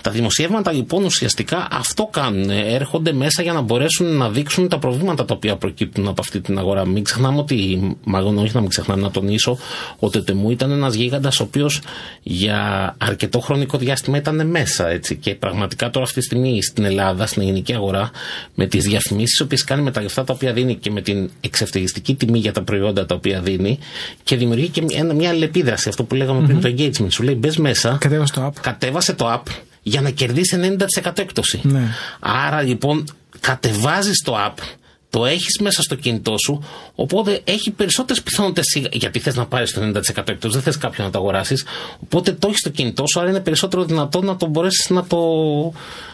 Τα 0.00 0.10
δημοσιεύματα 0.10 0.72
λοιπόν 0.72 1.04
ουσιαστικά 1.04 1.68
αυτό 1.70 2.08
κάνουν. 2.12 2.50
Έρχονται 2.50 3.12
μέσα 3.12 3.42
για 3.42 3.52
να 3.52 3.60
μπορέσουν 3.60 4.16
να 4.16 4.28
δείξουν 4.30 4.68
τα 4.68 4.78
προβλήματα 4.78 5.24
τα 5.24 5.34
οποία 5.34 5.56
προκύπτουν 5.56 6.08
από 6.08 6.20
αυτή 6.20 6.40
την 6.40 6.58
αγορά. 6.58 6.86
Μην 6.86 7.04
ξεχνάμε 7.04 7.38
ότι, 7.38 7.80
μάλλον 8.04 8.38
όχι 8.38 8.50
να 8.54 8.60
μην 8.60 8.68
ξεχνάμε, 8.68 9.02
να 9.02 9.10
τονίσω 9.10 9.58
ότι 9.98 10.18
ο 10.18 10.22
Τεμού 10.22 10.50
ήταν 10.50 10.70
ένας 10.70 10.94
γίγαντας 10.94 11.40
ο 11.40 11.42
οποίος 11.42 11.80
για 12.22 12.94
αρκετό 12.98 13.40
χρονικό 13.40 13.78
διάστημα 13.78 14.16
ήταν 14.16 14.46
μέσα. 14.46 14.88
Έτσι. 14.88 15.16
Και 15.16 15.34
πραγματικά 15.34 15.90
τώρα 15.90 16.04
αυτή 16.04 16.18
τη 16.18 16.24
στιγμή 16.24 16.62
στην 16.62 16.84
Ελλάδα, 16.84 17.26
στην 17.26 17.42
ελληνική 17.42 17.74
αγορά, 17.74 18.10
με 18.54 18.66
τις 18.66 18.84
διαφημίσεις, 18.84 19.38
οι 19.38 19.42
οποίες 19.42 19.64
κάνει 19.64 19.82
με 19.82 19.90
τα 19.90 20.02
λεφτά 20.02 20.24
τα 20.24 20.32
οποία 20.32 20.52
δίνει 20.52 20.74
και 20.74 20.90
με 20.90 21.00
την 21.00 21.30
εξευτελιστική 21.40 22.14
τιμή 22.14 22.38
για 22.38 22.52
τα 22.52 22.62
προϊόντα 22.62 23.06
τα 23.06 23.14
οποία 23.14 23.40
δίνει 23.40 23.78
και 24.22 24.36
δημιουργεί 24.36 24.68
και 24.68 24.82
μια, 24.82 25.04
μια 25.04 25.28
αλληλεπίδραση. 25.28 25.88
Αυτό 25.88 26.04
που 26.04 26.14
λέγαμε 26.14 26.46
πριν, 26.46 26.60
το 26.60 26.74
engagement. 26.76 27.10
Σου 27.10 27.22
λέει 27.22 27.34
μπες 27.38 27.56
μέσα, 27.56 27.96
κατέβασε 28.00 28.32
το 28.32 28.46
app. 28.46 28.60
Κατέβασε 28.60 29.12
το 29.12 29.32
app 29.32 29.61
για 29.82 30.00
να 30.00 30.10
κερδίσει 30.10 30.76
90% 31.04 31.18
έκπτωση. 31.18 31.60
Ναι. 31.62 31.88
Άρα 32.20 32.62
λοιπόν 32.62 33.04
κατεβάζεις 33.40 34.22
το 34.22 34.36
app, 34.46 34.62
το 35.10 35.26
έχεις 35.26 35.58
μέσα 35.60 35.82
στο 35.82 35.94
κινητό 35.94 36.34
σου, 36.38 36.64
οπότε 36.94 37.40
έχει 37.44 37.70
περισσότερες 37.70 38.22
πιθανότητες 38.22 38.88
γιατί 38.92 39.18
θες 39.18 39.36
να 39.36 39.46
πάρεις 39.46 39.72
το 39.72 39.80
90% 39.80 40.28
έκπτωση, 40.28 40.54
δεν 40.54 40.62
θες 40.62 40.78
κάποιον 40.78 41.06
να 41.06 41.12
το 41.12 41.18
αγοράσεις, 41.18 41.64
οπότε 42.02 42.32
το 42.32 42.46
έχεις 42.48 42.58
στο 42.58 42.70
κινητό 42.70 43.06
σου, 43.06 43.20
άρα 43.20 43.28
είναι 43.28 43.40
περισσότερο 43.40 43.84
δυνατό 43.84 44.22
να 44.22 44.36
το 44.36 44.46
μπορέσεις 44.46 44.90
να 44.90 45.04
το 45.04 45.18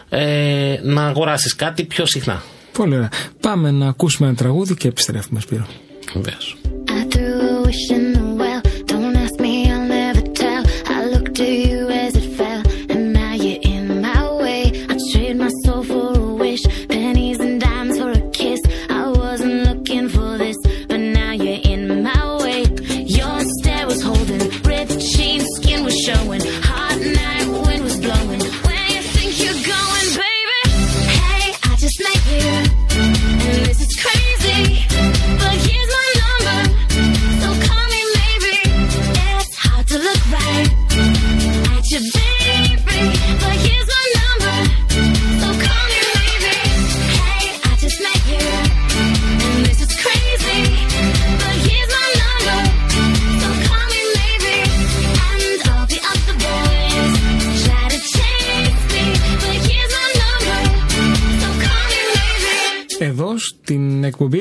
ε, 0.09 0.79
να 0.83 1.05
αγοράσεις 1.05 1.55
κάτι 1.55 1.83
πιο 1.83 2.05
συχνά. 2.05 2.43
Πολύ 2.71 2.95
ωραία. 2.95 3.11
Πάμε 3.39 3.71
να 3.71 3.87
ακούσουμε 3.87 4.27
ένα 4.27 4.37
τραγούδι 4.37 4.75
και 4.75 4.87
επιστρέφουμε 4.87 5.39
Σπύρο. 5.39 5.67
Βεβαίως. 6.13 6.57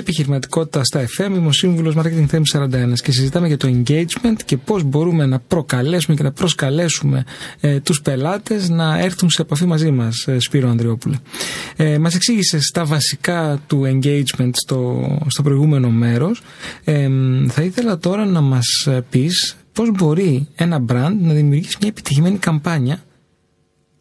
Επιχειρηματικότητα 0.08 0.84
στα 0.84 1.06
FM. 1.16 1.30
Είμαι 1.36 1.46
ο 1.46 1.52
σύμβουλος 1.52 1.94
Marketing 1.96 2.26
Theme 2.30 2.42
41 2.52 2.92
και 3.02 3.12
συζητάμε 3.12 3.46
για 3.46 3.56
το 3.56 3.68
engagement 3.68 4.36
και 4.44 4.56
πώς 4.56 4.82
μπορούμε 4.82 5.26
να 5.26 5.38
προκαλέσουμε 5.38 6.16
και 6.16 6.22
να 6.22 6.32
προσκαλέσουμε 6.32 7.24
ε, 7.60 7.80
τους 7.80 8.00
πελάτες 8.00 8.68
να 8.68 8.98
έρθουν 8.98 9.30
σε 9.30 9.42
επαφή 9.42 9.66
μαζί 9.66 9.90
μας, 9.90 10.26
ε, 10.26 10.38
Σπύρο 10.38 10.68
Ανδριόπουλε. 10.68 11.16
Ε, 11.76 11.98
μας 11.98 12.14
εξήγησες 12.14 12.70
τα 12.74 12.84
βασικά 12.84 13.62
του 13.66 13.82
engagement 13.84 14.50
στο, 14.52 15.08
στο 15.26 15.42
προηγούμενο 15.42 15.90
μέρος. 15.90 16.42
Ε, 16.84 17.08
θα 17.48 17.62
ήθελα 17.62 17.98
τώρα 17.98 18.24
να 18.26 18.40
μας 18.40 18.88
πεις 19.10 19.56
πώς 19.72 19.90
μπορεί 19.90 20.48
ένα 20.54 20.84
brand 20.88 21.16
να 21.20 21.32
δημιουργήσει 21.32 21.76
μια 21.80 21.88
επιτυχημένη 21.88 22.38
καμπάνια 22.38 23.02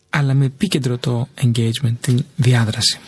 αλλά 0.09 0.33
με 0.33 0.45
επίκεντρο 0.45 0.97
το 0.97 1.27
engagement, 1.41 1.93
την 2.01 2.25
διάδραση. 2.35 2.99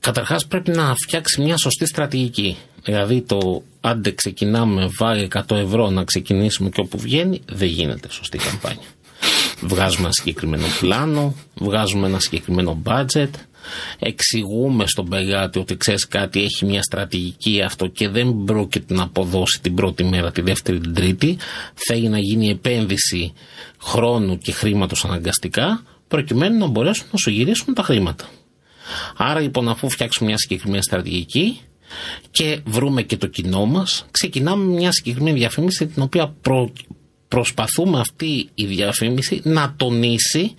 Καταρχάς 0.00 0.46
πρέπει 0.46 0.70
να 0.70 0.94
φτιάξει 0.94 1.42
μια 1.42 1.56
σωστή 1.56 1.86
στρατηγική. 1.86 2.56
Δηλαδή 2.84 3.20
το 3.20 3.62
άντε 3.80 4.10
ξεκινάμε, 4.10 4.90
βάλει 4.98 5.28
100 5.48 5.56
ευρώ 5.56 5.90
να 5.90 6.04
ξεκινήσουμε 6.04 6.68
και 6.68 6.80
όπου 6.80 6.98
βγαίνει, 6.98 7.40
δεν 7.48 7.68
γίνεται 7.68 8.10
σωστή 8.10 8.38
καμπάνια. 8.38 8.86
Βγάζουμε 9.60 10.02
ένα 10.04 10.12
συγκεκριμένο 10.12 10.64
πλάνο, 10.80 11.34
βγάζουμε 11.54 12.06
ένα 12.06 12.20
συγκεκριμένο 12.20 12.82
budget, 12.84 13.30
εξηγούμε 13.98 14.86
στον 14.86 15.08
πελάτη 15.08 15.58
ότι 15.58 15.76
ξέρεις 15.76 16.08
κάτι, 16.08 16.42
έχει 16.42 16.64
μια 16.64 16.82
στρατηγική 16.82 17.62
αυτό 17.62 17.86
και 17.86 18.08
δεν 18.08 18.44
πρόκειται 18.44 18.94
να 18.94 19.02
αποδώσει 19.02 19.60
την 19.60 19.74
πρώτη 19.74 20.04
μέρα, 20.04 20.32
τη 20.32 20.40
δεύτερη, 20.40 20.78
την 20.78 20.94
τρίτη. 20.94 21.36
Θέλει 21.74 22.08
να 22.08 22.18
γίνει 22.18 22.48
επένδυση 22.48 23.32
χρόνου 23.82 24.38
και 24.38 24.52
χρήματος 24.52 25.04
αναγκαστικά, 25.04 25.82
προκειμένου 26.08 26.58
να 26.58 26.66
μπορέσουν 26.66 27.06
να 27.12 27.18
σου 27.18 27.30
γυρίσουν 27.30 27.74
τα 27.74 27.82
χρήματα. 27.82 28.28
Άρα 29.16 29.40
λοιπόν 29.40 29.68
αφού 29.68 29.90
φτιάξουμε 29.90 30.28
μια 30.28 30.38
συγκεκριμένη 30.38 30.82
στρατηγική 30.82 31.60
και 32.30 32.60
βρούμε 32.64 33.02
και 33.02 33.16
το 33.16 33.26
κοινό 33.26 33.66
μας, 33.66 34.06
ξεκινάμε 34.10 34.64
μια 34.64 34.92
συγκεκριμένη 34.92 35.38
διαφήμιση 35.38 35.86
την 35.86 36.02
οποία 36.02 36.34
προσπαθούμε 37.28 38.00
αυτή 38.00 38.48
η 38.54 38.64
διαφήμιση 38.64 39.40
να 39.44 39.74
τονίσει 39.76 40.54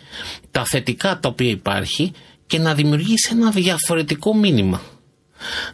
τα 0.52 0.66
θετικά 0.66 1.20
τα 1.20 1.30
οποία 1.30 1.50
υπάρχει 1.50 2.12
και 2.48 2.60
να 2.60 2.74
δημιουργήσει 2.74 3.30
ένα 3.32 3.52
διαφορετικό 3.52 4.36
μήνυμα. 4.36 4.82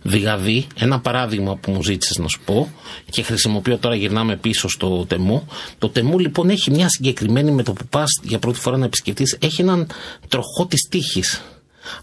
Δηλαδή, 0.01 0.67
ένα 0.75 0.99
παράδειγμα 0.99 1.55
που 1.55 1.71
μου 1.71 1.83
ζήτησες 1.83 2.17
να 2.17 2.27
σου 2.27 2.39
πω 2.45 2.71
και 3.09 3.23
χρησιμοποιώ 3.23 3.77
τώρα 3.77 3.95
γυρνάμε 3.95 4.35
πίσω 4.35 4.67
στο 4.67 5.05
τεμού. 5.07 5.47
Το 5.77 5.89
τεμού 5.89 6.19
λοιπόν 6.19 6.49
έχει 6.49 6.71
μια 6.71 6.89
συγκεκριμένη 6.89 7.51
με 7.51 7.63
το 7.63 7.73
που 7.73 7.85
πας 7.85 8.09
για 8.23 8.39
πρώτη 8.39 8.59
φορά 8.59 8.77
να 8.77 8.85
επισκεφτείς, 8.85 9.37
έχει 9.41 9.61
έναν 9.61 9.89
τροχό 10.27 10.65
της 10.67 10.87
τύχης. 10.89 11.41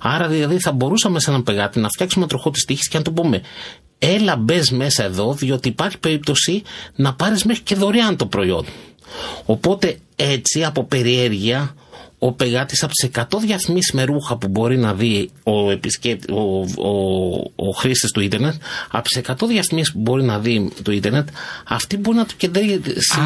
Άρα 0.01 0.29
δηλαδή 0.29 0.59
θα 0.59 0.73
μπορούσαμε 0.73 1.21
σε 1.21 1.31
έναν 1.31 1.43
πελάτη 1.43 1.81
να 1.81 1.89
φτιάξουμε 1.89 2.27
τροχό 2.27 2.51
της 2.51 2.65
τύχης 2.65 2.89
και 2.89 2.99
να 2.99 3.05
του 3.05 3.13
πούμε 3.13 3.43
έλα 3.99 4.37
μπες 4.37 4.71
μέσα 4.71 5.05
εδώ 5.05 5.35
διότι 5.35 5.69
υπάρχει 5.69 5.99
περίπτωση 5.99 6.63
να 6.95 7.15
πάρεις 7.15 7.45
μέχρι 7.45 7.63
και 7.63 7.75
δωρεάν 7.75 8.17
το 8.17 8.27
προϊόν. 8.27 8.65
Οπότε 9.45 9.99
έτσι 10.17 10.65
από 10.65 10.85
περιέργεια 10.85 11.75
ο 12.27 12.33
πελάτη 12.33 12.77
από 12.81 12.93
τις 12.93 13.11
100 13.15 13.39
διαφημίσεις 13.41 13.93
με 13.93 14.05
ρούχα 14.05 14.37
που 14.37 14.49
μπορεί 14.49 14.77
να 14.79 14.95
δει 14.95 15.31
ο, 15.43 15.71
επισκέπτη, 15.71 16.33
ο, 16.33 16.61
ο, 16.61 17.69
ο 17.69 17.71
χρήστης 17.71 18.11
του 18.11 18.21
ίντερνετ, 18.21 18.55
από 18.91 19.09
τις 19.09 19.21
100 19.27 19.35
διαφημίσεις 19.49 19.93
που 19.93 20.01
μπορεί 20.01 20.23
να 20.23 20.39
δει 20.39 20.71
το 20.83 20.93
ίντερνετ, 20.93 21.29
αυτή 21.69 21.97
μπορεί 21.97 22.17
να 22.17 22.27
του 22.27 22.35
κεντρήσει 22.37 22.81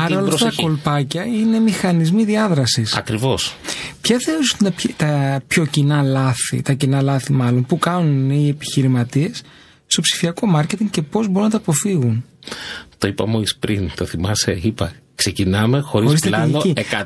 Άρα 0.05 0.19
όλα 0.19 0.33
αυτά 0.33 0.45
τα 0.45 0.53
κολπάκια 0.57 1.25
είναι 1.25 1.59
μηχανισμοί 1.59 2.25
διάδρασης. 2.25 2.97
Ακριβώς. 2.97 3.57
Ποια 4.01 4.19
θεωρείς 4.19 4.55
είναι 4.61 4.73
τα 4.97 5.43
πιο 5.47 5.65
κοινά 5.65 6.03
λάθη, 6.03 6.63
τα 6.63 6.73
κοινά 6.73 7.03
λάθη 7.03 7.33
μάλλον, 7.33 7.67
που 7.67 7.79
κάνουν 7.79 8.31
οι 8.31 8.49
επιχειρηματίες 8.49 9.43
στο 9.87 10.01
ψηφιακό 10.01 10.47
μάρκετινγκ 10.47 10.91
και 10.91 11.03
πώς 11.03 11.27
μπορούν 11.27 11.43
να 11.43 11.51
τα 11.51 11.57
αποφύγουν; 11.57 12.25
Το 12.99 13.09
είπα 13.09 13.27
μόλις 13.27 13.57
πριν, 13.57 13.91
το 13.97 14.05
θυμάσαι, 14.05 14.59
είπα. 14.63 14.93
Ξεκινάμε 15.19 15.81
χωρίς 15.81 16.21
πλάνο, 16.21 16.63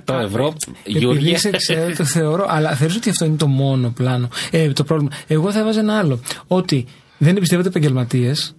100 0.07 0.20
ευρώ. 0.25 0.55
Γιώργη. 0.85 1.37
το 1.98 2.05
θεωρώ, 2.05 2.46
αλλά 2.48 2.75
θεωρώ 2.75 2.94
ότι 2.96 3.11
αυτό 3.11 3.25
είναι 3.25 3.37
το 3.37 3.46
μόνο 3.46 3.90
πλάνο. 3.90 4.29
Ε, 4.51 4.72
το 4.72 4.85
πρόβλημα. 4.85 5.11
Εγώ 5.27 5.53
θα 5.53 5.59
έβαζα 5.59 5.81
ένα 5.81 5.98
άλλο. 5.98 6.20
Ότι 6.46 6.87
δεν 7.18 7.37
εμπιστεύονται 7.37 7.68
επαγγελματίες. 7.68 8.55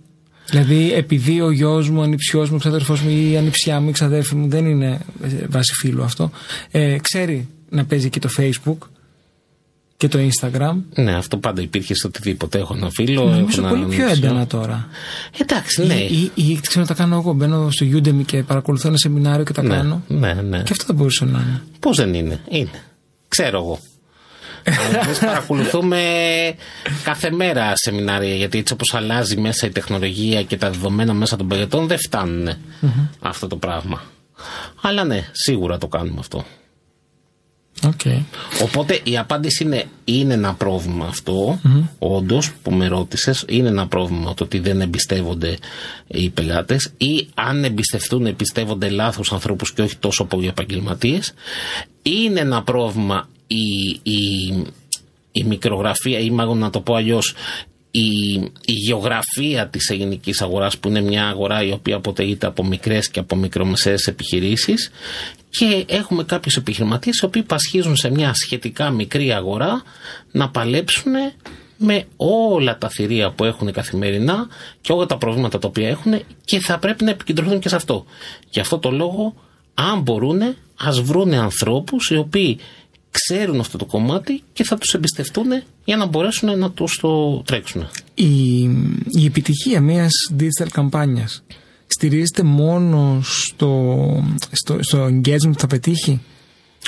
Δηλαδή, 0.49 0.93
επειδή 0.93 1.41
ο 1.41 1.51
γιος 1.51 1.89
μου, 1.89 1.99
ο 1.99 2.03
ανιψιός 2.03 2.49
μου, 2.49 2.55
ο 2.55 2.59
ξαδερφός 2.59 3.01
μου 3.01 3.09
ή 3.09 3.31
η 3.31 3.37
ανιψιά 3.37 3.79
μου, 3.79 3.89
η 3.89 3.91
ξαδέρφη 3.91 4.35
μου 4.35 4.49
δεν 4.49 4.65
είναι 4.65 4.99
βάση 5.49 5.73
φίλου 5.73 6.03
αυτό, 6.03 6.31
ε, 6.71 6.97
ξέρει 7.01 7.47
να 7.69 7.85
παίζει 7.85 8.09
και 8.09 8.19
το 8.19 8.29
Facebook 8.37 8.77
και 10.07 10.17
το 10.17 10.19
Instagram. 10.19 10.75
Ναι, 10.95 11.15
αυτό 11.15 11.37
πάντα 11.37 11.61
υπήρχε 11.61 11.93
στο 11.93 12.07
οτιδήποτε. 12.07 12.57
Έχω 12.57 12.73
ένα 12.75 12.89
φίλο. 12.89 13.25
Νομίζω 13.25 13.61
πολύ 13.61 13.85
πιο 13.85 14.09
έντονα 14.09 14.47
τώρα. 14.47 14.87
Εντάξει, 15.37 15.85
ναι. 15.85 15.93
Ή, 15.93 16.31
ή, 16.35 16.49
ή 16.49 16.59
ξέρω 16.61 16.81
να 16.81 16.87
τα 16.87 16.93
κάνω 16.93 17.15
εγώ. 17.15 17.33
Μπαίνω 17.33 17.71
στο 17.71 17.85
Udemy 17.85 18.25
και 18.25 18.43
παρακολουθώ 18.43 18.87
ένα 18.87 18.97
σεμινάριο 18.97 19.45
και 19.45 19.53
τα 19.53 19.61
ναι, 19.63 19.75
κάνω. 19.75 20.03
Ναι, 20.07 20.33
ναι. 20.33 20.57
Και 20.57 20.71
αυτό 20.71 20.83
θα 20.85 20.93
μπορούσε 20.93 21.25
να 21.25 21.39
είναι. 21.39 21.61
Πώς 21.79 21.97
δεν 21.97 22.13
είναι, 22.13 22.39
είναι. 22.49 22.83
Ξέρω 23.27 23.57
εγώ. 23.57 23.79
Εμείς 25.03 25.19
παρακολουθούμε 25.19 25.99
κάθε 27.03 27.31
μέρα 27.31 27.71
σεμινάρια 27.75 28.35
γιατί 28.35 28.57
έτσι 28.57 28.73
όπως 28.73 28.93
αλλάζει 28.93 29.37
μέσα 29.37 29.67
η 29.67 29.69
τεχνολογία 29.69 30.43
και 30.43 30.57
τα 30.57 30.69
δεδομένα 30.69 31.13
μέσα 31.13 31.35
των 31.35 31.47
παιδιών 31.47 31.87
δεν 31.87 31.97
φτανουν 31.97 32.49
αυτό 33.19 33.47
το 33.47 33.55
πράγμα. 33.55 34.01
Αλλά 34.81 35.03
ναι, 35.03 35.27
σίγουρα 35.31 35.77
το 35.77 35.87
κάνουμε 35.87 36.19
αυτό. 36.19 36.45
Okay. 37.83 38.23
Οπότε 38.61 38.99
η 39.03 39.17
απάντηση 39.17 39.63
είναι, 39.63 39.85
είναι 40.05 40.33
ένα 40.33 40.53
πρόβλημα 40.53 41.05
αυτό, 41.05 41.59
mm-hmm. 41.63 41.87
όντως, 41.99 42.51
που 42.61 42.71
με 42.71 42.87
ρώτησες, 42.87 43.45
είναι 43.47 43.67
ένα 43.67 43.87
πρόβλημα 43.87 44.33
το 44.33 44.43
ότι 44.43 44.59
δεν 44.59 44.81
εμπιστεύονται 44.81 45.57
οι 46.07 46.29
πελάτες 46.29 46.91
ή 46.97 47.27
αν 47.33 47.63
εμπιστευτούν, 47.63 48.25
εμπιστεύονται 48.25 48.89
λάθος 48.89 49.33
ανθρώπους 49.33 49.73
και 49.73 49.81
όχι 49.81 49.97
τόσο 49.97 50.25
πολλοί 50.25 50.47
επαγγελματίες. 50.47 51.33
Είναι 52.01 52.39
ένα 52.39 52.63
πρόβλημα 52.63 53.27
η, 53.47 53.99
η, 54.03 54.21
η 55.31 55.43
μικρογραφία 55.43 56.19
ή 56.19 56.29
μάλλον 56.29 56.57
να 56.57 56.69
το 56.69 56.81
πω 56.81 56.95
αλλιώς 56.95 57.33
η, 57.95 58.33
η 58.65 58.71
γεωγραφία 58.73 59.67
της 59.67 59.89
ελληνικής 59.89 60.41
αγοράς 60.41 60.77
που 60.77 60.87
είναι 60.87 61.01
μια 61.01 61.27
αγορά 61.27 61.63
η 61.63 61.71
οποία 61.71 61.95
αποτελείται 61.95 62.45
από 62.45 62.65
μικρές 62.65 63.09
και 63.09 63.19
από 63.19 63.35
μικρομεσαίες 63.35 64.07
επιχειρήσεις 64.07 64.91
και 65.49 65.85
έχουμε 65.87 66.23
κάποιους 66.23 66.55
επιχειρηματίες 66.55 67.17
οι 67.17 67.25
οποίοι 67.25 67.43
πασχίζουν 67.43 67.95
σε 67.95 68.09
μια 68.09 68.33
σχετικά 68.33 68.89
μικρή 68.89 69.33
αγορά 69.33 69.83
να 70.31 70.49
παλέψουν 70.49 71.13
με 71.77 72.05
όλα 72.17 72.77
τα 72.77 72.89
θηρία 72.89 73.31
που 73.31 73.43
έχουν 73.43 73.71
καθημερινά 73.71 74.47
και 74.81 74.91
όλα 74.91 75.05
τα 75.05 75.17
προβλήματα 75.17 75.59
τα 75.59 75.67
οποία 75.67 75.89
έχουν 75.89 76.21
και 76.45 76.59
θα 76.59 76.79
πρέπει 76.79 77.03
να 77.03 77.09
επικεντρωθούν 77.09 77.59
και 77.59 77.69
σε 77.69 77.75
αυτό. 77.75 78.05
Γι' 78.49 78.59
αυτό 78.59 78.77
το 78.77 78.91
λόγο 78.91 79.35
αν 79.73 80.01
μπορούν 80.01 80.41
ας 80.77 81.01
βρούνε 81.01 81.37
ανθρώπους 81.37 82.09
οι 82.09 82.15
οποίοι 82.15 82.59
ξέρουν 83.13 83.59
αυτό 83.59 83.77
το 83.77 83.85
κομμάτι 83.85 84.43
και 84.53 84.63
θα 84.63 84.77
τους 84.77 84.93
εμπιστευτούν 84.93 85.47
για 85.83 85.97
να 85.97 86.05
μπορέσουν 86.05 86.57
να 86.57 86.71
τους 86.71 86.97
το 87.01 87.41
τρέξουν. 87.45 87.87
Η, 88.13 88.61
η 89.09 89.25
επιτυχία 89.25 89.81
μιας 89.81 90.11
digital 90.39 90.67
καμπάνιας 90.71 91.43
στηρίζεται 91.87 92.43
μόνο 92.43 93.19
στο, 93.23 94.03
στο, 94.51 94.77
στο 94.81 95.05
engagement 95.05 95.51
που 95.51 95.59
θα 95.59 95.67
πετύχει; 95.67 96.21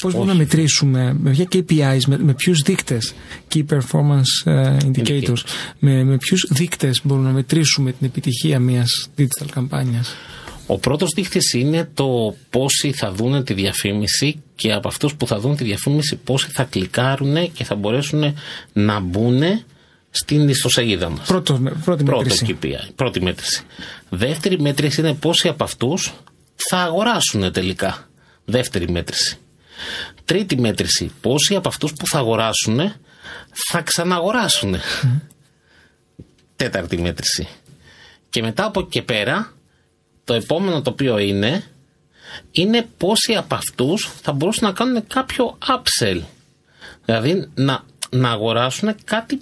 Πώς 0.02 0.14
μπορούμε 0.14 0.32
να 0.32 0.38
μετρήσουμε, 0.38 1.18
με 1.20 1.32
ποια 1.32 1.48
KPIs, 1.52 2.02
με, 2.08 2.18
με 2.18 2.34
ποιους 2.34 2.62
δείκτες, 2.62 3.14
Key 3.54 3.64
Performance 3.70 4.46
uh, 4.46 4.78
Indicators, 4.86 5.44
με, 5.80 6.04
με 6.04 6.18
ποιους 6.18 6.48
δείκτες 6.50 7.02
μπορούμε 7.04 7.28
να 7.28 7.34
μετρήσουμε 7.34 7.92
την 7.92 8.08
επιτυχία 8.08 8.60
μιας 8.60 9.10
digital 9.18 9.48
καμπάνιας; 9.52 10.16
Ο 10.68 10.78
πρώτος 10.78 11.12
δείχτης 11.16 11.54
είναι 11.54 11.90
το 11.94 12.36
πόσοι 12.50 12.92
θα 12.92 13.12
δουν 13.12 13.44
τη 13.44 13.54
διαφήμιση 13.54 14.44
και 14.56 14.74
από 14.74 14.88
αυτούς 14.88 15.16
που 15.16 15.28
θα 15.28 15.40
δουν 15.40 15.56
τη 15.56 15.64
διαφήμιση 15.64 16.16
πόσοι 16.16 16.48
θα 16.52 16.64
κλικάρουν 16.64 17.52
και 17.52 17.64
θα 17.64 17.76
μπορέσουν 17.76 18.36
να 18.74 19.00
μπουν 19.00 19.42
στην 20.10 20.50
ιστοσελίδα 20.50 21.10
μας. 21.10 21.28
Πρώτο, 21.28 21.62
πρώτη 21.84 22.04
μέτρηση. 22.04 22.58
KPI, 22.62 22.90
πρώτη 22.96 23.22
μέτρηση. 23.22 23.64
Δεύτερη 24.10 24.60
μέτρηση 24.60 25.02
είναι 25.02 25.14
πόσοι 25.14 25.48
από 25.48 25.64
αυτούς 25.64 26.14
θα 26.56 26.78
αγοράσουν 26.78 27.52
τελικά. 27.52 28.10
Δεύτερη 28.46 28.90
μέτρηση. 28.90 29.38
Τρίτη 30.26 30.58
μέτρηση, 30.58 31.12
πόσοι 31.22 31.56
από 31.56 31.68
αυτούς 31.68 31.94
που 31.94 32.08
θα 32.08 32.18
αγοράσουν 32.18 32.80
θα 33.52 33.82
ξαναγοράσουν. 33.82 34.76
Τέταρτη 36.56 36.98
μέτρηση. 36.98 37.48
Και 38.30 38.42
μετά 38.42 38.66
από 38.66 38.80
εκεί 38.80 38.90
και 38.90 39.02
πέρα 39.02 39.55
το 40.26 40.34
επόμενο 40.34 40.82
το 40.82 40.90
οποίο 40.90 41.18
είναι, 41.18 41.64
είναι 42.52 42.88
πόσοι 42.98 43.36
από 43.36 43.56
αυτούς 43.56 44.12
θα 44.22 44.32
μπορούσαν 44.32 44.68
να 44.68 44.74
κάνουν 44.74 45.08
κάποιο 45.08 45.58
upsell. 45.68 46.22
Δηλαδή 47.06 47.50
να, 47.56 47.84
να 48.10 48.32
αγοράσουν 48.32 48.96
κάτι 49.04 49.36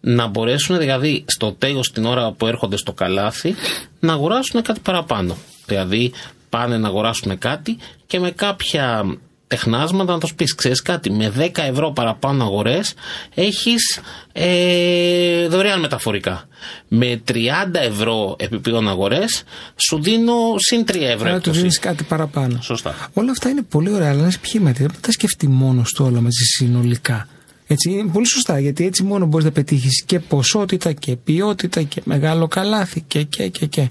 Να 0.00 0.26
μπορέσουν 0.26 0.78
δηλαδή 0.78 1.24
στο 1.26 1.52
τέλος 1.52 1.92
την 1.92 2.04
ώρα 2.04 2.32
που 2.32 2.46
έρχονται 2.46 2.76
στο 2.76 2.92
καλάθι 2.92 3.54
να 4.00 4.12
αγοράσουν 4.12 4.62
κάτι 4.62 4.80
παραπάνω. 4.80 5.36
Δηλαδή 5.66 6.12
πάνε 6.48 6.78
να 6.78 6.88
αγοράσουν 6.88 7.38
κάτι 7.38 7.78
και 8.06 8.20
με 8.20 8.30
κάποια 8.30 9.04
τεχνάσματα 9.50 10.12
να 10.12 10.18
το 10.18 10.28
πει: 10.36 10.44
Ξέρεις 10.54 10.82
κάτι, 10.82 11.10
με 11.10 11.32
10 11.38 11.50
ευρώ 11.54 11.90
παραπάνω 11.92 12.44
αγορές 12.44 12.94
έχεις 13.34 14.00
ε, 14.32 15.46
δωρεάν 15.48 15.80
μεταφορικά. 15.80 16.48
Με 16.88 17.22
30 17.28 17.34
ευρώ 17.72 18.36
επιπλέον 18.38 18.88
αγορές 18.88 19.42
σου 19.76 20.02
δίνω 20.02 20.34
συν 20.56 20.84
3 20.92 20.94
ευρώ. 21.00 21.28
Άρα 21.28 21.40
του 21.40 21.50
δίνεις 21.50 21.78
κάτι 21.78 22.04
παραπάνω. 22.04 22.58
Σωστά. 22.62 23.10
Όλα 23.12 23.30
αυτά 23.30 23.48
είναι 23.48 23.62
πολύ 23.62 23.92
ωραία, 23.92 24.10
αλλά 24.10 24.18
ένα 24.18 24.32
επιχείρηματι 24.36 24.82
δεν 24.82 24.92
τα 25.00 25.12
σκεφτεί 25.12 25.48
μόνος 25.48 25.92
του 25.92 26.04
όλα 26.04 26.20
μαζί 26.20 26.44
συνολικά. 26.44 27.28
Έτσι, 27.66 27.90
είναι 27.90 28.10
πολύ 28.12 28.26
σωστά, 28.26 28.58
γιατί 28.58 28.86
έτσι 28.86 29.02
μόνο 29.02 29.26
μπορείς 29.26 29.46
να 29.46 29.52
πετύχεις 29.52 30.02
και 30.06 30.20
ποσότητα 30.20 30.92
και 30.92 31.16
ποιότητα 31.16 31.82
και 31.82 32.00
μεγάλο 32.04 32.48
καλάθι 32.48 33.00
και 33.00 33.22
και 33.22 33.48
και 33.48 33.66
και 33.66 33.88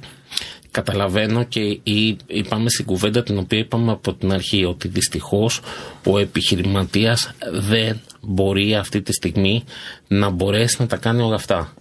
καταλαβαίνω 0.71 1.43
και 1.43 1.79
είπαμε 2.27 2.69
στην 2.69 2.85
κουβέντα 2.85 3.23
την 3.23 3.37
οποία 3.37 3.59
είπαμε 3.59 3.91
από 3.91 4.13
την 4.13 4.31
αρχή 4.31 4.65
ότι 4.65 4.87
δυστυχώς 4.87 5.61
ο 6.05 6.17
επιχειρηματίας 6.17 7.31
δεν 7.51 7.99
μπορεί 8.21 8.75
αυτή 8.75 9.01
τη 9.01 9.13
στιγμή 9.13 9.63
να 10.07 10.29
μπορέσει 10.29 10.75
να 10.79 10.87
τα 10.87 10.97
κάνει 10.97 11.21
όλα 11.21 11.35
αυτά. 11.35 11.73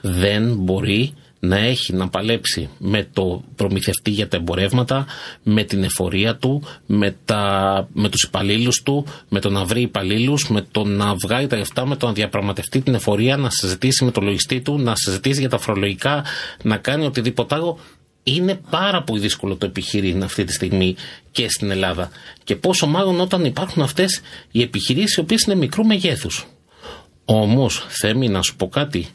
Δεν 0.00 0.54
μπορεί 0.54 1.14
να 1.46 1.56
έχει 1.58 1.92
να 1.92 2.08
παλέψει 2.08 2.68
με 2.78 3.08
το 3.12 3.42
προμηθευτή 3.56 4.10
για 4.10 4.28
τα 4.28 4.36
εμπορεύματα, 4.36 5.06
με 5.42 5.64
την 5.64 5.82
εφορία 5.84 6.36
του, 6.36 6.62
με, 6.86 7.16
τα, 7.24 7.88
με 7.92 8.08
τους 8.08 8.22
υπαλλήλους 8.22 8.82
του, 8.82 9.06
με 9.28 9.40
το 9.40 9.50
να 9.50 9.64
βρει 9.64 9.80
υπαλλήλους, 9.80 10.48
με 10.48 10.66
το 10.70 10.84
να 10.84 11.14
βγάλει 11.14 11.46
τα 11.46 11.56
λεφτά, 11.56 11.86
με 11.86 11.96
το 11.96 12.06
να 12.06 12.12
διαπραγματευτεί 12.12 12.80
την 12.80 12.94
εφορία, 12.94 13.36
να 13.36 13.50
συζητήσει 13.50 14.04
με 14.04 14.10
το 14.10 14.20
λογιστή 14.20 14.60
του, 14.60 14.78
να 14.78 14.94
συζητήσει 14.94 15.40
για 15.40 15.48
τα 15.48 15.58
φορολογικά, 15.58 16.24
να 16.62 16.76
κάνει 16.76 17.04
οτιδήποτε 17.06 17.54
άλλο 17.54 17.78
είναι 18.28 18.60
πάρα 18.70 19.02
πολύ 19.02 19.20
δύσκολο 19.20 19.56
το 19.56 19.66
επιχειρήν 19.66 20.22
αυτή 20.22 20.44
τη 20.44 20.52
στιγμή 20.52 20.96
και 21.30 21.48
στην 21.48 21.70
Ελλάδα. 21.70 22.10
Και 22.44 22.56
πόσο 22.56 22.86
μάλλον 22.86 23.20
όταν 23.20 23.44
υπάρχουν 23.44 23.82
αυτές 23.82 24.20
οι 24.50 24.62
επιχειρήσεις 24.62 25.16
οι 25.16 25.20
οποίες 25.20 25.42
είναι 25.42 25.54
μικρού 25.54 25.86
μεγέθους. 25.86 26.46
Όμως, 27.24 27.86
Θέμη, 27.88 28.28
να 28.28 28.42
σου 28.42 28.56
πω 28.56 28.68
κάτι. 28.68 29.08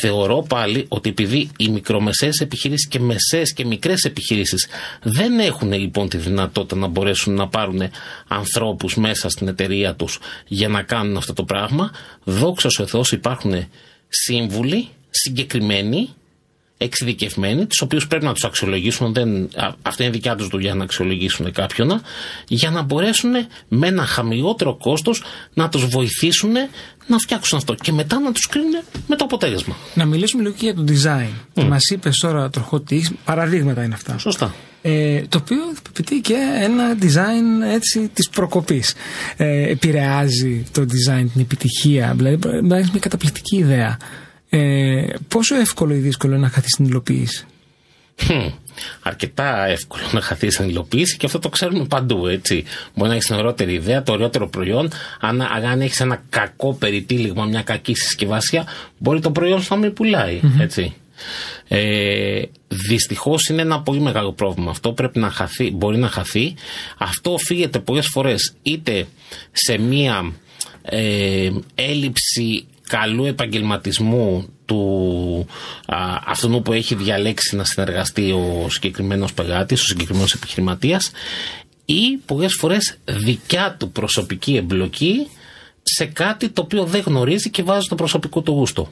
Θεωρώ 0.00 0.44
πάλι 0.48 0.84
ότι 0.88 1.08
επειδή 1.08 1.50
οι 1.56 1.68
μικρομεσαίες 1.68 2.40
επιχειρήσεις 2.40 2.88
και 2.88 3.00
μεσαίες 3.00 3.52
και 3.52 3.64
μικρές 3.64 4.04
επιχειρήσεις 4.04 4.68
δεν 5.02 5.38
έχουν 5.38 5.72
λοιπόν 5.72 6.08
τη 6.08 6.16
δυνατότητα 6.16 6.76
να 6.76 6.86
μπορέσουν 6.86 7.34
να 7.34 7.48
πάρουν 7.48 7.82
ανθρώπους 8.28 8.96
μέσα 8.96 9.28
στην 9.28 9.48
εταιρεία 9.48 9.94
τους 9.94 10.18
για 10.46 10.68
να 10.68 10.82
κάνουν 10.82 11.16
αυτό 11.16 11.32
το 11.32 11.44
πράγμα, 11.44 11.90
δόξα 12.24 12.68
ο 12.78 12.86
Θεός 12.86 13.12
υπάρχουν 13.12 13.68
σύμβουλοι 14.08 14.88
συγκεκριμένοι 15.10 16.08
εξειδικευμένοι, 16.78 17.66
τους 17.66 17.80
οποίους 17.80 18.06
πρέπει 18.06 18.24
να 18.24 18.32
τους 18.32 18.44
αξιολογήσουν. 18.44 19.12
Δεν, 19.12 19.48
αυτή 19.82 20.02
είναι 20.02 20.12
δικιά 20.12 20.34
τους 20.36 20.48
δουλειά 20.48 20.74
να 20.74 20.84
αξιολογήσουν 20.84 21.52
κάποιον, 21.52 22.02
για 22.48 22.70
να 22.70 22.82
μπορέσουν 22.82 23.30
με 23.68 23.86
ένα 23.86 24.04
χαμηλότερο 24.04 24.76
κόστος 24.76 25.22
να 25.54 25.68
τους 25.68 25.86
βοηθήσουν 25.86 26.52
να 27.06 27.18
φτιάξουν 27.18 27.58
αυτό 27.58 27.74
και 27.74 27.92
μετά 27.92 28.20
να 28.20 28.32
τους 28.32 28.46
κρίνουν 28.46 28.82
με 29.06 29.16
το 29.16 29.24
αποτέλεσμα. 29.24 29.76
Να 29.94 30.04
μιλήσουμε 30.04 30.42
λίγο 30.42 30.54
και 30.54 30.64
για 30.64 30.74
το 30.74 30.84
design. 30.88 31.30
Mm. 31.54 31.64
Μας 31.64 31.90
είπες 31.90 32.16
τώρα 32.16 32.50
τροχότη, 32.50 33.08
παραδείγματα 33.24 33.82
είναι 33.84 33.94
αυτά. 33.94 34.18
Σωστά. 34.18 34.54
Ε, 34.82 35.22
το 35.28 35.38
οποίο 35.38 35.58
επιπαιδεί 35.78 36.20
και 36.20 36.34
ένα 36.60 36.96
design 37.00 37.74
έτσι 37.74 38.10
της 38.12 38.28
προκοπής 38.28 38.94
ε, 39.36 39.70
επηρεάζει 39.70 40.66
το 40.72 40.82
design 40.82 41.26
την 41.32 41.40
επιτυχία 41.40 42.14
δηλαδή 42.16 42.36
μπορεί 42.36 42.64
να 42.64 42.76
έχεις 42.76 42.90
μια 42.90 43.00
καταπληκτική 43.00 43.56
ιδέα 43.56 43.96
ε, 44.48 45.06
πόσο 45.28 45.56
εύκολο 45.56 45.94
ή 45.94 45.98
δύσκολο 45.98 46.34
είναι 46.34 46.42
να 46.42 46.48
χαθείς 46.50 46.74
την 46.74 46.84
υλοποίηση; 46.84 47.44
αρκετά 49.02 49.66
εύκολο 49.66 50.02
να 50.12 50.20
χαθείς 50.20 50.54
στην 50.54 50.68
υλοποίηση 50.68 51.16
και 51.16 51.26
αυτό 51.26 51.38
το 51.38 51.48
ξέρουμε 51.48 51.84
παντού. 51.84 52.26
Έτσι. 52.26 52.64
Μπορεί 52.94 53.08
να 53.08 53.14
έχεις 53.14 53.26
την 53.26 53.36
ωραιότερη 53.36 53.72
ιδέα, 53.72 54.02
το 54.02 54.12
ωραιότερο 54.12 54.48
προϊόν. 54.48 54.90
Αν, 55.20 55.40
αν 55.42 55.80
έχεις 55.80 56.00
ένα 56.00 56.22
κακό 56.28 56.74
περιτύλιγμα, 56.74 57.44
μια 57.44 57.62
κακή 57.62 57.94
συσκευασία, 57.94 58.66
μπορεί 58.98 59.20
το 59.20 59.30
προϊόν 59.30 59.62
σου 59.62 59.74
να 59.74 59.80
μην 59.80 59.92
πουλάει. 59.92 60.40
Έτσι. 60.60 60.94
Ε, 61.68 62.42
Δυστυχώς 62.68 63.48
είναι 63.48 63.62
ένα 63.62 63.80
πολύ 63.80 64.00
μεγάλο 64.00 64.32
πρόβλημα. 64.32 64.70
Αυτό 64.70 64.92
πρέπει 64.92 65.18
να 65.18 65.30
χαθεί, 65.30 65.70
μπορεί 65.70 65.98
να 65.98 66.08
χαθεί. 66.08 66.54
Αυτό 66.98 67.32
οφείλεται 67.32 67.78
πολλές 67.78 68.06
φορές 68.06 68.54
είτε 68.62 69.06
σε 69.52 69.78
μία 69.78 70.32
ε, 70.82 71.50
έλλειψη 71.74 72.66
καλού 72.88 73.24
επαγγελματισμού 73.24 74.48
του 74.64 75.46
α, 75.86 75.96
αυτού 76.26 76.62
που 76.62 76.72
έχει 76.72 76.94
διαλέξει 76.94 77.56
να 77.56 77.64
συνεργαστεί 77.64 78.30
ο 78.32 78.66
συγκεκριμένος 78.70 79.32
πελάτης, 79.32 79.82
ο 79.82 79.84
συγκεκριμένος 79.84 80.32
επιχειρηματίας 80.32 81.10
ή 81.84 82.16
πολλές 82.26 82.54
φορές 82.58 82.98
δικιά 83.04 83.76
του 83.78 83.90
προσωπική 83.90 84.56
εμπλοκή 84.56 85.26
σε 85.82 86.04
κάτι 86.04 86.48
το 86.48 86.62
οποίο 86.62 86.84
δεν 86.84 87.02
γνωρίζει 87.06 87.50
και 87.50 87.62
βάζει 87.62 87.88
το 87.88 87.94
προσωπικό 87.94 88.40
του 88.40 88.52
γούστο. 88.52 88.88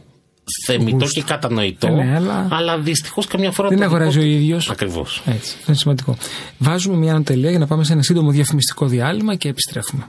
Θεμητό 0.67 1.07
και 1.07 1.23
κατανοητό, 1.23 1.89
ναι, 1.89 2.15
αλλά, 2.15 2.49
αλλά 2.51 2.79
δυστυχώς 2.79 3.27
καμιά 3.27 3.51
φορά 3.51 3.69
δεν 3.69 3.83
αγοράζει 3.83 4.19
ο 4.19 4.23
ίδιος. 4.23 4.71
Ακριβώς. 4.71 5.23
Έτσι. 5.27 5.57
Είναι 5.67 5.77
σημαντικό. 5.77 6.17
Βάζουμε 6.59 6.97
μια 6.97 7.13
ανατελεία 7.13 7.51
για 7.51 7.59
να 7.59 7.67
πάμε 7.67 7.85
σε 7.85 7.93
ένα 7.93 8.03
σύντομο 8.03 8.31
διαφημιστικό 8.31 8.87
διάλειμμα 8.87 9.35
και 9.35 9.49
επιστρέφουμε. 9.49 10.09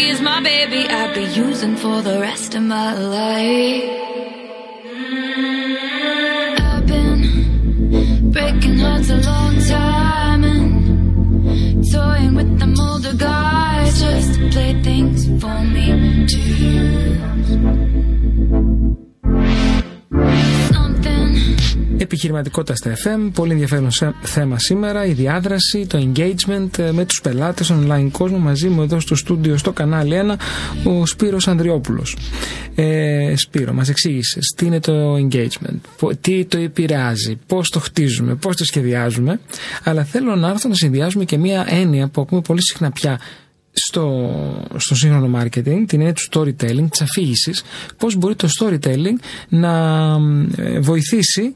is 0.00 0.20
my 0.20 0.40
baby 0.40 0.88
I'd 0.88 1.14
be 1.14 1.24
using 1.24 1.76
for 1.76 2.00
the 2.02 2.18
rest 2.18 2.54
of 2.54 2.62
my 2.62 2.94
life. 2.94 3.81
Επιχειρηματικότητα 22.12 22.74
στα 22.74 22.92
FM. 22.94 23.30
Πολύ 23.34 23.52
ενδιαφέρον 23.52 23.88
θέμα 24.22 24.58
σήμερα. 24.58 25.06
Η 25.06 25.12
διάδραση, 25.12 25.86
το 25.86 26.12
engagement 26.12 26.78
ε, 26.78 26.92
με 26.92 27.04
τους 27.04 27.20
πελάτες, 27.20 27.66
τον 27.66 27.86
online 27.88 28.08
κόσμο. 28.12 28.38
Μαζί 28.38 28.68
μου 28.68 28.82
εδώ 28.82 29.00
στο 29.00 29.14
στούντιο, 29.14 29.56
στο 29.56 29.72
κανάλι 29.72 30.20
1, 30.30 30.34
ο 30.84 31.06
Σπύρος 31.06 31.48
Ανδριόπουλος. 31.48 32.16
Ε, 32.74 33.34
Σπύρο, 33.36 33.72
μας 33.72 33.88
εξήγησες 33.88 34.54
τι 34.56 34.66
είναι 34.66 34.80
το 34.80 35.14
engagement, 35.14 36.10
τι 36.20 36.44
το 36.44 36.58
επηρεάζει, 36.58 37.38
πώς 37.46 37.68
το 37.68 37.80
χτίζουμε, 37.80 38.34
πώς 38.34 38.56
το 38.56 38.64
σχεδιάζουμε. 38.64 39.40
Αλλά 39.84 40.04
θέλω 40.04 40.36
να 40.36 40.48
έρθω 40.48 40.68
να 40.68 40.74
συνδυάζουμε 40.74 41.24
και 41.24 41.38
μία 41.38 41.66
έννοια 41.68 42.08
που 42.08 42.20
ακούμε 42.20 42.40
πολύ 42.40 42.62
συχνά 42.62 42.90
πια 42.90 43.20
στο, 43.72 44.30
στο 44.76 44.94
σύγχρονο 44.94 45.40
marketing, 45.40 45.84
την 45.86 46.00
έννοια 46.00 46.12
του 46.12 46.22
storytelling, 46.30 46.86
της 46.90 47.00
αφήγησης, 47.00 47.62
πώς 47.96 48.16
μπορεί 48.16 48.34
το 48.34 48.48
storytelling 48.58 49.16
να 49.48 49.70
ε, 50.56 50.80
βοηθήσει 50.80 51.54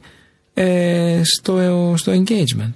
ε, 0.58 1.20
στο, 1.24 1.94
στο 1.96 2.12
engagement. 2.12 2.74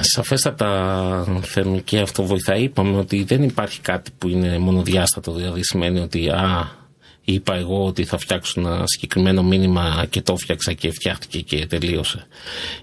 Σαφέστατα 0.00 1.40
θέλουμε 1.42 1.78
και 1.80 1.98
αυτό 1.98 2.22
βοηθάει. 2.22 2.62
Είπαμε 2.62 2.96
ότι 2.96 3.22
δεν 3.22 3.42
υπάρχει 3.42 3.80
κάτι 3.80 4.10
που 4.18 4.28
είναι 4.28 4.58
μονοδιάστατο, 4.58 5.32
δηλαδή 5.32 5.64
σημαίνει 5.64 6.00
ότι 6.00 6.28
α, 6.28 6.70
είπα 7.24 7.54
εγώ 7.54 7.84
ότι 7.84 8.04
θα 8.04 8.18
φτιάξω 8.18 8.60
ένα 8.60 8.82
συγκεκριμένο 8.86 9.42
μήνυμα 9.42 10.06
και 10.10 10.20
το 10.20 10.36
φτιάξα 10.36 10.72
και 10.72 10.90
φτιάχτηκε 10.90 11.40
και 11.40 11.66
τελείωσε. 11.66 12.26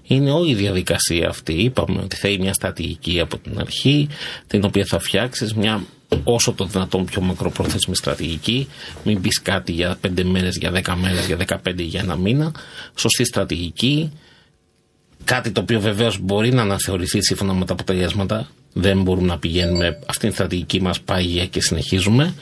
Είναι 0.06 0.30
όλη 0.30 0.50
η 0.50 0.54
διαδικασία 0.54 1.28
αυτή. 1.28 1.52
Είπαμε 1.52 2.00
ότι 2.02 2.16
θέλει 2.16 2.38
μια 2.38 2.52
στρατηγική 2.52 3.20
από 3.20 3.38
την 3.38 3.58
αρχή, 3.58 4.08
την 4.46 4.64
οποία 4.64 4.84
θα 4.84 4.98
φτιάξεις 4.98 5.54
μια 5.54 5.84
όσο 6.24 6.52
το 6.52 6.64
δυνατόν 6.64 7.04
πιο 7.04 7.20
μακροπρόθεσμη 7.20 7.96
στρατηγική. 7.96 8.68
Μην 9.04 9.20
πεις 9.20 9.42
κάτι 9.42 9.72
για 9.72 9.98
5 10.00 10.24
μέρες, 10.24 10.56
για 10.56 10.70
10 10.70 10.94
μέρες, 10.96 11.26
για 11.26 11.36
15 11.36 11.82
για 11.82 12.00
ένα 12.00 12.16
μήνα. 12.16 12.52
Σωστή 12.94 13.24
στρατηγική. 13.24 14.12
Κάτι 15.24 15.50
το 15.50 15.60
οποίο 15.60 15.80
βεβαίως 15.80 16.18
μπορεί 16.18 16.52
να 16.52 16.62
αναθεωρηθεί 16.62 17.22
σύμφωνα 17.22 17.52
με 17.52 17.64
τα 17.64 17.72
αποτελέσματα. 17.72 18.48
Δεν 18.72 19.02
μπορούμε 19.02 19.26
να 19.26 19.38
πηγαίνουμε 19.38 19.86
αυτήν 19.86 20.28
την 20.28 20.32
στρατηγική 20.32 20.80
μας 20.82 21.00
πάγια 21.00 21.46
και 21.46 21.60
συνεχίζουμε. 21.60 22.34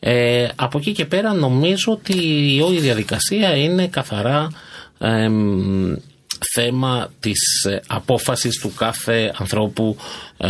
Ε, 0.00 0.48
από 0.56 0.78
εκεί 0.78 0.92
και 0.92 1.04
πέρα 1.04 1.32
νομίζω 1.32 1.92
ότι 1.92 2.12
η 2.54 2.60
όλη 2.60 2.80
διαδικασία 2.80 3.56
είναι 3.56 3.86
καθαρά 3.86 4.48
θέμα 6.54 7.10
της 7.20 7.64
ε, 7.64 7.80
απόφασης 7.86 8.58
του 8.60 8.72
κάθε 8.74 9.32
ανθρώπου 9.38 9.96
ε, 10.36 10.48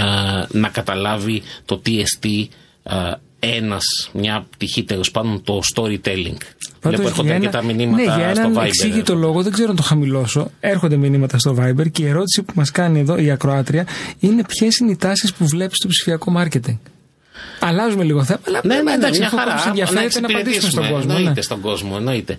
να 0.49 0.69
καταλάβει 0.69 1.43
το 1.65 1.79
τι 1.79 2.01
εστί 2.01 2.49
ε, 2.83 2.95
ένας, 3.41 3.85
μια 4.13 4.47
πτυχή 4.51 4.85
τέλος 4.85 5.11
πάντων 5.11 5.43
το 5.43 5.61
storytelling. 5.75 6.37
Πάντως, 6.81 7.01
Βλέπω 7.01 7.03
έρχονται 7.03 7.39
και 7.39 7.49
τα 7.49 7.63
μηνύματα 7.63 8.17
ναι, 8.17 8.25
για 8.25 8.35
στο 8.35 8.53
Viber. 8.55 9.03
το 9.05 9.15
λόγο, 9.15 9.43
δεν 9.43 9.53
ξέρω 9.53 9.69
να 9.69 9.75
το 9.75 9.83
χαμηλώσω. 9.83 10.51
Έρχονται 10.61 10.97
μηνύματα 10.97 11.39
στο 11.39 11.57
Viber 11.59 11.91
και 11.91 12.03
η 12.03 12.07
ερώτηση 12.07 12.43
που 12.43 12.53
μας 12.57 12.71
κάνει 12.71 13.01
εδώ 13.01 13.19
η 13.19 13.31
Ακροάτρια 13.31 13.87
είναι 14.19 14.45
ποιες 14.45 14.77
είναι 14.77 14.91
οι 14.91 14.97
τάσεις 14.97 15.33
που 15.33 15.47
βλέπεις 15.47 15.77
στο 15.77 15.89
ψηφιακό 15.89 16.33
marketing. 16.37 16.77
Αλλάζουμε 17.61 18.05
λίγο 18.05 18.25
θέμα, 18.25 18.41
αλλά 18.47 18.61
ναι, 18.65 18.83
ναι, 18.83 18.93
εντάξει, 18.93 19.21
μια 19.21 19.29
χαρά. 19.29 19.65
ενδιαφέρεται 19.67 20.21
να, 20.21 20.29
να 20.29 20.39
απαντήσουμε 20.39 20.71
στον 20.71 20.89
κόσμο. 20.91 21.01
Εννοείται 21.01 21.33
ναι. 21.33 21.41
στον 21.41 21.61
κόσμο, 21.61 21.95
εννοείται. 21.97 22.39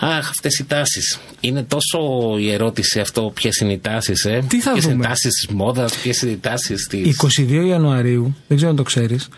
Αχ, 0.00 0.28
αυτές 0.28 0.58
οι 0.58 0.64
τάσεις. 0.64 1.18
Είναι 1.40 1.62
τόσο 1.62 1.98
η 2.38 2.50
ερώτηση 2.52 3.00
αυτό, 3.00 3.30
ποιες 3.34 3.56
είναι 3.56 3.72
οι 3.72 3.78
τάσεις, 3.78 4.24
ε. 4.24 4.44
Τι 4.48 4.60
θα 4.60 4.72
ποιες 4.72 4.82
δούμε. 4.84 4.94
είναι 4.94 5.04
οι 5.04 5.08
τάσεις 5.08 5.32
της 5.32 5.46
μόδας, 5.54 5.96
ποιες 5.96 6.22
είναι 6.22 6.32
οι 6.32 6.36
τάσεις 6.36 6.86
τη. 6.86 7.02
22 7.38 7.66
Ιανουαρίου, 7.66 8.36
δεν 8.46 8.56
ξέρω 8.56 8.70
αν 8.70 8.76
το 8.76 8.82
ξέρεις, 8.82 9.28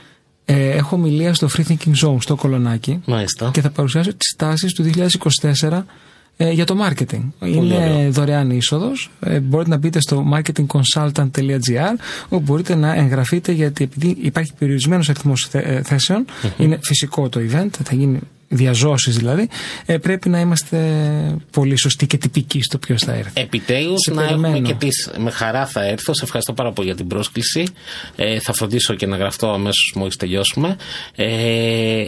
ε, 0.45 0.71
έχω 0.71 0.97
μιλία 0.97 1.35
στο 1.35 1.49
Free 1.57 1.63
Thinking 1.71 2.07
Zone 2.07 2.17
στο 2.21 2.37
Κολονάκι. 2.37 3.03
Μάλιστα. 3.07 3.51
Και 3.53 3.61
θα 3.61 3.71
παρουσιάσω 3.71 4.15
τις 4.15 4.35
τάσεις 4.37 4.73
του 4.73 4.83
2024 4.83 5.85
ε, 6.37 6.51
για 6.51 6.65
το 6.65 6.77
marketing. 6.89 7.23
Είναι 7.41 7.75
ωραίο. 7.75 8.11
δωρεάν 8.11 8.51
είσοδος. 8.51 9.11
Ε, 9.21 9.41
μπορείτε 9.41 9.71
να 9.71 9.77
μπείτε 9.77 10.01
στο 10.01 10.25
marketingconsultant.gr 10.35 11.95
όπου 12.29 12.43
μπορείτε 12.43 12.75
να 12.75 12.95
εγγραφείτε 12.95 13.53
γιατί 13.53 13.85
επειδή 13.85 14.17
υπάρχει 14.21 14.53
περιορισμένος 14.59 15.09
αριθμός 15.09 15.49
ε, 15.53 15.83
θέσεων, 15.83 16.25
είναι 16.59 16.79
φυσικό 16.83 17.29
το 17.29 17.41
event, 17.41 17.69
θα 17.85 17.95
γίνει 17.95 18.19
διαζώσεις 18.55 19.17
δηλαδή, 19.17 19.49
ε, 19.87 19.99
πρέπει 19.99 20.29
να 20.29 20.41
είμαστε 20.41 20.79
πολύ 21.51 21.77
σωστοί 21.77 22.07
και 22.07 22.17
τυπικοί 22.19 22.63
στο 22.63 22.79
ποιος 22.79 23.03
θα 23.03 23.13
έρθει. 23.13 23.41
Επιτέλου, 23.41 23.95
να 24.13 24.25
έχουμε 24.25 24.61
και 24.61 24.75
τις. 24.75 25.11
Με 25.19 25.31
χαρά 25.31 25.67
θα 25.67 25.85
έρθω. 25.85 26.15
Σε 26.15 26.25
ευχαριστώ 26.25 26.53
πάρα 26.53 26.73
πολύ 26.73 26.87
για 26.87 26.97
την 26.97 27.07
πρόσκληση. 27.07 27.67
Ε, 28.17 28.41
θα 28.41 28.53
φροντίσω 28.53 28.95
και 28.95 29.07
να 29.07 29.17
γραφτώ 29.17 29.53
αμέσως 29.53 29.93
μόλις 29.97 30.17
τελειώσουμε. 30.17 30.77
Ε, 31.17 32.05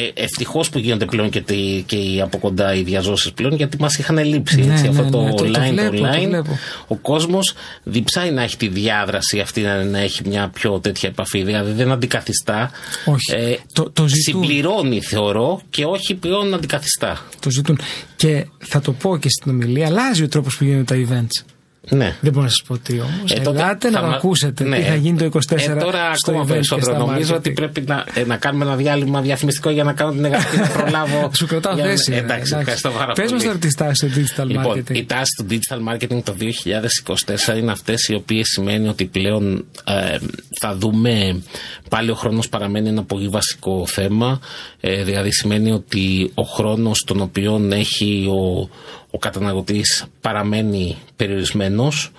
ε, 0.00 0.22
Ευτυχώς 0.22 0.70
που 0.70 0.78
γίνονται 0.78 1.04
πλέον 1.04 1.30
και, 1.30 1.40
τη, 1.40 1.82
και 1.86 1.96
οι 1.96 2.20
από 2.20 2.38
κοντά 2.38 2.74
οι 2.74 2.82
διαζώσεις 2.82 3.32
πλέον, 3.32 3.54
γιατί 3.54 3.76
μας 3.80 3.98
είχαν 3.98 4.18
λείψει. 4.24 4.56
Ναι, 4.60 4.72
έτσι, 4.72 4.82
ναι, 4.82 4.88
αυτό 4.88 5.02
ναι, 5.02 5.10
το 5.30 5.34
το- 5.36 5.44
το 5.44 5.50
online 5.50 5.70
βλέπω, 5.72 5.96
to 5.96 6.00
το 6.00 6.08
online. 6.08 6.26
βλέπω. 6.28 6.58
Ο 6.86 6.96
κόσμος 6.96 7.54
διψάει 7.82 8.30
να 8.30 8.42
έχει 8.42 8.56
τη 8.56 8.68
διάδραση 8.68 9.40
αυτή, 9.40 9.60
να, 9.60 9.84
να 9.84 9.98
έχει 9.98 10.22
μια 10.28 10.48
πιο 10.48 10.78
τέτοια 10.80 11.08
επαφή. 11.08 11.42
Δηλαδή 11.42 11.72
δεν 11.72 11.90
αντικαθιστά. 11.92 12.70
Όχι. 13.04 13.32
Ε, 13.32 13.56
Το- 13.72 13.90
το 13.90 14.08
ζητούν. 14.08 14.42
συμπληρώνει, 14.44 15.00
θεωρώ, 15.00 15.60
και 15.70 15.84
όχι 15.84 16.14
πλέον 16.14 16.54
αντικαθιστά. 16.54 17.24
Το 17.40 17.50
ζητούν. 17.50 17.78
Και 18.16 18.46
θα 18.58 18.80
το 18.80 18.92
πω 18.92 19.16
και 19.18 19.28
στην 19.28 19.52
ομιλία, 19.52 19.86
αλλάζει 19.86 20.22
ο 20.22 20.28
τρόπος 20.28 20.56
που 20.56 20.64
γίνονται 20.64 20.84
τα 20.84 20.96
events. 21.08 21.44
Ναι. 21.90 22.16
Δεν 22.20 22.32
μπορώ 22.32 22.44
να 22.44 22.50
σας 22.50 22.62
πω 22.66 22.78
τι 22.78 23.00
όμως. 23.00 23.32
Ε, 23.32 23.40
τότε 23.40 23.58
Ελάτε 23.62 23.90
να 23.90 23.98
θα 23.98 24.04
το 24.04 24.10
μα- 24.10 24.16
ακούσετε 24.16 24.64
ναι. 24.64 24.76
τι 24.76 24.82
θα 24.82 24.94
γίνει 24.94 25.18
το 25.18 25.24
24 25.24 25.76
Ε, 25.76 25.80
τώρα 25.84 26.14
στο 26.14 26.30
ακόμα 26.30 26.44
event 26.44 26.46
και 26.46 26.52
περισσότερο. 26.52 26.94
στα 26.96 26.98
Νομίζω 27.06 27.34
marketing. 27.34 27.36
ότι 27.38 27.50
πρέπει 27.50 27.80
να, 27.86 28.04
ε, 28.14 28.24
να 28.24 28.36
κάνουμε 28.36 28.64
ένα 28.64 28.76
διάλειμμα 28.76 29.20
διαφημιστικό 29.20 29.70
για 29.70 29.84
να 29.84 29.92
κάνω 29.92 30.10
την 30.12 30.24
εργασία 30.24 30.60
να 30.60 30.68
προλάβω. 30.68 31.30
Σου 31.38 31.46
κρατάω 31.46 31.74
για- 31.74 31.84
θέση. 31.84 32.10
ρε. 32.10 32.16
Εντάξει, 32.18 32.54
ευχαριστώ 32.58 32.90
πάρα 32.90 33.12
Πες 33.12 33.24
πολύ. 33.24 33.34
μας 33.34 33.42
τώρα 33.44 33.58
τη 33.58 33.70
στάση 33.70 34.08
στο 34.10 34.20
digital 34.42 34.46
Λοιπόν, 34.46 34.78
marketing. 34.78 34.94
η 34.96 35.04
τάση 35.04 35.30
του 35.36 35.46
digital 35.50 35.92
marketing 35.94 36.22
το 36.24 36.34
2024 36.38 37.56
είναι 37.58 37.70
αυτές 37.70 38.08
οι 38.08 38.14
οποίες 38.14 38.48
σημαίνει 38.48 38.88
ότι 38.88 39.04
πλέον 39.04 39.64
ε, 39.86 40.18
θα 40.60 40.74
δούμε 40.76 41.42
πάλι 41.88 42.10
ο 42.10 42.14
χρόνος 42.14 42.48
παραμένει 42.48 42.88
ένα 42.88 43.04
πολύ 43.04 43.28
βασικό 43.28 43.86
θέμα 43.86 44.40
ε, 44.80 45.02
δηλαδή 45.04 45.32
σημαίνει 45.32 45.72
ότι 45.72 46.30
ο 46.34 46.42
χρόνος 46.42 47.04
τον 47.06 47.20
οποίο 47.20 47.68
έχει 47.72 48.26
ο, 48.30 48.68
ο 49.10 49.18
καταναλωτής 49.18 50.04
παραμένει 50.20 50.96
περιορισμένος 51.16 52.10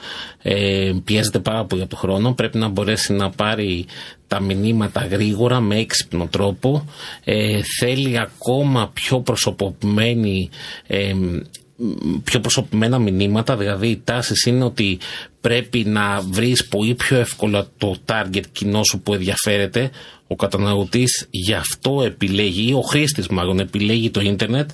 ε, 0.42 0.92
πιέζεται 1.04 1.40
πάρα 1.40 1.66
πολύ 1.66 1.82
από 1.82 1.90
το 1.90 1.96
χρόνο 1.96 2.34
πρέπει 2.34 2.58
να 2.58 2.68
μπορέσει 2.68 3.14
να 3.14 3.30
πάρει 3.30 3.86
τα 4.28 4.40
μηνύματα 4.40 5.06
γρήγορα 5.06 5.60
με 5.60 5.78
έξυπνο 5.78 6.28
τρόπο 6.28 6.86
ε, 7.24 7.62
θέλει 7.80 8.20
ακόμα 8.20 8.90
πιο 8.94 9.20
προσωποποιημένη 9.20 10.50
ε, 10.88 11.14
πιο 12.24 12.40
προσωπημένα 12.40 13.00
μηνύματα, 13.00 13.58
δηλαδή 13.58 13.88
οι 13.88 14.02
τάσεις 14.04 14.46
είναι 14.46 14.64
ότι 14.64 15.00
πρέπει 15.42 15.84
να 15.84 16.22
βρεις 16.22 16.68
πολύ 16.68 16.96
πιο 16.96 17.18
εύκολα 17.18 17.68
το 17.78 17.96
target 18.06 18.44
κοινό 18.52 18.84
σου 18.84 19.00
που 19.00 19.14
ενδιαφέρεται. 19.14 19.90
Ο 20.28 20.36
καταναλωτής 20.36 21.28
γι' 21.30 21.54
αυτό 21.54 22.02
επιλέγει, 22.06 22.70
ή 22.70 22.74
ο 22.74 22.82
χρήστης 22.82 23.28
μάλλον 23.28 23.60
επιλέγει 23.60 24.10
το 24.10 24.22
ίντερνετ, 24.22 24.70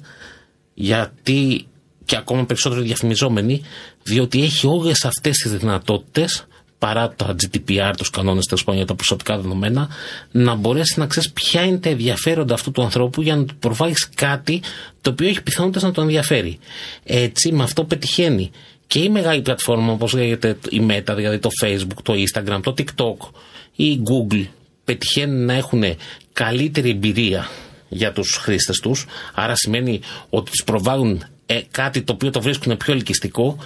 γιατί 0.74 1.66
και 2.06 2.16
ακόμα 2.16 2.46
περισσότερο 2.46 2.82
διαφημιζόμενοι, 2.82 3.62
διότι 4.04 4.44
έχει 4.44 4.68
όλες 4.68 5.06
αυτές 5.06 5.38
τις 5.38 5.52
δυνατότητες 5.52 6.46
παρά 6.78 7.14
τα 7.16 7.36
GDPR, 7.42 7.94
τους 7.98 8.10
κανόνες 8.10 8.46
τέλος 8.46 8.64
πάντων 8.64 8.80
για 8.80 8.88
τα 8.88 8.96
προσωπικά 8.96 9.36
δεδομένα, 9.38 9.88
να 10.32 10.56
μπορέσει 10.56 11.00
να 11.00 11.08
ξέρεις 11.08 11.32
ποια 11.32 11.62
είναι 11.62 11.78
τα 11.78 11.90
ενδιαφέροντα 11.90 12.54
αυτού 12.54 12.72
του 12.72 12.82
ανθρώπου 12.82 13.22
για 13.22 13.36
να 13.36 13.46
του 13.46 13.56
προβάλλεις 13.56 14.10
κάτι 14.16 14.62
το 15.02 15.10
οποίο 15.10 15.28
έχει 15.28 15.42
πιθανότητες 15.42 15.84
να 15.84 15.92
τον 15.92 16.04
ενδιαφέρει. 16.04 16.60
Έτσι, 17.04 17.52
με 17.52 17.64
αυτό 17.64 17.84
πετυχαίνει 17.84 18.52
και 18.88 19.00
η 19.00 19.10
μεγάλη 19.10 19.42
πλατφόρμα 19.42 19.92
όπως 19.92 20.14
λέγεται 20.14 20.58
η 20.70 20.86
Meta, 20.90 21.14
δηλαδή 21.16 21.40
το 21.40 21.50
Facebook, 21.64 22.02
το 22.04 22.14
Instagram, 22.14 22.60
το 22.64 22.74
TikTok 22.78 23.30
ή 23.76 23.86
η 23.86 24.02
Google, 24.10 24.46
πετυχαίνουν 24.84 25.46
να 25.46 25.54
έχουν 25.54 25.84
καλύτερη 26.34 26.90
εμπειρία 26.90 27.50
για 27.90 28.12
τους 28.12 28.36
χρήστες 28.36 28.80
τους, 28.80 29.06
άρα 29.34 29.56
σημαίνει 29.56 30.00
ότι 30.30 30.52
τους 30.52 30.64
προβάλλουν 30.64 31.24
ε, 31.46 31.62
κάτι 31.72 32.02
το 32.02 32.14
οποίο 32.14 32.30
το 32.30 32.42
βρίσκουν 32.42 32.78
πιο 32.78 32.94
ελκυστικό, 32.94 33.58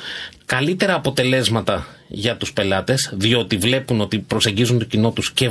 καλύτερα 0.45 0.95
αποτελέσματα 0.95 1.87
για 2.07 2.37
τους 2.37 2.53
πελάτες, 2.53 3.13
διότι 3.13 3.57
βλέπουν 3.57 4.01
ότι 4.01 4.19
προσεγγίζουν 4.19 4.79
το 4.79 4.85
κοινό 4.85 5.11
τους 5.11 5.31
και 5.31 5.49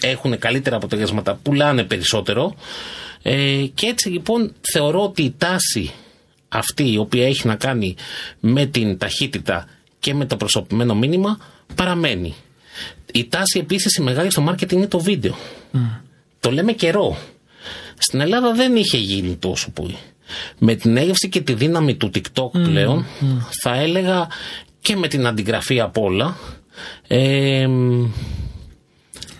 έχουν 0.00 0.38
καλύτερα 0.38 0.76
αποτελέσματα, 0.76 1.34
πουλάνε 1.42 1.84
περισσότερο 1.84 2.54
ε, 3.22 3.64
και 3.74 3.86
έτσι 3.86 4.08
λοιπόν 4.08 4.52
θεωρώ 4.60 5.02
ότι 5.02 5.22
η 5.22 5.34
τάση 5.38 5.90
αυτή 6.48 6.92
η 6.92 6.96
οποία 6.96 7.26
έχει 7.26 7.46
να 7.46 7.54
κάνει 7.54 7.96
με 8.40 8.66
την 8.66 8.98
ταχύτητα 8.98 9.68
και 9.98 10.14
με 10.14 10.24
το 10.24 10.36
προσωπημένο 10.36 10.94
μήνυμα 10.94 11.38
παραμένει. 11.74 12.34
Η 13.12 13.24
τάση 13.24 13.58
επίσης 13.58 13.96
η 13.96 14.02
μεγάλη 14.02 14.30
στο 14.30 14.48
marketing 14.48 14.72
είναι 14.72 14.86
το 14.86 15.00
βίντεο. 15.00 15.36
Το 16.40 16.50
λέμε 16.50 16.72
καιρό. 16.72 17.18
Στην 17.98 18.20
Ελλάδα 18.20 18.52
δεν 18.52 18.76
είχε 18.76 18.98
γίνει 18.98 19.36
τόσο 19.36 19.70
πολύ. 19.70 19.98
Με 20.58 20.74
την 20.74 20.96
έλευση 20.96 21.28
και 21.28 21.40
τη 21.40 21.52
δύναμη 21.54 21.94
του 21.94 22.10
TikTok 22.14 22.50
πλέον, 22.64 23.06
θα 23.62 23.74
έλεγα 23.74 24.28
και 24.80 24.96
με 24.96 25.08
την 25.08 25.26
αντιγραφή 25.26 25.80
απ' 25.80 25.98
όλα, 25.98 26.36
ε, 27.06 27.68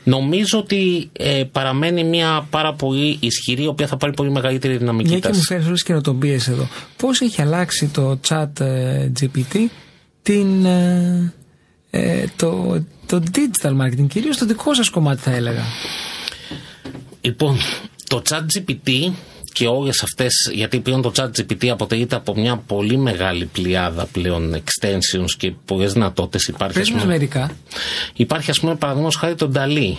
νομίζω 0.05 0.59
ότι 0.59 1.11
ε, 1.13 1.45
παραμένει 1.53 2.05
μια 2.05 2.47
πάρα 2.51 2.75
πολύ 2.75 3.17
ισχυρή, 3.21 3.63
η 3.63 3.67
οποία 3.67 3.87
θα 3.87 3.97
πάρει 3.97 4.13
πολύ 4.13 4.31
μεγαλύτερη 4.31 4.77
δυναμική 4.77 5.09
Μια 5.09 5.19
και 5.19 5.29
μου 5.29 5.33
τάση. 5.35 5.47
φέρνει 5.47 5.65
όλες 5.65 5.79
τις 5.79 5.87
καινοτομίες 5.87 6.49
εδώ. 6.49 6.69
Πώς 6.97 7.21
έχει 7.21 7.43
αλλάξει 7.43 7.87
το 7.87 8.21
chat 8.29 8.61
ε, 8.61 9.11
GPT 9.21 9.57
την, 10.23 10.65
ε, 10.65 11.33
ε, 11.91 12.25
το, 12.37 12.83
το 13.07 13.23
digital 13.33 13.81
marketing, 13.81 14.07
κυρίως 14.09 14.37
το 14.37 14.47
δικό 14.47 14.75
σας 14.75 14.91
κομμάτι, 14.91 15.21
θα 15.21 15.31
έλεγα; 15.31 15.65
Λοιπόν, 17.21 17.57
το 18.09 18.23
chat 18.29 18.41
GPT 18.41 19.13
και 19.53 19.67
όλες 19.67 20.03
αυτές, 20.03 20.33
γιατί 20.55 20.81
πλέον 20.81 21.03
το 21.03 21.13
chat 21.17 21.29
GPT 21.41 21.67
αποτελείται 21.67 22.17
από 22.17 22.35
μια 22.35 22.57
πολύ 22.57 22.97
μεγάλη 22.97 23.45
πλειάδα 23.45 24.07
πλέον 24.13 24.55
extensions 24.57 25.31
και 25.39 25.53
πολλές 25.65 25.93
δυνατότητες. 25.93 26.49
Υπάρχει, 26.49 26.75
Πες 26.79 26.83
ας 26.83 26.91
μας 26.91 27.03
πούμε, 27.03 27.13
μερικά. 27.13 27.51
υπάρχει 28.15 28.51
ας 28.51 28.61
πούμε 28.61 28.75
παραδείγματος 28.75 29.17
χάρη 29.17 29.35
το 29.35 29.51
DALI, 29.55 29.97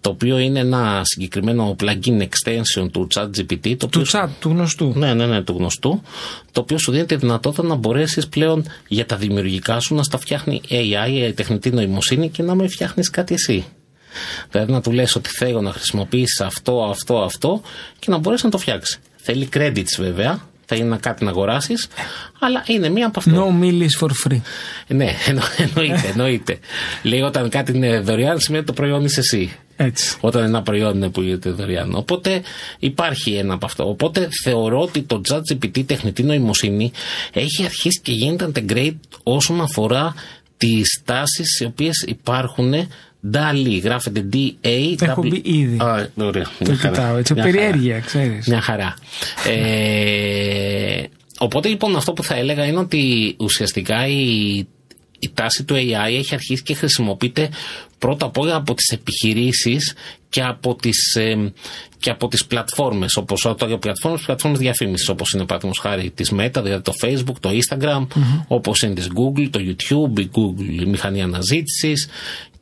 το 0.00 0.10
οποίο 0.10 0.38
είναι 0.38 0.58
ένα 0.58 1.00
συγκεκριμένο 1.04 1.76
plugin 1.80 2.20
extension 2.22 2.90
του 2.92 3.06
chat 3.14 3.24
GPT, 3.38 3.76
το 3.76 3.86
Του 3.86 4.02
οποίο 4.04 4.04
chat, 4.20 4.28
του 4.40 4.48
γνωστού. 4.48 4.92
ναι, 4.96 5.14
ναι, 5.14 5.26
ναι, 5.26 5.42
του 5.42 5.54
γνωστού, 5.58 6.02
το 6.52 6.60
οποίο 6.60 6.78
σου 6.78 6.92
δίνει 6.92 7.04
τη 7.04 7.16
δυνατότητα 7.16 7.62
να 7.62 7.74
μπορέσεις 7.74 8.28
πλέον 8.28 8.64
για 8.88 9.06
τα 9.06 9.16
δημιουργικά 9.16 9.80
σου 9.80 9.94
να 9.94 10.02
στα 10.02 10.18
φτιάχνει 10.18 10.60
AI, 10.70 11.28
η 11.28 11.32
τεχνητή 11.32 11.70
νοημοσύνη 11.70 12.28
και 12.28 12.42
να 12.42 12.54
μην 12.54 12.68
φτιάχνεις 12.70 13.10
κάτι 13.10 13.34
εσύ. 13.34 13.64
Δηλαδή 14.50 14.72
να 14.72 14.80
του 14.80 14.92
λες 14.92 15.14
ότι 15.14 15.28
θέλω 15.28 15.60
να 15.60 15.72
χρησιμοποιήσεις 15.72 16.40
αυτό, 16.40 16.82
αυτό, 16.90 17.22
αυτό 17.22 17.62
και 17.98 18.10
να 18.10 18.18
μπορέσει 18.18 18.44
να 18.44 18.50
το 18.50 18.58
φτιάξει. 18.58 18.98
Θέλει 19.16 19.48
credits 19.52 19.94
βέβαια, 19.98 20.40
θα 20.74 20.76
είναι 20.76 20.96
κάτι 20.96 21.24
να 21.24 21.30
αγοράσεις, 21.30 21.86
αλλά 22.40 22.64
είναι 22.66 22.88
μία 22.88 23.06
από 23.06 23.18
αυτό. 23.18 23.48
No 23.48 23.64
millies 23.64 24.06
for 24.06 24.08
free. 24.08 24.40
Ναι, 24.86 25.10
εννο, 25.26 25.42
εννοείται, 25.56 26.08
εννοείται. 26.08 26.58
Λέει 27.02 27.20
όταν 27.20 27.48
κάτι 27.48 27.72
είναι 27.72 28.00
δωρεάν 28.00 28.40
σημαίνει 28.40 28.64
ότι 28.64 28.74
το 28.74 28.82
προϊόν 28.82 29.04
είσαι 29.04 29.20
εσύ. 29.20 29.56
Έτσι. 29.76 30.16
Όταν 30.20 30.44
ένα 30.44 30.62
προϊόν 30.62 30.96
είναι 30.96 31.10
που 31.10 31.20
γίνεται 31.20 31.50
δωρεάν. 31.50 31.94
Οπότε 31.94 32.42
υπάρχει 32.78 33.34
ένα 33.34 33.54
από 33.54 33.66
αυτό. 33.66 33.88
Οπότε 33.88 34.28
θεωρώ 34.42 34.80
ότι 34.80 35.02
το 35.02 35.20
ChatGPT 35.28 35.84
τεχνητή 35.86 36.22
νοημοσύνη 36.22 36.92
έχει 37.32 37.64
αρχίσει 37.64 38.00
και 38.00 38.12
γίνεται 38.12 38.50
integrate 38.54 38.98
όσον 39.22 39.60
αφορά 39.60 40.14
τις 40.56 41.02
τάσεις 41.04 41.60
οι 41.60 41.64
οποίες 41.64 42.04
υπάρχουν 42.06 42.74
DALI, 43.32 43.80
γράφεται 43.82 44.28
D-A. 44.32 44.94
Έχω 45.02 45.22
μπει 45.22 45.40
ήδη. 45.44 45.76
Α, 45.76 46.10
ωραία. 46.14 46.44
Το 46.44 46.50
Μια 46.60 46.76
χαρά. 46.76 46.94
κοιτάω 46.94 47.16
έτσι. 47.16 47.34
Μια 47.34 47.42
χαρά. 47.42 47.54
Περιέργεια, 47.54 47.98
ξέρεις. 48.00 48.46
Μια 48.46 48.60
χαρά. 48.60 48.94
Ε, 49.48 51.02
οπότε 51.38 51.68
λοιπόν 51.68 51.96
αυτό 51.96 52.12
που 52.12 52.22
θα 52.22 52.34
έλεγα 52.34 52.64
είναι 52.66 52.78
ότι 52.78 53.34
ουσιαστικά 53.38 54.06
η, 54.06 54.56
η 55.18 55.30
τάση 55.34 55.64
του 55.64 55.74
AI 55.74 56.12
έχει 56.18 56.34
αρχίσει 56.34 56.62
και 56.62 56.74
χρησιμοποιείται 56.74 57.48
πρώτα 57.98 58.26
απ' 58.26 58.38
όλα 58.38 58.54
από 58.56 58.74
τις 58.74 58.88
επιχειρήσεις 58.88 59.94
και 60.28 60.42
από 60.42 60.74
τις, 60.74 61.14
ε, 61.14 61.52
και 61.98 62.10
από 62.10 62.28
τις 62.28 62.44
πλατφόρμες 62.46 63.16
όπως 63.16 63.44
όταν 63.44 63.68
λέω 63.68 63.78
πλατφόρμες, 63.78 64.20
πλατφόρμες 64.20 64.60
διαφήμισης 64.60 65.08
όπως 65.08 65.32
είναι 65.32 65.44
παραδείγματος 65.44 65.82
χάρη 65.82 66.10
της 66.10 66.32
Meta, 66.36 66.62
δηλαδή 66.62 66.82
το 66.82 66.92
Facebook, 67.02 67.36
το 67.40 67.50
Instagram, 67.50 68.06
όπως 68.46 68.82
είναι 68.82 68.94
της 68.94 69.08
Google, 69.08 69.48
το 69.50 69.60
YouTube, 69.62 70.18
η 70.20 70.30
Google, 70.34 70.82
η 70.82 70.86
μηχανή 70.86 71.22
αναζήτησης 71.22 72.08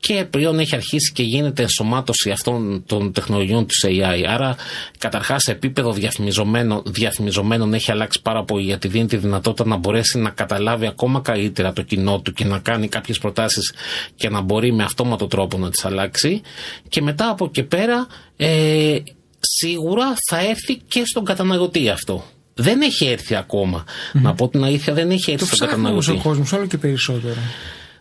και 0.01 0.25
πλέον 0.31 0.59
έχει 0.59 0.75
αρχίσει 0.75 1.13
και 1.13 1.23
γίνεται 1.23 1.63
ενσωμάτωση 1.63 2.31
αυτών 2.31 2.83
των 2.87 3.13
τεχνολογιών 3.13 3.67
του 3.67 3.75
AI. 3.89 4.25
Άρα, 4.29 4.57
καταρχάς, 4.99 5.43
σε 5.43 5.51
επίπεδο 5.51 5.93
διαφημιζομένων, 5.93 6.83
διαφημιζομένων 6.87 7.75
έχει 7.75 7.91
αλλάξει 7.91 8.23
πάρα 8.23 8.45
πολύ 8.45 8.63
γιατί 8.65 8.89
δίνει 8.89 9.07
τη 9.07 9.17
δυνατότητα 9.17 9.69
να 9.69 9.77
μπορέσει 9.77 10.19
να 10.19 10.31
καταλάβει 10.31 10.87
ακόμα 10.87 11.21
καλύτερα 11.21 11.73
το 11.73 11.83
κοινό 11.83 12.21
του 12.21 12.33
και 12.33 12.45
να 12.45 12.59
κάνει 12.59 12.89
κάποιες 12.89 13.19
προτάσεις 13.19 13.75
και 14.15 14.29
να 14.29 14.41
μπορεί 14.41 14.73
με 14.73 14.83
αυτόματο 14.83 15.27
τρόπο 15.27 15.59
να 15.59 15.71
τις 15.71 15.85
αλλάξει. 15.85 16.41
Και 16.89 17.03
μετά 17.03 17.29
από 17.29 17.45
εκεί 17.45 17.63
πέρα, 17.63 18.07
ε, 18.37 18.97
σίγουρα 19.41 20.15
θα 20.29 20.39
έρθει 20.39 20.77
και 20.89 21.03
στον 21.05 21.25
καταναλωτή 21.25 21.89
αυτό. 21.89 22.25
Δεν 22.55 22.81
έχει 22.81 23.07
έρθει 23.07 23.35
ακόμα. 23.35 23.85
Να 24.13 24.35
πω 24.35 24.49
την 24.49 24.65
αλήθεια, 24.65 24.93
δεν 24.95 25.11
έχει 25.11 25.31
έρθει 25.31 25.49
Το 25.49 25.55
στον 25.55 25.67
ψάχνει 25.69 25.87
όμως 25.87 26.05
καταναλωτή. 26.07 26.29
ο 26.29 26.31
κόσμος 26.31 26.53
όλο 26.53 26.67
και 26.67 26.79
περισσότερο. 26.79 27.35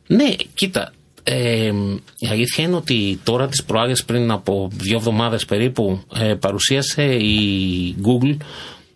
Ναι, 0.08 0.36
κοίτα. 0.54 0.94
Ε, 1.32 1.74
η 2.18 2.28
αλήθεια 2.28 2.64
είναι 2.64 2.76
ότι 2.76 3.20
τώρα 3.24 3.48
τις 3.48 3.64
προάλλες 3.64 4.04
πριν 4.04 4.32
από 4.32 4.70
δύο 4.74 4.98
εβδομάδες 4.98 5.46
περίπου 5.46 6.04
ε, 6.16 6.34
παρουσίασε 6.34 7.04
η 7.04 7.96
Google 8.04 8.38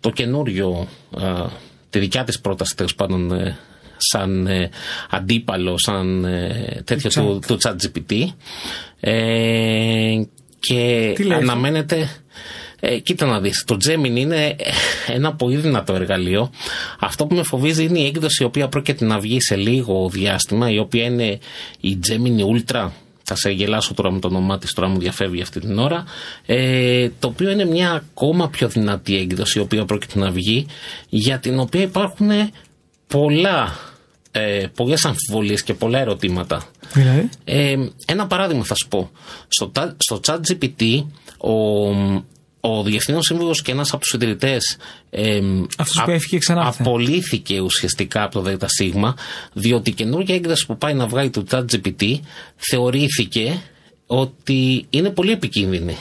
το 0.00 0.10
καινούριο, 0.10 0.88
ε, 1.18 1.46
τη 1.90 1.98
δικιά 1.98 2.24
της 2.24 2.40
πρόταση 2.40 2.76
τέλος 2.76 2.94
πάντων 2.94 3.32
ε, 3.32 3.58
σαν 3.96 4.46
ε, 4.46 4.70
αντίπαλο, 5.10 5.78
σαν 5.78 6.24
ε, 6.24 6.82
τέτοιο 6.84 7.10
του, 7.10 7.40
του 7.46 7.58
ChatGPT. 7.62 8.26
Ε, 9.00 10.22
και 10.58 11.12
Τι 11.14 11.22
λέει; 11.22 11.38
αναμένεται 11.38 12.08
Ε, 12.86 12.98
κοίτα 12.98 13.26
να 13.26 13.40
δεις, 13.40 13.64
το 13.66 13.76
Gemini 13.84 14.16
είναι 14.16 14.56
ένα 15.06 15.34
πολύ 15.34 15.56
δυνατό 15.56 15.94
εργαλείο. 15.94 16.50
Αυτό 17.00 17.26
που 17.26 17.34
με 17.34 17.42
φοβίζει 17.42 17.84
είναι 17.84 17.98
η 17.98 18.06
έκδοση 18.06 18.42
η 18.42 18.46
οποία 18.46 18.68
πρόκειται 18.68 19.04
να 19.04 19.18
βγει 19.18 19.40
σε 19.40 19.56
λίγο 19.56 20.08
διάστημα, 20.12 20.70
η 20.70 20.78
οποία 20.78 21.04
είναι 21.04 21.38
η 21.80 21.98
Gemini 22.08 22.44
Ultra. 22.54 22.90
Θα 23.22 23.34
σε 23.34 23.50
γελάσω 23.50 23.94
τώρα 23.94 24.10
με 24.12 24.18
το 24.18 24.28
όνομά 24.28 24.58
της, 24.58 24.72
τώρα 24.72 24.88
μου 24.88 24.98
διαφεύγει 24.98 25.42
αυτή 25.42 25.60
την 25.60 25.78
ώρα. 25.78 26.04
Ε, 26.46 27.08
το 27.18 27.28
οποίο 27.28 27.50
είναι 27.50 27.64
μια 27.64 27.92
ακόμα 27.92 28.48
πιο 28.48 28.68
δυνατή 28.68 29.16
έκδοση, 29.16 29.58
η 29.58 29.62
οποία 29.62 29.84
πρόκειται 29.84 30.18
να 30.18 30.30
βγει, 30.30 30.66
για 31.08 31.38
την 31.38 31.58
οποία 31.58 31.82
υπάρχουν 31.82 32.30
πολλά 33.06 33.78
ε, 34.32 34.66
πολλές 34.74 35.04
αμφιβολίες 35.04 35.62
και 35.62 35.74
πολλά 35.74 35.98
ερωτήματα. 35.98 36.62
Δηλαδή; 36.92 37.28
Ε, 37.44 37.74
ένα 38.06 38.26
παράδειγμα 38.26 38.64
θα 38.64 38.74
σου 38.74 38.88
πω. 38.88 39.10
Στο, 39.48 39.72
στο 39.96 40.20
chat 40.26 40.38
GPT 40.48 41.04
ο, 41.38 41.52
ο 42.66 42.82
διευθύνων 42.82 43.22
σύμβουλος 43.22 43.62
και 43.62 43.72
ένας 43.72 43.92
από 43.92 44.02
τους 44.02 44.12
ιδρυτές 44.12 44.76
ε, 45.10 45.40
Αυτός 45.78 46.02
που 46.04 46.10
έφυγε 46.10 46.38
ξανά. 46.38 46.74
απολύθηκε 46.78 47.60
ουσιαστικά 47.60 48.22
από 48.22 48.40
το 48.40 48.56
ΔΣ 48.56 48.82
διότι 49.52 49.90
η 49.90 49.92
καινούργια 49.92 50.34
έκδοση 50.34 50.66
που 50.66 50.78
πάει 50.78 50.94
να 50.94 51.06
βγάλει 51.06 51.30
του 51.30 51.44
chat 51.50 51.64
GPT 51.72 52.18
θεωρήθηκε 52.56 53.62
ότι 54.06 54.86
είναι 54.90 55.10
πολύ 55.10 55.32
επικίνδυνη. 55.32 55.96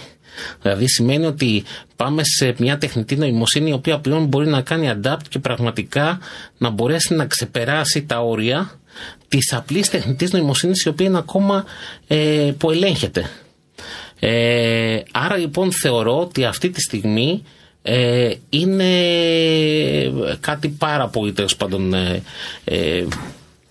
Δηλαδή 0.62 0.90
σημαίνει 0.90 1.26
ότι 1.26 1.64
πάμε 1.96 2.22
σε 2.24 2.56
μια 2.58 2.78
τεχνητή 2.78 3.16
νοημοσύνη 3.16 3.70
η 3.70 3.74
οποία 3.74 4.00
πλέον 4.00 4.26
μπορεί 4.26 4.48
να 4.48 4.62
κάνει 4.62 4.94
adapt 4.96 5.28
και 5.30 5.40
πραγματικά 5.40 6.20
να 6.58 6.70
μπορέσει 6.70 7.14
να 7.14 7.26
ξεπεράσει 7.26 8.04
τα 8.06 8.20
όρια 8.20 8.80
της 9.28 9.54
απλής 9.54 9.90
τεχνητής 9.90 10.32
νοημοσύνης 10.32 10.84
η 10.84 10.90
οποία 10.90 11.06
είναι 11.06 11.18
ακόμα 11.18 11.66
ε, 12.08 12.52
που 12.58 12.72
ελέγχεται. 12.72 13.30
Ε, 14.26 15.04
άρα 15.12 15.38
λοιπόν 15.38 15.72
θεωρώ 15.72 16.20
ότι 16.20 16.46
αυτή 16.46 16.70
τη 16.70 16.82
στιγμή 16.82 17.44
ε, 17.82 18.34
είναι 18.50 18.94
κάτι 20.40 20.70
πάρα 20.70 21.08
πολύ 21.08 21.32
τέλος 21.32 21.56
πάντων 21.56 21.94
ε, 21.94 22.22
ε, 22.64 23.06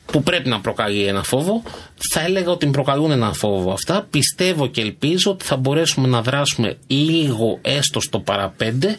που 0.07 0.23
πρέπει 0.23 0.49
να 0.49 0.61
προκαλεί 0.61 1.07
ένα 1.07 1.23
φόβο. 1.23 1.63
Θα 2.13 2.21
έλεγα 2.21 2.51
ότι 2.51 2.67
προκαλούν 2.67 3.11
ένα 3.11 3.33
φόβο 3.33 3.73
αυτά. 3.73 4.07
Πιστεύω 4.11 4.67
και 4.67 4.81
ελπίζω 4.81 5.31
ότι 5.31 5.45
θα 5.45 5.57
μπορέσουμε 5.57 6.09
να 6.09 6.23
δράσουμε 6.23 6.77
λίγο 6.87 7.59
έστω 7.63 8.01
στο 8.01 8.19
παραπέντε 8.21 8.97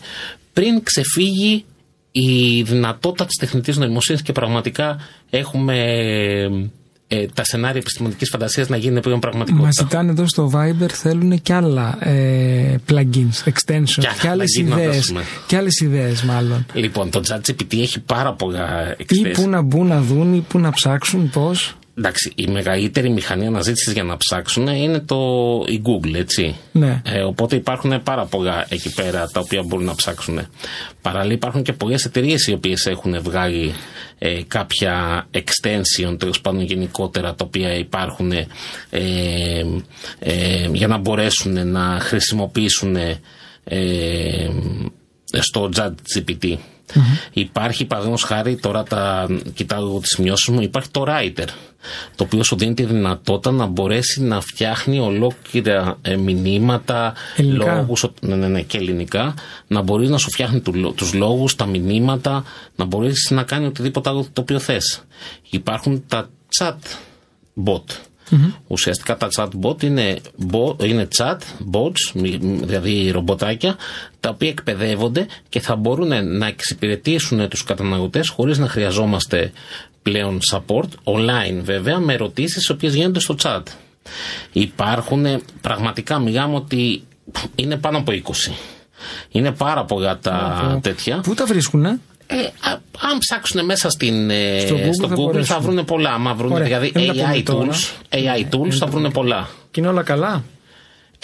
πριν 0.54 0.84
ξεφύγει 0.84 1.66
η 2.12 2.62
δυνατότητα 2.62 3.26
της 3.26 3.36
τεχνητής 3.36 3.78
νοημοσύνης 3.78 4.22
και 4.22 4.32
πραγματικά 4.32 5.00
έχουμε 5.30 5.76
ε, 7.14 7.26
τα 7.34 7.44
σενάρια 7.44 7.80
επιστημονικής 7.80 8.30
φαντασίας 8.30 8.70
να 8.70 8.78
γίνουν 8.78 9.02
πλέον 9.02 9.20
πραγματικότητα. 9.20 9.66
Μας 9.66 9.76
ζητάνε 9.76 10.12
εδώ 10.12 10.28
στο 10.28 10.52
Viber 10.54 10.90
θέλουν 10.90 11.42
και 11.42 11.54
άλλα 11.54 12.08
ε, 12.08 12.76
plugins, 12.90 13.50
extensions 13.52 13.84
και, 14.00 14.08
και 14.22 14.28
άλλες 14.28 14.58
ιδέες. 14.58 15.14
Και 15.48 15.58
άλλες 15.58 15.80
ιδέες 15.80 16.24
μάλλον. 16.24 16.66
Λοιπόν, 16.74 17.10
το 17.10 17.22
ChatGPT 17.28 17.78
έχει 17.78 18.00
πάρα 18.00 18.34
πολλά 18.34 18.96
extensions. 18.98 19.28
Ή 19.28 19.32
που 19.32 19.50
να 19.50 19.62
μπουν 19.62 19.88
να 19.88 20.02
δουν 20.02 20.34
ή 20.34 20.46
που 20.48 20.60
να 20.60 20.72
ψάξουν, 20.72 21.30
πώς. 21.30 21.76
Εντάξει, 21.98 22.32
η 22.36 22.48
μεγαλύτερη 22.48 23.10
μηχανή 23.10 23.46
αναζήτησης 23.46 23.94
για 23.94 24.04
να 24.04 24.18
ψάξουν 24.18 24.68
είναι 24.68 25.00
το, 25.00 25.18
η 25.68 25.82
Google, 25.86 26.14
έτσι. 26.14 26.56
Ναι. 26.72 27.02
Ε, 27.06 27.22
οπότε 27.22 27.56
υπάρχουν 27.56 28.04
πάρα 28.04 28.26
πολλά 28.26 28.66
εκεί 28.70 28.94
πέρα 28.94 29.28
τα 29.28 29.40
οποία 29.40 29.64
μπορούν 29.64 29.86
να 29.86 29.96
ψάξουν. 29.96 30.48
Παράλληλα 31.02 31.34
υπάρχουν 31.34 31.64
και 31.64 31.74
πολλές 31.74 32.06
εταιρείες 32.06 32.48
οι 32.48 32.54
οποίες 32.54 32.86
έχουν 32.86 33.22
βγάλει 33.22 33.74
ε, 34.18 34.42
κάποια 34.48 35.28
extension, 35.32 36.20
τέλος 36.20 36.42
πάντων 36.42 36.62
γενικότερα, 36.62 37.36
τα 37.36 37.46
οποία 37.46 37.74
υπάρχουν 37.74 38.32
ε, 38.32 38.48
ε, 40.20 40.68
για 40.74 40.88
να 40.88 40.98
μπορέσουν 40.98 41.68
να 41.68 42.00
χρησιμοποιήσουν 42.00 42.96
ε, 43.64 44.50
στο 45.40 45.70
ChatGPT. 45.76 46.58
Mm-hmm. 46.88 47.30
Υπάρχει, 47.34 47.86
παραδείγματος 47.86 48.26
χάρη, 48.26 48.56
τώρα 48.56 48.84
τα 48.84 49.28
κοιτάω 49.54 49.82
εγώ 49.82 50.00
τις 50.00 50.10
σημειώσει 50.10 50.52
μου, 50.52 50.62
υπάρχει 50.62 50.90
το 50.90 51.06
Writer. 51.08 51.48
Το 52.16 52.24
οποίο 52.24 52.44
σου 52.44 52.56
δίνει 52.56 52.74
τη 52.74 52.84
δυνατότητα 52.84 53.52
να 53.52 53.66
μπορέσει 53.66 54.22
να 54.22 54.42
φτιάχνει 54.42 55.00
ολόκληρα 55.00 55.98
ε, 56.02 56.16
μηνύματα, 56.16 57.14
λόγους. 57.38 58.06
Ναι, 58.22 58.36
ναι, 58.36 58.48
ναι, 58.48 58.62
και 58.62 58.78
ελληνικά. 58.78 59.34
Να 59.68 59.82
μπορείς 59.82 60.10
να 60.10 60.18
σου 60.18 60.32
φτιάχνει 60.32 60.62
τους 60.96 61.14
λόγους, 61.14 61.56
τα 61.56 61.66
μηνύματα, 61.66 62.44
να 62.76 62.86
μπορείς 62.86 63.30
να 63.32 63.44
κάνει 63.44 63.66
οτιδήποτε 63.66 64.10
άλλο 64.10 64.26
το 64.34 64.42
οποίο 64.42 64.60
θες. 64.60 65.02
Υπάρχουν 65.50 66.04
τα 66.08 66.30
chat 66.60 66.78
bot 67.66 67.84
Mm-hmm. 68.32 68.54
Ουσιαστικά 68.68 69.18
τα 69.18 69.28
chatbot 69.36 69.84
είναι, 69.84 70.20
είναι 70.84 71.08
chat, 71.18 71.38
bots, 71.72 72.28
δηλαδή 72.64 73.12
ρομποτάκια, 73.12 73.76
τα 74.20 74.30
οποία 74.30 74.50
εκπαιδεύονται 74.50 75.28
και 75.50 75.60
θα 75.60 75.76
μπορούν 75.76 76.38
να 76.38 76.48
εξυπηρετήσουν 76.48 77.50
τους 77.50 77.64
καταναλωτές 77.64 78.30
χωρίς 78.30 78.58
να 78.58 78.68
χρειαζόμαστε 78.68 79.52
πλέον 80.02 80.40
support, 80.52 80.88
online 81.04 81.62
βέβαια, 81.62 82.00
με 82.00 82.14
ερωτήσεις 82.14 82.68
οι 82.68 82.72
οποίες 82.72 82.96
γίνονται 82.96 83.20
στο 83.20 83.36
chat. 83.42 83.62
Υπάρχουν, 84.52 85.26
πραγματικά 85.62 86.20
μιλάμε 86.20 86.56
ότι 86.56 87.04
είναι 87.56 87.78
πάνω 87.78 87.98
από 87.98 88.12
20. 88.12 88.52
Είναι 89.32 89.52
πάρα 89.52 89.86
πολλά 89.86 90.18
τα 90.18 90.80
τέτοια. 90.82 91.20
Πού 91.20 91.34
τα 91.34 91.46
βρίσκουν, 91.46 92.02
ε, 92.28 92.36
αν 93.12 93.18
ψάξουν 93.18 93.66
μέσα 93.66 93.90
στην, 93.90 94.30
ε, 94.30 94.60
στο 94.60 94.76
Google, 94.76 94.94
στο 94.94 95.08
θα, 95.08 95.16
Google 95.18 95.42
θα 95.42 95.60
βρουν 95.60 95.86
πολλά. 95.86 96.14
Άμα 96.14 96.34
βρουν 96.34 96.64
δηλαδή 96.64 96.92
AI 96.96 97.44
tools, 97.50 97.92
AI 98.10 98.56
tools 98.56 98.72
θα 98.72 98.86
βρουν 98.86 99.12
πολλά. 99.12 99.50
Και 99.72 99.80
είναι 99.80 99.90
όλα 99.90 100.04
καλά; 100.04 100.44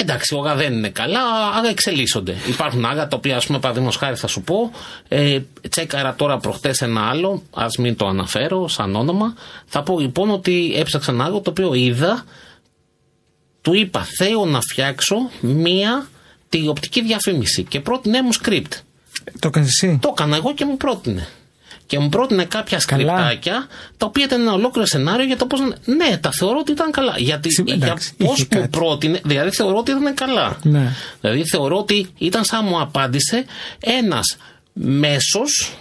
Εντάξει, 0.02 0.36
όλα 0.36 0.56
δεν 0.56 0.74
είναι 0.74 0.89
καλά, 0.89 1.20
αλλά 1.56 1.70
εξελίσσονται. 1.70 2.36
Υπάρχουν 2.47 2.86
άλλα 2.86 3.08
τα 3.08 3.18
οποία, 3.18 3.36
ας 3.36 3.45
πούμε, 3.45 3.60
παραδείγματος 3.60 3.97
χάρη 3.97 4.16
θα 4.16 4.28
σου 4.28 4.41
πω, 4.41 4.72
ε, 5.08 5.39
τσέκαρα 5.70 6.16
τώρα 6.16 6.38
προχτές 6.38 6.82
ένα 6.82 7.10
άλλο, 7.10 7.43
ας 7.54 7.78
μην 7.78 7.95
το 7.95 8.08
αναφέρω 8.08 8.68
σαν 8.68 8.95
όνομα. 8.95 9.34
Θα 9.66 9.84
πω 9.84 10.00
λοιπόν 10.00 10.30
ότι 10.30 10.74
έψαξα 10.76 11.12
ένα 11.12 11.24
άλλο 11.24 11.41
το 11.41 11.50
οποίο 11.50 11.74
είδα, 11.74 12.26
του 13.62 13.74
είπα 13.74 14.08
θέλω 14.18 14.45
να 14.45 14.62
φτιάξω 14.62 15.16
μία 15.39 16.08
τηλεοπτική 16.50 17.02
διαφήμιση 17.02 17.64
και 17.64 17.80
πρότεινε 17.80 18.22
μου 18.22 18.30
script. 18.43 18.82
Το 19.40 19.48
έκανες 19.48 19.68
εσύ; 19.68 20.00
Το 20.02 20.10
έκανα 20.12 20.36
εγώ 20.36 20.54
και 20.54 20.66
μου 20.66 20.78
πρότεινε. 20.78 21.28
Και 21.86 22.00
μου 22.00 22.10
πρότεινε 22.10 22.46
κάποια 22.46 22.80
σκριπτάκια 22.80 23.68
τα 23.98 24.06
οποία 24.06 24.26
ήταν 24.26 24.42
ένα 24.42 24.54
ολόκληρο 24.54 24.88
σενάριο 24.88 25.26
για 25.26 25.38
το 25.38 25.46
πώ. 25.46 25.58
Ναι, 25.86 26.18
τα 26.18 26.32
θεωρώ 26.32 26.58
ότι 26.60 26.72
ήταν 26.72 26.92
καλά. 26.92 27.16
Γιατί 27.18 27.64
για 27.66 27.98
πώς 28.18 28.48
μου 28.56 28.70
πρότεινε. 28.70 29.22
Δηλαδή 29.24 29.52
θεωρώ 29.52 29.78
ότι 29.78 29.92
ήταν 29.92 30.14
καλά. 30.14 30.58
Ναι. 30.64 30.94
Δηλαδή 31.22 31.44
θεωρώ 31.46 31.78
ότι 31.78 32.08
ήταν 32.18 32.44
σαν 32.44 32.66
μου 32.66 32.82
απάντησε 32.82 33.46
ένας 33.80 34.38
μέσος. 34.74 35.74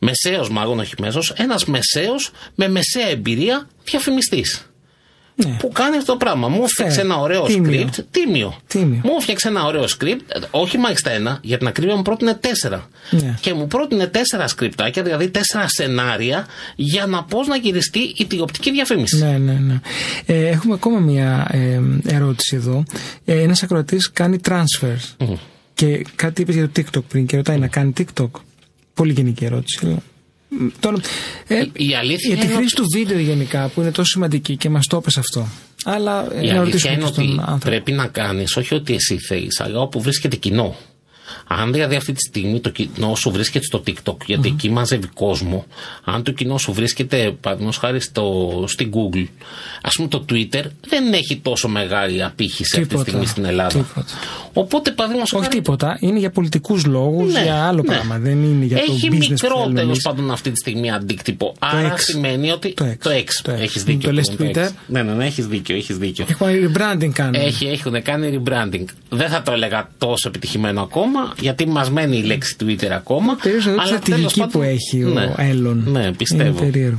Μεσαίος, 0.00 0.50
μάλλον 0.50 0.78
όχι 0.78 0.94
μέσος, 0.98 1.30
ένας 1.36 1.64
μεσαίος 1.64 2.30
με 2.54 2.68
μεσαία 2.68 3.08
εμπειρία 3.08 3.68
διαφημιστής 3.84 4.67
ναι. 5.46 5.56
που 5.58 5.68
κάνει 5.72 5.96
αυτό 5.96 6.12
το 6.12 6.18
πράγμα. 6.18 6.48
Μου 6.48 6.62
έφτιαξε 6.62 7.00
ένα 7.00 7.16
ωραίο 7.16 7.42
τίμιο. 7.42 7.88
script. 7.88 8.04
Τίμιο. 8.10 8.56
τίμιο. 8.66 9.00
Μου 9.04 9.10
έφτιαξε 9.18 9.48
ένα 9.48 9.64
ωραίο 9.64 9.84
script, 9.98 10.42
όχι 10.50 10.78
μάλιστα 10.78 11.10
ένα, 11.10 11.38
για 11.42 11.58
την 11.58 11.66
ακρίβεια 11.66 11.96
μου 11.96 12.02
πρότεινε 12.02 12.34
τέσσερα. 12.34 12.88
Ναι. 13.10 13.34
Και 13.40 13.54
μου 13.54 13.66
πρότεινε 13.66 14.06
τέσσερα 14.06 14.48
σκριπτάκια, 14.48 15.02
δηλαδή 15.02 15.28
τέσσερα 15.28 15.68
σενάρια, 15.68 16.46
για 16.76 17.06
να 17.06 17.24
πώς 17.24 17.46
να 17.46 17.56
γυριστεί 17.56 18.12
η 18.16 18.26
τηλεοπτική 18.26 18.70
διαφήμιση. 18.70 19.16
Ναι, 19.16 19.38
ναι, 19.38 19.52
ναι. 19.52 19.80
Ε, 20.26 20.48
έχουμε 20.48 20.74
ακόμα 20.74 20.98
μια 20.98 21.48
ε, 21.50 21.80
ερώτηση 22.06 22.56
εδώ. 22.56 22.84
Ε, 23.24 23.40
ένας 23.40 23.62
ακροατής 23.62 24.10
κάνει 24.12 24.38
transfers. 24.48 25.24
Mm. 25.28 25.36
Και 25.74 26.06
κάτι 26.14 26.42
είπες 26.42 26.54
για 26.54 26.68
το 26.68 26.82
TikTok 26.82 27.02
πριν 27.08 27.26
και 27.26 27.36
ρωτάει 27.36 27.56
mm. 27.56 27.60
να 27.60 27.66
κάνει 27.68 27.92
TikTok. 27.98 28.30
Πολύ 28.94 29.12
γενική 29.12 29.44
ερώτηση. 29.44 30.02
Τώρα, 30.80 30.96
ε, 31.46 31.64
η 31.72 31.94
αλήθεια 31.94 32.34
για 32.34 32.46
τη 32.46 32.52
χρήση 32.52 32.74
του 32.74 32.84
βίντεο 32.94 33.18
γενικά 33.18 33.68
που 33.68 33.80
είναι 33.80 33.90
τόσο 33.90 34.10
σημαντική 34.10 34.56
και 34.56 34.68
μας 34.68 34.86
το 34.86 34.96
έπεσε 34.96 35.20
αυτό. 35.20 35.48
Αλλά 35.84 36.28
η 36.40 36.46
να 36.46 36.60
αλήθεια 36.60 36.92
είναι 36.92 37.04
ότι 37.04 37.40
πρέπει 37.60 37.92
να 37.92 38.06
κάνεις 38.06 38.56
όχι 38.56 38.74
ότι 38.74 38.94
εσύ 38.94 39.18
θέλεις, 39.18 39.60
αλλά 39.60 39.80
όπου 39.80 40.00
βρίσκεται 40.00 40.36
κοινό. 40.36 40.76
Αν 41.46 41.72
δηλαδή 41.72 41.94
αυτή 41.94 42.12
τη 42.12 42.20
στιγμή 42.20 42.60
το 42.60 42.70
κοινό 42.70 43.14
σου 43.14 43.30
βρίσκεται 43.30 43.64
στο 43.64 43.82
TikTok, 43.86 44.16
γιατί 44.26 44.48
εκεί 44.48 44.70
μαζεύει 44.70 45.06
κόσμο, 45.06 45.66
αν 46.04 46.22
το 46.22 46.30
κοινό 46.30 46.58
σου 46.58 46.72
βρίσκεται, 46.72 47.36
παραδείγματος 47.40 47.80
χάρη 47.80 48.00
στο, 48.00 48.64
στην 48.68 48.92
Google, 48.94 49.26
ας 49.82 49.94
πούμε 49.94 50.08
το 50.08 50.24
Twitter 50.28 50.64
δεν 50.88 51.12
έχει 51.12 51.36
τόσο 51.42 51.68
μεγάλη 51.68 52.24
απήχηση 52.24 52.80
αυτή 52.80 52.94
τη 52.94 53.00
στιγμή 53.00 53.26
στην 53.26 53.44
Ελλάδα. 53.44 53.68
Τίποτα. 53.68 54.04
Οπότε 54.58 54.90
παραδείγματος 54.90 55.32
Όχι 55.32 55.48
τίποτα, 55.48 55.96
είναι 56.00 56.18
για 56.18 56.30
πολιτικούς 56.30 56.84
λόγους, 56.84 57.32
ναι, 57.32 57.42
για 57.42 57.64
άλλο 57.64 57.82
ναι. 57.82 57.82
πράγμα. 57.82 58.18
Δεν 58.18 58.42
είναι 58.42 58.64
για 58.64 58.76
έχει 58.76 59.08
το 59.08 59.16
business 59.16 59.28
μικρό 59.28 59.70
τέλος 59.74 60.00
πάντων 60.00 60.30
αυτή 60.30 60.50
τη 60.50 60.56
στιγμή 60.56 60.90
αντίκτυπο. 60.90 61.54
Το 61.58 61.66
Άρα 61.66 61.94
X. 61.94 61.98
σημαίνει 61.98 62.50
ότι. 62.50 62.74
Το 62.74 62.84
X. 62.84 62.96
Το 63.02 63.10
X. 63.10 63.24
Το 63.42 63.50
Έχεις 63.50 63.84
δίκιο. 63.84 64.08
Το 64.08 64.14
λες 64.14 64.32
Twitter. 64.38 64.68
Ναι, 64.86 65.02
ναι, 65.02 65.12
ναι, 65.12 65.26
έχεις 65.26 65.46
δίκιο. 65.46 65.76
Έχεις 65.76 65.98
δίκιο. 65.98 66.26
Έχουν 66.28 66.46
rebranding 66.46 67.10
κάνει. 67.12 67.38
Έχει, 67.38 67.66
έχουν 67.66 68.02
κάνει 68.02 68.42
rebranding. 68.42 68.84
Δεν 69.08 69.28
θα 69.28 69.42
το 69.42 69.52
έλεγα 69.52 69.88
τόσο 69.98 70.28
επιτυχημένο 70.28 70.80
ακόμα, 70.80 71.34
γιατί 71.40 71.66
μας 71.66 71.90
μένει 71.90 72.16
η 72.16 72.22
λέξη 72.22 72.56
Twitter 72.60 72.88
ακόμα. 72.90 73.36
Περίεργο 73.42 73.80
τη 73.80 73.86
στρατηγική 73.86 74.46
που 74.46 74.62
έχει 74.62 75.04
ο 75.04 75.08
ναι, 75.08 75.32
Έλλον. 75.36 75.84
Ναι, 75.86 76.12
πιστεύω. 76.12 76.64
Είναι 76.64 76.98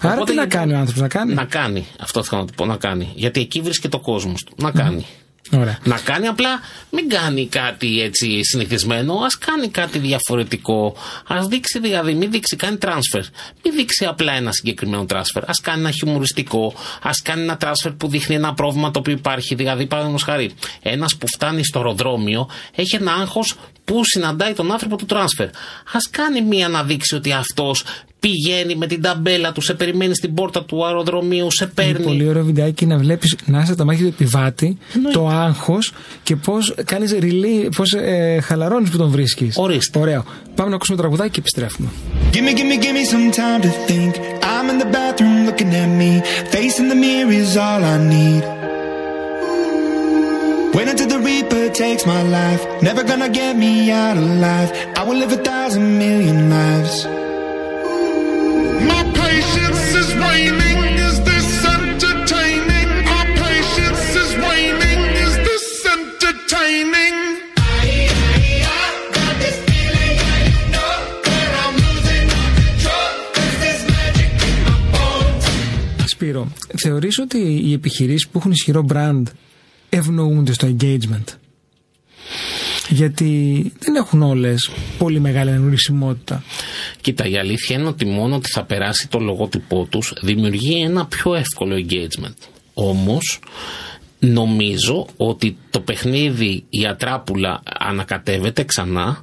Άρα 0.00 0.24
τι 0.24 0.34
να 0.34 0.46
κάνει 0.46 0.72
ο 0.72 0.76
άνθρωπος, 0.76 1.02
να 1.02 1.08
κάνει; 1.08 1.34
Να 1.34 1.44
κάνει. 1.44 1.86
Αυτό 2.00 2.22
θέλω 2.22 2.40
να 2.40 2.46
του 2.46 2.54
πω, 2.54 2.64
να 2.64 2.76
κάνει. 2.76 3.08
Γιατί 3.14 3.40
εκεί 3.40 3.60
βρίσκεται 3.60 3.96
ο 3.96 4.00
κόσμος 4.00 4.44
του. 4.44 4.52
Να 4.56 4.70
κάνει. 4.70 5.06
Ωραία. 5.52 5.78
Να 5.84 5.98
κάνει 5.98 6.26
απλά, 6.26 6.60
μην 6.90 7.08
κάνει 7.08 7.46
κάτι 7.46 8.00
έτσι 8.02 8.44
συνηθισμένο, 8.44 9.14
ας 9.14 9.38
κάνει 9.38 9.68
κάτι 9.68 9.98
διαφορετικό. 9.98 10.96
Α 11.26 11.46
δείξει 11.48 11.78
δηλαδή, 11.78 12.14
μην 12.14 12.30
δείξει, 12.30 12.56
κάνει 12.56 12.78
transfer. 12.80 13.22
Μην 13.64 13.74
δείξει 13.74 14.04
απλά 14.04 14.32
ένα 14.32 14.52
συγκεκριμένο 14.52 15.06
transfer. 15.08 15.42
Α 15.46 15.52
κάνει 15.62 15.80
ένα 15.80 15.90
χιουμοριστικό, 15.90 16.74
ας 17.02 17.22
κάνει 17.22 17.42
ένα 17.42 17.58
transfer 17.60 17.94
που 17.96 18.08
δείχνει 18.08 18.34
ένα 18.34 18.54
πρόβλημα 18.54 18.90
το 18.90 18.98
οποίο 18.98 19.12
υπάρχει. 19.12 19.54
Δηλαδή, 19.54 19.86
παραδείγματος 19.86 20.26
χάρη, 20.26 20.54
ένας 20.82 21.16
που 21.16 21.26
φτάνει 21.26 21.64
στο 21.64 21.78
αεροδρόμιο 21.78 22.48
έχει 22.74 22.96
ένα 22.96 23.12
άγχος 23.12 23.54
που 23.84 24.04
συναντάει 24.04 24.52
τον 24.52 24.72
άνθρωπο 24.72 24.96
του 24.96 25.06
transfer. 25.08 25.48
Α 25.92 25.98
κάνει 26.10 26.42
μία 26.42 26.68
να 26.68 26.82
δείξει 26.82 27.14
ότι 27.14 27.32
αυτός 27.32 27.84
πηγαίνει 28.20 28.74
με 28.74 28.86
την 28.86 29.02
ταμπέλα 29.02 29.52
του, 29.52 29.60
σε 29.60 29.74
περιμένει 29.74 30.14
στην 30.14 30.34
πόρτα 30.34 30.64
του 30.64 30.86
αεροδρομίου, 30.86 31.50
σε 31.50 31.66
παίρνει. 31.66 31.90
Είναι 31.90 32.02
πολύ 32.02 32.28
ωραίο 32.28 32.44
βιντεάκι 32.44 32.86
να 32.86 32.96
βλέπεις 32.96 33.36
να 33.44 33.60
είσαι 33.60 33.74
τα 33.74 33.84
μάτια 33.84 34.02
του 34.02 34.08
επιβάτη, 34.08 34.78
το 35.12 35.28
άγχος 35.28 35.92
και 36.22 36.36
πώς 36.36 36.74
κάνεις 36.84 37.12
ρηλί, 37.12 37.68
πώς 37.76 37.92
ε, 37.92 38.38
χαλαρώνεις 38.42 38.90
που 38.90 38.96
τον 38.96 39.10
βρίσκεις. 39.10 39.56
Ορίστε. 39.56 39.98
Ωραίο. 39.98 40.24
Πάμε 40.54 40.68
να 40.70 40.74
ακούσουμε 40.74 40.98
τραγουδάκι 40.98 41.30
και 41.30 41.40
επιστρέφουμε. 41.40 41.88
Give 42.32 42.44
me, 42.46 42.52
give 42.58 42.68
me, 42.70 42.76
give 42.84 42.94
me 43.00 43.04
some 43.14 43.30
time 43.42 43.60
to 43.66 43.70
think. 43.88 44.10
I'm 44.54 44.66
in 44.72 44.78
the 44.84 44.90
bathroom 44.98 45.36
looking 45.48 45.72
at 45.82 45.90
me. 46.00 46.12
Facing 46.54 46.88
the 46.92 46.98
mirror 47.04 47.32
is 47.42 47.52
all 47.66 47.82
I 47.94 47.96
need. 48.14 48.42
Wait 50.74 50.88
until 50.92 51.08
the 51.14 51.20
Reaper 51.28 51.64
takes 51.82 52.04
my 52.14 52.22
life. 52.38 52.62
Never 52.88 53.02
gonna 53.10 53.30
get 53.40 53.52
me 53.64 53.72
out 54.02 54.16
alive. 54.26 54.68
I 54.98 55.02
will 55.06 55.18
live 55.22 55.32
a 55.38 55.42
thousand 55.50 55.86
million 56.04 56.38
lives. 56.58 56.94
Σπύρο, 76.06 76.48
θεωρείς 76.76 77.18
ότι 77.18 77.38
οι 77.64 77.72
επιχειρήσεις 77.72 78.28
που 78.28 78.38
έχουν 78.38 78.50
ισχυρό 78.50 78.86
brand 78.92 79.22
ευνοούνται 79.88 80.52
στο 80.52 80.76
engagement; 80.76 81.24
Γιατί 82.88 83.72
δεν 83.78 83.94
έχουν 83.94 84.22
όλες 84.22 84.70
πολύ 84.98 85.20
μεγάλη 85.20 85.50
αναγνωρισιμότητα. 85.50 86.42
Κοίτα, 87.00 87.24
η 87.24 87.38
αλήθεια 87.38 87.78
είναι 87.78 87.88
ότι 87.88 88.04
μόνο 88.06 88.34
ότι 88.34 88.50
θα 88.50 88.64
περάσει 88.64 89.08
το 89.08 89.18
λογότυπό 89.18 89.86
τους 89.90 90.12
δημιουργεί 90.22 90.80
ένα 90.80 91.06
πιο 91.06 91.34
εύκολο 91.34 91.76
engagement. 91.76 92.34
Όμως, 92.74 93.40
νομίζω 94.18 95.06
ότι 95.16 95.56
το 95.70 95.80
παιχνίδι 95.80 96.64
η 96.70 96.86
ατράπουλα 96.86 97.62
ανακατεύεται 97.78 98.64
ξανά 98.64 99.22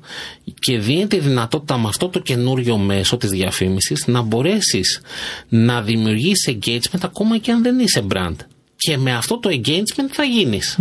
και 0.60 0.78
δίνει 0.78 1.08
τη 1.08 1.20
δυνατότητα 1.20 1.78
με 1.78 1.88
αυτό 1.88 2.10
το 2.10 2.20
καινούριο 2.20 2.78
μέσο 2.78 3.18
της 3.18 3.30
διαφήμισης 3.30 4.08
να 4.08 4.22
μπορέσεις 4.22 5.02
να 5.50 5.82
δημιουργήσεις 5.82 6.58
engagement 6.58 7.00
ακόμα 7.02 7.38
και 7.38 7.52
αν 7.52 7.64
δεν 7.64 7.80
είσαι 7.80 8.04
brand. 8.14 8.36
Και 8.76 8.98
με 8.98 9.14
αυτό 9.14 9.40
το 9.40 9.50
engagement 9.50 10.10
θα 10.12 10.24
γίνεις. 10.24 10.80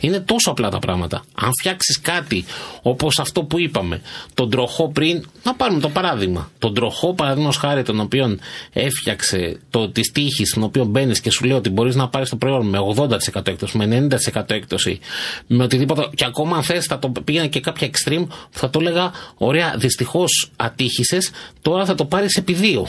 Είναι 0.00 0.20
τόσο 0.20 0.50
απλά 0.50 0.68
τα 0.68 0.78
πράγματα. 0.78 1.24
Αν 1.34 1.50
φτιάξεις 1.60 2.00
κάτι 2.00 2.44
όπως 2.82 3.18
αυτό 3.18 3.42
που 3.42 3.58
είπαμε, 3.58 4.00
τον 4.34 4.50
τροχό 4.50 4.88
πριν, 4.88 5.26
να 5.42 5.54
πάρουμε 5.54 5.80
το 5.80 5.88
παράδειγμα. 5.88 6.50
Τον 6.58 6.74
τροχό, 6.74 7.14
παραδείγματος 7.14 7.56
χάρη, 7.56 7.82
τον 7.82 8.00
οποίο 8.00 8.38
έφτιαξε 8.72 9.60
το, 9.70 9.88
τη 9.88 10.12
τύχη, 10.12 10.44
στον 10.44 10.62
οποίο 10.62 10.84
μπαίνεις 10.84 11.20
και 11.20 11.30
σου 11.30 11.44
λέει 11.44 11.56
ότι 11.56 11.70
μπορείς 11.70 11.94
να 11.94 12.08
πάρεις 12.08 12.28
το 12.28 12.36
προϊόν 12.36 12.66
με 12.66 12.78
80% 12.96 13.46
έκπτωση, 13.46 13.76
με 13.76 14.08
90% 14.32 14.50
έκπτωση, 14.50 14.98
με 15.46 15.64
οτιδήποτε. 15.64 16.08
Και 16.14 16.24
ακόμα 16.24 16.56
αν 16.56 16.62
θες, 16.62 16.86
θα 16.86 16.98
το 16.98 17.12
πήγαινε 17.24 17.46
και 17.46 17.60
κάποια 17.60 17.90
extreme, 17.90 18.26
θα 18.50 18.70
το 18.70 18.78
έλεγα, 18.80 19.12
ωραία, 19.36 19.74
δυστυχώς 19.76 20.50
ατύχησες, 20.56 21.30
τώρα 21.62 21.84
θα 21.84 21.94
το 21.94 22.04
πάρεις 22.04 22.36
επί 22.36 22.52
δύο. 22.52 22.86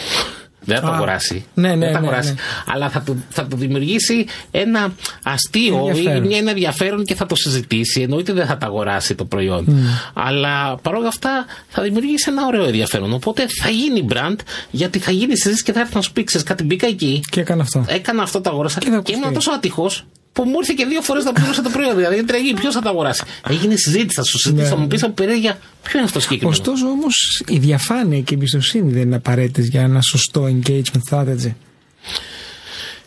Δεν 0.66 0.76
θα 0.76 0.82
το 0.82 0.92
Α, 0.92 0.96
αγοράσει. 0.96 1.46
ναι, 1.54 1.68
ναι, 1.70 1.76
Δεν 1.86 1.94
θα 1.94 2.00
ναι, 2.00 2.08
αγοράσει. 2.08 2.30
ναι. 2.30 2.36
Αλλά 2.74 2.90
θα 2.90 3.02
του, 3.02 3.24
θα 3.30 3.46
του 3.48 3.56
δημιουργήσει 3.58 4.26
ένα 4.52 4.94
αστείο 5.24 5.86
ή 5.86 5.90
Ενδιαφέρον. 5.90 6.28
μια, 6.28 6.38
ένα 6.38 6.50
ενδιαφέρον 6.50 7.04
και 7.06 7.16
θα 7.16 7.26
το 7.26 7.36
συζητήσει. 7.36 8.02
Εννοείται 8.02 8.34
δεν 8.34 8.46
θα 8.46 8.58
τα 8.58 8.66
αγοράσει 8.66 9.16
το 9.16 9.26
προϊόν. 9.26 9.68
Αλλά 10.14 10.76
παρόλα 10.82 11.08
αυτά 11.08 11.46
θα 11.70 11.82
δημιουργήσει 11.82 12.26
ένα 12.30 12.46
ωραίο 12.46 12.64
ενδιαφέρον. 12.66 13.14
Οπότε 13.14 13.46
θα 13.62 13.70
γίνει 13.70 14.08
brand 14.14 14.36
γιατί 14.72 15.00
θα 15.00 15.12
γίνει 15.12 15.36
συζήτηση 15.38 15.64
και 15.64 15.72
θα 15.74 15.80
έρθει 15.80 15.96
να 15.96 16.02
σου 16.02 16.12
πει: 16.12 16.24
Ξέρεις 16.24 16.48
κάτι, 16.48 16.64
μπήκα 16.64 16.88
εκεί. 16.88 17.24
Και 17.32 17.40
έκανα 17.40 17.62
αυτό. 17.62 17.86
Έκανα 17.88 18.24
αυτό, 18.24 18.42
το 18.42 18.50
αγόρασα. 18.50 18.80
Και 18.80 18.86
Και, 18.86 18.92
θα 18.92 18.98
ήμουν 18.98 19.12
ακουστεί. 19.24 19.34
τόσο 19.34 19.52
ατυχώ 19.52 19.90
που 20.34 20.44
μου 20.44 20.54
ήρθε 20.60 20.74
και 20.78 20.86
δύο 20.86 21.02
φορές 21.02 21.24
να 21.24 21.32
πλήρωσα 21.34 21.62
το 21.62 21.70
προϊόν. 21.70 21.96
Δηλαδή 21.96 22.16
είναι 22.18 22.26
τραγή. 22.26 22.54
Ποιος 22.54 22.74
θα 22.74 22.82
το 22.82 22.90
αγοράσει. 22.90 23.24
Έγινε 23.50 23.76
συζήτηση, 23.76 24.16
θα 24.16 24.24
σου 24.24 24.38
συζητήσει, 24.40 24.68
θα 24.70 24.76
μου 24.78 24.88
πεις 24.88 25.04
από 25.04 25.14
περίεργεια 25.14 25.58
ποιο 25.84 25.92
είναι 25.98 26.04
αυτό 26.08 26.18
το 26.20 26.24
συγκεκριμένο. 26.24 26.58
Ωστόσο 26.60 26.88
όμως 26.88 27.44
η 27.48 27.58
διαφάνεια 27.58 28.20
και 28.22 28.34
η 28.34 28.38
εμπιστοσύνη 28.38 28.92
δεν 28.92 29.02
είναι 29.02 29.16
απαραίτητες 29.16 29.68
για 29.68 29.82
ένα 29.82 30.02
σωστό 30.02 30.44
engagement 30.44 31.02
strategy. 31.10 31.52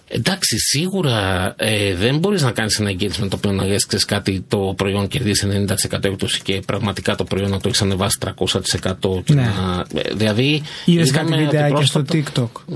Εντάξει, 0.08 0.58
σίγουρα 0.58 1.54
ε, 1.58 1.94
δεν 1.94 2.18
μπορείς 2.18 2.42
να 2.42 2.50
κάνεις 2.50 2.78
ένα 2.80 2.90
engagement 2.90 3.28
το 3.28 3.36
οποίο 3.36 3.52
να 3.52 3.64
λες, 3.64 3.86
ξέρεις 3.86 4.04
κάτι, 4.04 4.44
το 4.48 4.74
προϊόν 4.76 5.08
κερδίσει 5.08 5.66
90% 5.92 6.04
έκπτωση 6.04 6.40
και 6.42 6.60
πραγματικά 6.66 7.14
το 7.14 7.24
προϊόν 7.24 7.50
να 7.50 7.56
το 7.60 7.68
έχεις 7.68 7.82
ανεβάσει 7.82 8.18
300%. 8.24 9.22
Και 9.24 9.34
Ναι. 9.34 9.42
να, 9.42 9.84
ε, 10.00 10.14
δηλαδή. 10.14 10.62
Είδες 10.84 11.08
είδαμε 11.08 11.28
κάτι 11.30 11.42
ότι 11.42 11.44
βιντεάκια 11.44 11.86
στο 11.86 12.02
πρόσφατα- 12.02 12.50
TikTok; 12.68 12.74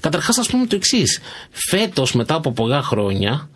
Καταρχάς 0.00 0.38
ας 0.38 0.48
πούμε 0.48 0.66
το 0.66 0.76
εξής. 0.76 1.18
Φέτος 1.50 2.12
μετά 2.14 2.34
από 2.34 2.52
πολλά 2.52 2.82
χρόνια 2.82 3.48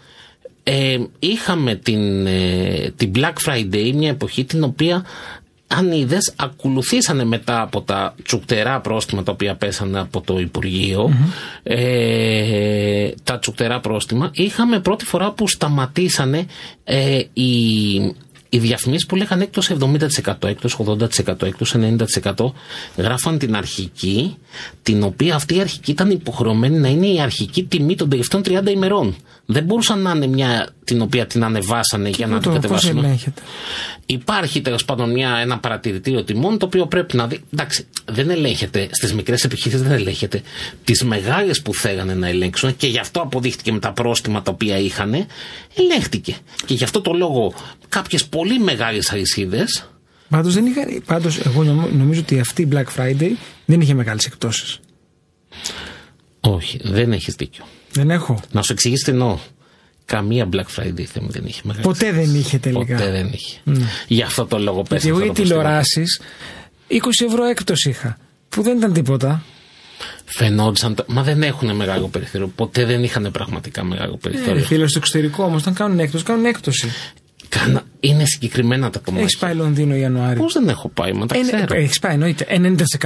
ε, 0.69 0.99
είχαμε 1.19 1.75
την, 1.75 2.27
ε, 2.27 2.93
την 2.97 3.13
Black 3.15 3.35
Friday, 3.47 3.93
μια 3.95 4.09
εποχή 4.09 4.45
την 4.45 4.63
οποία 4.63 5.05
αν 5.67 5.93
είδε, 5.93 6.19
ακολουθήσανε 6.37 7.25
μετά 7.25 7.61
από 7.63 7.83
τα 7.83 8.15
τσουκτερά 8.25 8.81
πρόστιμα 8.81 9.23
τα 9.23 9.33
οποία 9.33 9.55
πέσανε 9.55 10.01
από 10.01 10.21
το 10.21 10.39
υπουργειο 10.39 11.11
ε, 11.63 13.11
τα 13.25 13.39
τσουκτερά 13.39 13.81
πρόστιμα, 13.81 14.31
είχαμε 14.35 14.81
πρώτη 14.81 15.05
φορά 15.05 15.33
που 15.33 15.49
σταματήσανε 15.49 16.47
ε, 16.85 17.21
οι, 17.33 17.95
οι 18.49 18.59
διαφημίσεις 18.59 19.07
που 19.07 19.17
λέγανε 19.17 19.43
έκτος 19.43 19.71
70%, 19.81 20.45
έκτος 20.45 20.77
80%, 21.27 21.43
έκτος 21.43 21.75
90% 22.25 22.35
γράφαν 22.97 23.39
την 23.39 23.57
αρχική, 23.57 24.37
την 24.83 25.03
οποία 25.03 25.35
αυτή 25.35 25.57
η 25.57 25.61
αρχική 25.61 25.91
ήταν 25.91 26.11
υποχρεωμένη 26.11 26.79
να 26.79 26.89
είναι 26.89 27.07
η 27.07 27.21
αρχική 27.21 27.65
τιμή 27.65 27.95
των 27.95 28.09
τελευταίων 28.09 28.43
30 28.47 28.71
ημερών. 28.71 29.17
Δεν 29.49 29.65
μπορούσαν 29.65 30.03
να 30.03 30.11
είναι 30.11 30.27
μια 30.27 30.69
την 30.85 31.01
οποία 31.01 31.27
την 31.27 31.45
ανεβάσανε 31.45 32.09
για 32.09 32.27
να 32.27 32.33
την 32.33 32.43
Το 32.43 32.49
πώ 32.51 32.55
κατεβάσουν. 32.55 33.05
ελέγχεται. 33.05 33.43
Υπάρχει 34.07 34.61
τέλος 34.61 34.85
πάντων 34.85 35.11
μια, 35.13 35.37
ένα 35.37 35.59
παρατηρητήριο 35.59 36.25
τιμών 36.25 36.59
το 36.59 36.67
οποίο 36.67 36.87
πρέπει 36.87 37.17
να 37.17 37.27
δει. 37.27 37.41
Εντάξει, 37.53 37.87
δεν 38.05 38.31
ελέγχεται. 38.31 38.89
Στις 38.91 39.13
μικρές 39.15 39.45
επιχειρήσει 39.45 39.83
δεν 39.83 39.93
ελέγχεται. 39.93 40.43
Τις 40.85 41.03
μεγάλες 41.05 41.63
που 41.63 41.75
θέλανε 41.75 42.15
να 42.15 42.29
ελέγξουν 42.29 42.77
και 42.77 42.87
γι' 42.87 42.99
αυτό 42.99 43.21
αποδείχτηκε 43.21 43.73
με 43.73 43.79
τα 43.79 43.93
πρόστιμα 43.93 44.43
τα 44.43 44.51
οποία 44.51 44.79
είχαν, 44.79 45.27
ελέγχτηκε. 45.75 46.37
Και 46.67 46.75
γι' 46.75 46.85
αυτό 46.85 47.01
το 47.01 47.13
λόγο 47.13 47.55
κάποιες 47.89 48.27
πολύ 48.27 48.59
μεγάλες 48.59 49.13
αλυσίδε. 49.13 49.65
Πάντως 50.29 50.55
δεν 50.55 50.67
είχα. 50.67 50.83
Πάντως, 51.07 51.39
εγώ 51.39 51.63
νομ- 51.65 51.93
νομίζω 51.93 52.21
ότι 52.21 52.39
αυτή 52.41 52.63
η 52.63 52.69
Black 52.73 52.85
Friday 52.97 53.31
δεν 53.65 53.81
είχε 53.81 53.95
μεγάλες 53.95 54.25
εκπτώσεις. 54.25 54.81
Όχι, 56.41 56.81
δεν 56.83 57.13
έχεις 57.13 57.35
δίκιο. 57.35 57.65
Δεν 57.97 58.11
έχω. 58.11 58.41
Να 58.53 58.63
σου 58.63 58.73
εξηγήσω 58.73 59.05
τι 59.05 59.11
εννοώ. 59.11 59.39
Καμία 60.05 60.49
Black 60.53 60.81
Friday 60.81 61.03
θέμα 61.03 61.27
δεν 61.31 61.45
είχε 61.47 61.61
μεγάλη 61.65 61.83
Ποτέ 61.85 62.13
δεν 62.13 62.35
είχε 62.35 62.59
τελικά. 62.59 62.97
Ποτέ 62.97 63.11
δεν 63.11 63.31
είχε. 63.33 63.59
Γι' 64.09 64.23
αυτό 64.23 64.47
το 64.47 64.59
λόγο 64.59 64.83
Γιατί 64.89 64.95
πέσανε. 64.95 65.11
εγώ 65.11 65.19
αυτά 65.19 65.27
οι 65.27 65.29
τα 65.29 65.35
πρόστιμα. 65.43 65.61
τηλεοράσεις 65.63 66.21
20 66.89 67.27
ευρώ 67.29 67.45
έκπτωση 67.45 67.89
είχα. 67.89 68.19
Που 68.49 68.63
δεν 68.63 68.77
ήταν 68.77 68.93
τίποτα. 68.93 69.43
Φαινόντουσαν. 70.25 70.95
το- 70.95 71.05
Μα 71.09 71.23
δεν 71.23 71.43
έχουν 71.43 71.77
μεγάλο 71.77 72.09
περιθώριο. 72.09 72.49
Ποτέ 72.55 72.85
δεν 72.85 73.05
είχαν 73.05 73.29
πραγματικά 73.33 73.85
μεγάλο 73.85 74.13
Ε, 74.15 74.19
περιθώριο. 74.29 74.65
φίλε 74.65 74.87
στο 74.87 74.99
εξωτερικό 74.99 75.45
όμως, 75.45 75.61
όταν 75.61 75.75
κάνουν 75.75 75.99
έκπτωση, 75.99 76.25
κάνουν 76.25 76.45
έκπτωση. 76.45 76.89
Κάνα... 77.49 77.83
Είναι 78.09 78.25
συγκεκριμένα 78.25 78.91
τα 78.91 78.99
κομμάτια. 78.99 79.25
Έχεις 79.25 79.39
πάει 79.39 79.55
Λονδίνο 79.55 79.95
Ιανουάριο. 79.95 80.43
Πώς 80.43 80.53
δεν 80.53 80.69
έχω 80.69 80.89
πάει, 80.89 81.13
μα 81.13 81.27
τα 81.27 81.37
ξέρω. 81.41 81.75
Έχεις 81.75 81.99
πάει, 81.99 82.13
εννοείται. 82.13 82.47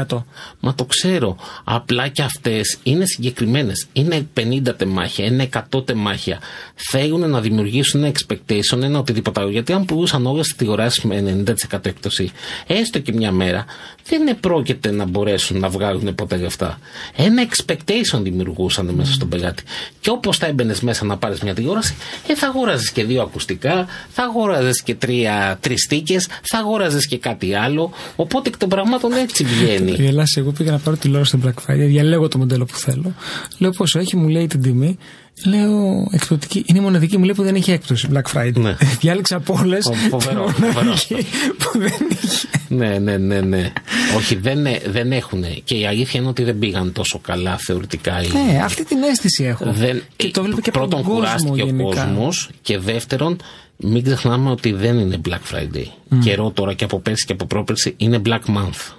90%. 0.09 0.24
Μα 0.61 0.74
το 0.74 0.84
ξέρω. 0.84 1.36
Απλά 1.64 2.09
και 2.09 2.22
αυτές 2.22 2.78
είναι 2.82 3.05
συγκεκριμένες. 3.07 3.86
Είναι 3.92 4.28
50 4.34 4.76
τεμάχια, 4.76 5.24
είναι 5.24 5.42
100 5.42 5.86
τεμάχια. 5.86 6.38
Θέλουν 6.74 7.30
να 7.30 7.40
δημιουργήσουν 7.40 8.05
ένα 8.05 8.12
expectation, 8.12 8.82
ένα 8.82 8.98
οτιδήποτε 8.98 9.40
άλλο. 9.40 9.51
Γιατί 9.51 9.72
αν 9.72 9.84
πουλούσαν 9.84 10.26
όλες 10.26 10.46
τις 10.46 10.57
τηλεοράσει 10.57 11.07
με 11.07 11.44
90% 11.70 11.86
έκπτωση, 11.86 12.30
έστω 12.66 12.98
και 12.98 13.12
μια 13.12 13.32
μέρα, 13.32 13.64
δεν 14.09 14.40
πρόκειται 14.40 14.90
να 14.90 15.05
μπορέσουν 15.05 15.59
να 15.59 15.68
βγάλουν 15.68 16.14
ποτέ 16.14 16.36
λεφτά. 16.36 16.78
Ένα 17.16 17.46
expectation 17.48 18.20
δημιουργούσαν 18.22 18.86
μέσα 18.86 19.12
στον 19.12 19.28
πελάτη. 19.28 19.62
Και 20.01 20.11
όπως 20.11 20.36
θα 20.36 20.46
έμπαινες 20.46 20.80
μέσα 20.80 21.05
να 21.05 21.16
πάρεις 21.16 21.40
μια 21.40 21.55
τηλεόραση, 21.55 21.94
ε, 22.26 22.34
θα 22.34 22.46
αγόραζες 22.46 22.90
και 22.90 23.05
δύο 23.05 23.22
ακουστικά, 23.22 23.86
θα 24.11 24.22
αγόραζες 24.22 24.82
και 24.82 24.89
τρία 24.95 25.59
τριστίκε, 25.61 26.16
θα 26.43 26.59
αγόραζες 26.59 27.07
και 27.07 27.18
κάτι 27.18 27.55
άλλο. 27.55 27.91
Οπότε 28.16 28.49
εκ 28.49 28.57
των 28.57 28.68
πραγμάτων 28.68 29.12
έτσι 29.12 29.45
βγαίνει. 29.45 29.91
Γελάσει, 29.91 30.41
εγώ 30.41 30.51
πήγα 30.51 30.70
να 30.70 30.78
πάρω 30.78 30.97
τηλεόραση 30.97 31.36
στην 31.36 31.43
Black 31.51 31.70
Friday, 31.70 31.86
διαλέγω 31.86 32.28
το 32.28 32.38
μοντέλο 32.38 32.64
που 32.64 32.76
θέλω. 32.76 33.14
Λέω 33.59 33.70
πόσο 33.70 33.99
έχει, 33.99 34.16
μου 34.16 34.28
λέει 34.28 34.47
την 34.47 34.62
τιμή. 34.62 34.99
Λέω 35.45 36.07
εκπτωτική. 36.12 36.62
Είναι 36.66 36.78
η 36.78 36.82
μοναδική 36.82 37.18
μου 37.18 37.24
λέει 37.24 37.34
που 37.34 37.43
δεν 37.43 37.55
έχει 37.55 37.70
έκπτωση. 37.70 38.09
Black 38.12 38.36
Friday. 38.38 38.53
Ναι. 38.55 38.76
Διάλεξα 39.01 39.36
από 39.36 39.59
όλες. 39.61 39.84
Φοβερό, 40.11 40.47
φοβερό. 40.49 40.95
που 41.59 41.78
δεν 41.78 41.93
είχε. 42.22 42.47
Ναι, 42.68 42.99
ναι, 42.99 43.16
ναι, 43.16 43.41
ναι. 43.41 43.72
Όχι, 44.16 44.34
δεν, 44.36 44.66
δεν 44.86 45.12
έχουν. 45.12 45.45
Και 45.64 45.74
η 45.74 45.86
αλήθεια 45.86 46.20
είναι 46.20 46.28
ότι 46.28 46.43
δεν 46.43 46.59
πήγαν 46.59 46.93
τόσο 46.93 47.18
καλά 47.18 47.57
θεωρητικά. 47.57 48.22
οι- 48.22 48.28
Ναι, 48.53 48.61
αυτή 48.64 48.84
την 48.84 49.03
αίσθηση 49.03 49.45
έχω. 49.45 49.72
Δεν, 49.72 50.03
και 50.16 50.28
το 50.30 50.43
βλέπω 50.43 50.61
και 50.61 50.68
από 50.68 50.78
πρώτον, 50.78 50.99
τον 51.03 51.09
κόσμο 51.09 51.18
κουράστηκε 51.20 51.62
ο 51.62 51.64
γενικά. 51.66 51.84
κόσμος. 52.05 52.51
Και 52.62 52.78
δεύτερον, 52.78 53.36
μην 53.82 54.04
ξεχνάμε 54.04 54.50
ότι 54.50 54.72
δεν 54.72 54.98
είναι 54.98 55.20
Black 55.28 55.54
Friday. 55.54 55.86
Καιρό 56.22 56.50
τώρα 56.50 56.74
και 56.74 56.84
από 56.84 57.00
πέρσι 57.00 57.26
και 57.26 57.32
από 57.32 57.46
πρόπερσι 57.46 57.94
είναι 57.96 58.22
Black 58.24 58.44
Month. 58.56 58.94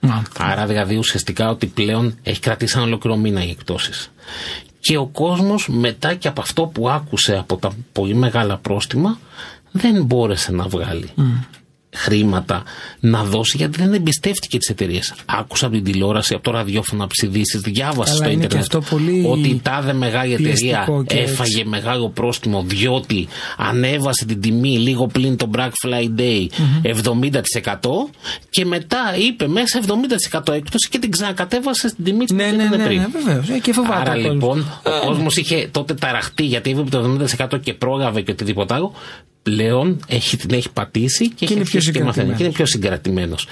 Μα, 0.00 0.22
Άρα 0.38 0.66
δηλαδή 0.66 0.96
ουσιαστικά 0.96 1.50
ότι 1.50 1.66
πλέον 1.66 2.14
έχει 2.22 2.40
κρατήσει 2.40 2.74
ένα 2.76 2.86
ολόκληρο 2.86 3.16
μήνα 3.16 3.44
οι 3.44 3.50
εκτόσει. 3.50 3.92
Και 4.80 4.96
ο 4.96 5.06
κόσμος 5.06 5.68
μετά 5.68 6.14
και 6.14 6.28
από 6.28 6.40
αυτό 6.40 6.62
που 6.62 6.88
άκουσε 6.88 7.36
από 7.36 7.56
τα 7.56 7.72
πολύ 7.92 8.14
μεγάλα 8.14 8.56
πρόστιμα 8.58 9.18
δεν 9.72 10.04
μπόρεσε 10.04 10.52
να 10.52 10.68
βγάλει 10.68 11.10
χρήματα 11.96 12.62
να 13.00 13.24
δώσει 13.24 13.56
γιατί 13.56 13.78
δεν 13.82 13.92
εμπιστεύτηκε 13.94 14.58
τις 14.58 14.68
εταιρείες. 14.68 15.14
Άκουσα 15.26 15.66
από 15.66 15.74
την 15.74 15.84
τηλεόραση, 15.84 16.34
από 16.34 16.42
το 16.42 16.50
ραδιόφωνο, 16.50 17.04
από 17.04 17.12
τις 17.12 17.22
ειδήσεις, 17.22 17.60
διάβασα 17.60 18.12
Καλά, 18.12 18.14
στο 18.16 18.24
είναι 18.24 18.44
ίντερνετ 18.44 18.68
και 18.70 18.76
αυτό 18.78 18.96
πολύ 18.96 19.24
ότι 19.28 19.48
η 19.48 19.60
τάδε 19.62 19.92
μεγάλη 19.92 20.32
εταιρεία 20.32 20.52
πιεστικό 20.54 21.04
και 21.04 21.18
έτσι. 21.18 21.32
έφαγε 21.32 21.64
μεγάλο 21.64 22.08
πρόστιμο 22.08 22.62
διότι 22.66 23.28
ανέβασε 23.56 24.24
την 24.24 24.40
τιμή 24.40 24.78
λίγο 24.78 25.06
πριν 25.06 25.36
το 25.36 25.50
Black 25.56 25.70
Friday 25.86 26.46
70% 26.82 27.30
και 28.50 28.64
μετά 28.64 28.98
είπε 29.28 29.46
μέσα 29.48 29.80
70% 30.42 30.52
έκπτωση 30.52 30.88
και 30.88 30.98
την 30.98 31.10
ξανακατέβασε 31.10 31.88
στην 31.88 32.04
τιμή 32.04 32.24
της 32.24 32.36
Ναι, 32.36 32.50
που 32.50 32.56
ναι, 32.56 32.62
ήταν 32.62 32.78
ναι, 32.78 32.84
πριν. 32.84 33.00
ναι, 33.00 33.06
βεβαίως. 33.24 33.48
Ε, 33.48 33.58
και 33.58 33.72
φοβάται. 33.72 34.00
Άρα 34.00 34.12
ο 34.12 34.14
κόσμος. 34.14 34.32
λοιπόν 34.32 34.58
ο 34.84 34.90
Ε, 34.90 35.06
κόσμος 35.06 35.36
είχε 35.36 35.68
τότε 35.72 35.94
ταραχτεί 35.94 36.42
γιατί 36.44 36.70
έβλεπε 36.70 36.90
το 36.90 37.16
70% 37.54 37.60
και 37.60 37.74
πρόλαβε 37.74 38.20
και 38.20 38.30
οτιδήποτε 38.30 38.74
άλλο. 38.74 38.92
Πλέον 39.48 40.00
έχει, 40.06 40.36
την 40.36 40.50
έχει 40.50 40.70
πατήσει 40.72 41.28
και, 41.28 41.44
έχει 41.44 41.54
είναι 41.54 41.62
πιο 41.62 41.78
αρχίσει 41.78 41.92
και 41.92 42.04
μαθαίνει. 42.04 42.34
Και 42.34 42.42
είναι 42.42 42.52
πιο 42.52 42.66
συγκρατημένος. 42.66 43.46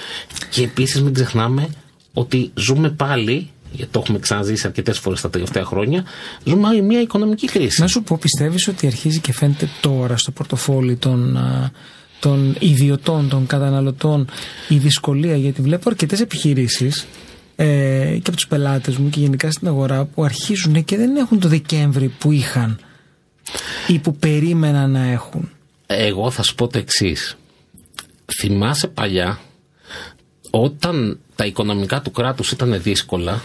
Και 0.49 0.63
επίσης 0.63 1.01
μην 1.01 1.13
ξεχνάμε 1.13 1.67
ότι 2.13 2.51
ζούμε 2.53 2.89
πάλι, 2.89 3.49
γιατί 3.71 3.91
το 3.91 3.99
έχουμε 4.03 4.19
ξαναζήσει 4.19 4.67
αρκετές 4.67 4.99
φορές 4.99 5.21
τα 5.21 5.29
τελευταία 5.29 5.65
χρόνια, 5.65 6.03
ζούμε 6.43 6.67
άλλη 6.67 6.81
μια 6.81 7.01
οικονομική 7.01 7.47
κρίση. 7.47 7.81
Να 7.81 7.87
σου 7.87 8.03
πω, 8.03 8.17
πιστεύεις 8.21 8.67
ότι 8.67 8.87
αρχίζει 8.87 9.19
και 9.19 9.33
φαίνεται 9.33 9.69
τώρα 9.81 10.17
στο 10.17 10.31
πορτοφόλι 10.31 10.95
των, 10.95 11.37
α, 11.37 11.71
των 12.19 12.55
ιδιωτών, 12.59 13.29
των 13.29 13.45
καταναλωτών 13.45 14.27
η 14.67 14.77
δυσκολία, 14.77 15.35
γιατί 15.35 15.61
βλέπω 15.61 15.89
αρκετές 15.89 16.21
επιχειρήσεις 16.21 17.07
ε, 17.55 17.65
και 18.13 18.27
από 18.27 18.35
τους 18.35 18.47
πελάτες 18.47 18.97
μου 18.97 19.09
και 19.09 19.19
γενικά 19.19 19.51
στην 19.51 19.67
αγορά 19.67 20.05
που 20.05 20.23
αρχίζουν 20.23 20.83
και 20.83 20.97
δεν 20.97 21.15
έχουν 21.15 21.39
το 21.39 21.47
Δεκέμβρη 21.47 22.07
που 22.07 22.31
είχαν 22.31 22.79
ή 23.87 23.99
που 23.99 24.15
περίμεναν 24.15 24.91
να 24.91 25.03
έχουν. 25.03 25.49
Εγώ 25.87 26.31
θα 26.31 26.43
σου 26.43 26.55
πω 26.55 26.67
το 26.67 26.77
εξής. 26.77 27.35
Θυμάσαι 28.39 28.87
παλιά, 28.87 29.39
όταν 30.49 31.19
τα 31.35 31.45
οικονομικά 31.45 32.01
του 32.01 32.11
κράτους 32.11 32.51
ήταν 32.51 32.81
δύσκολα, 32.81 33.41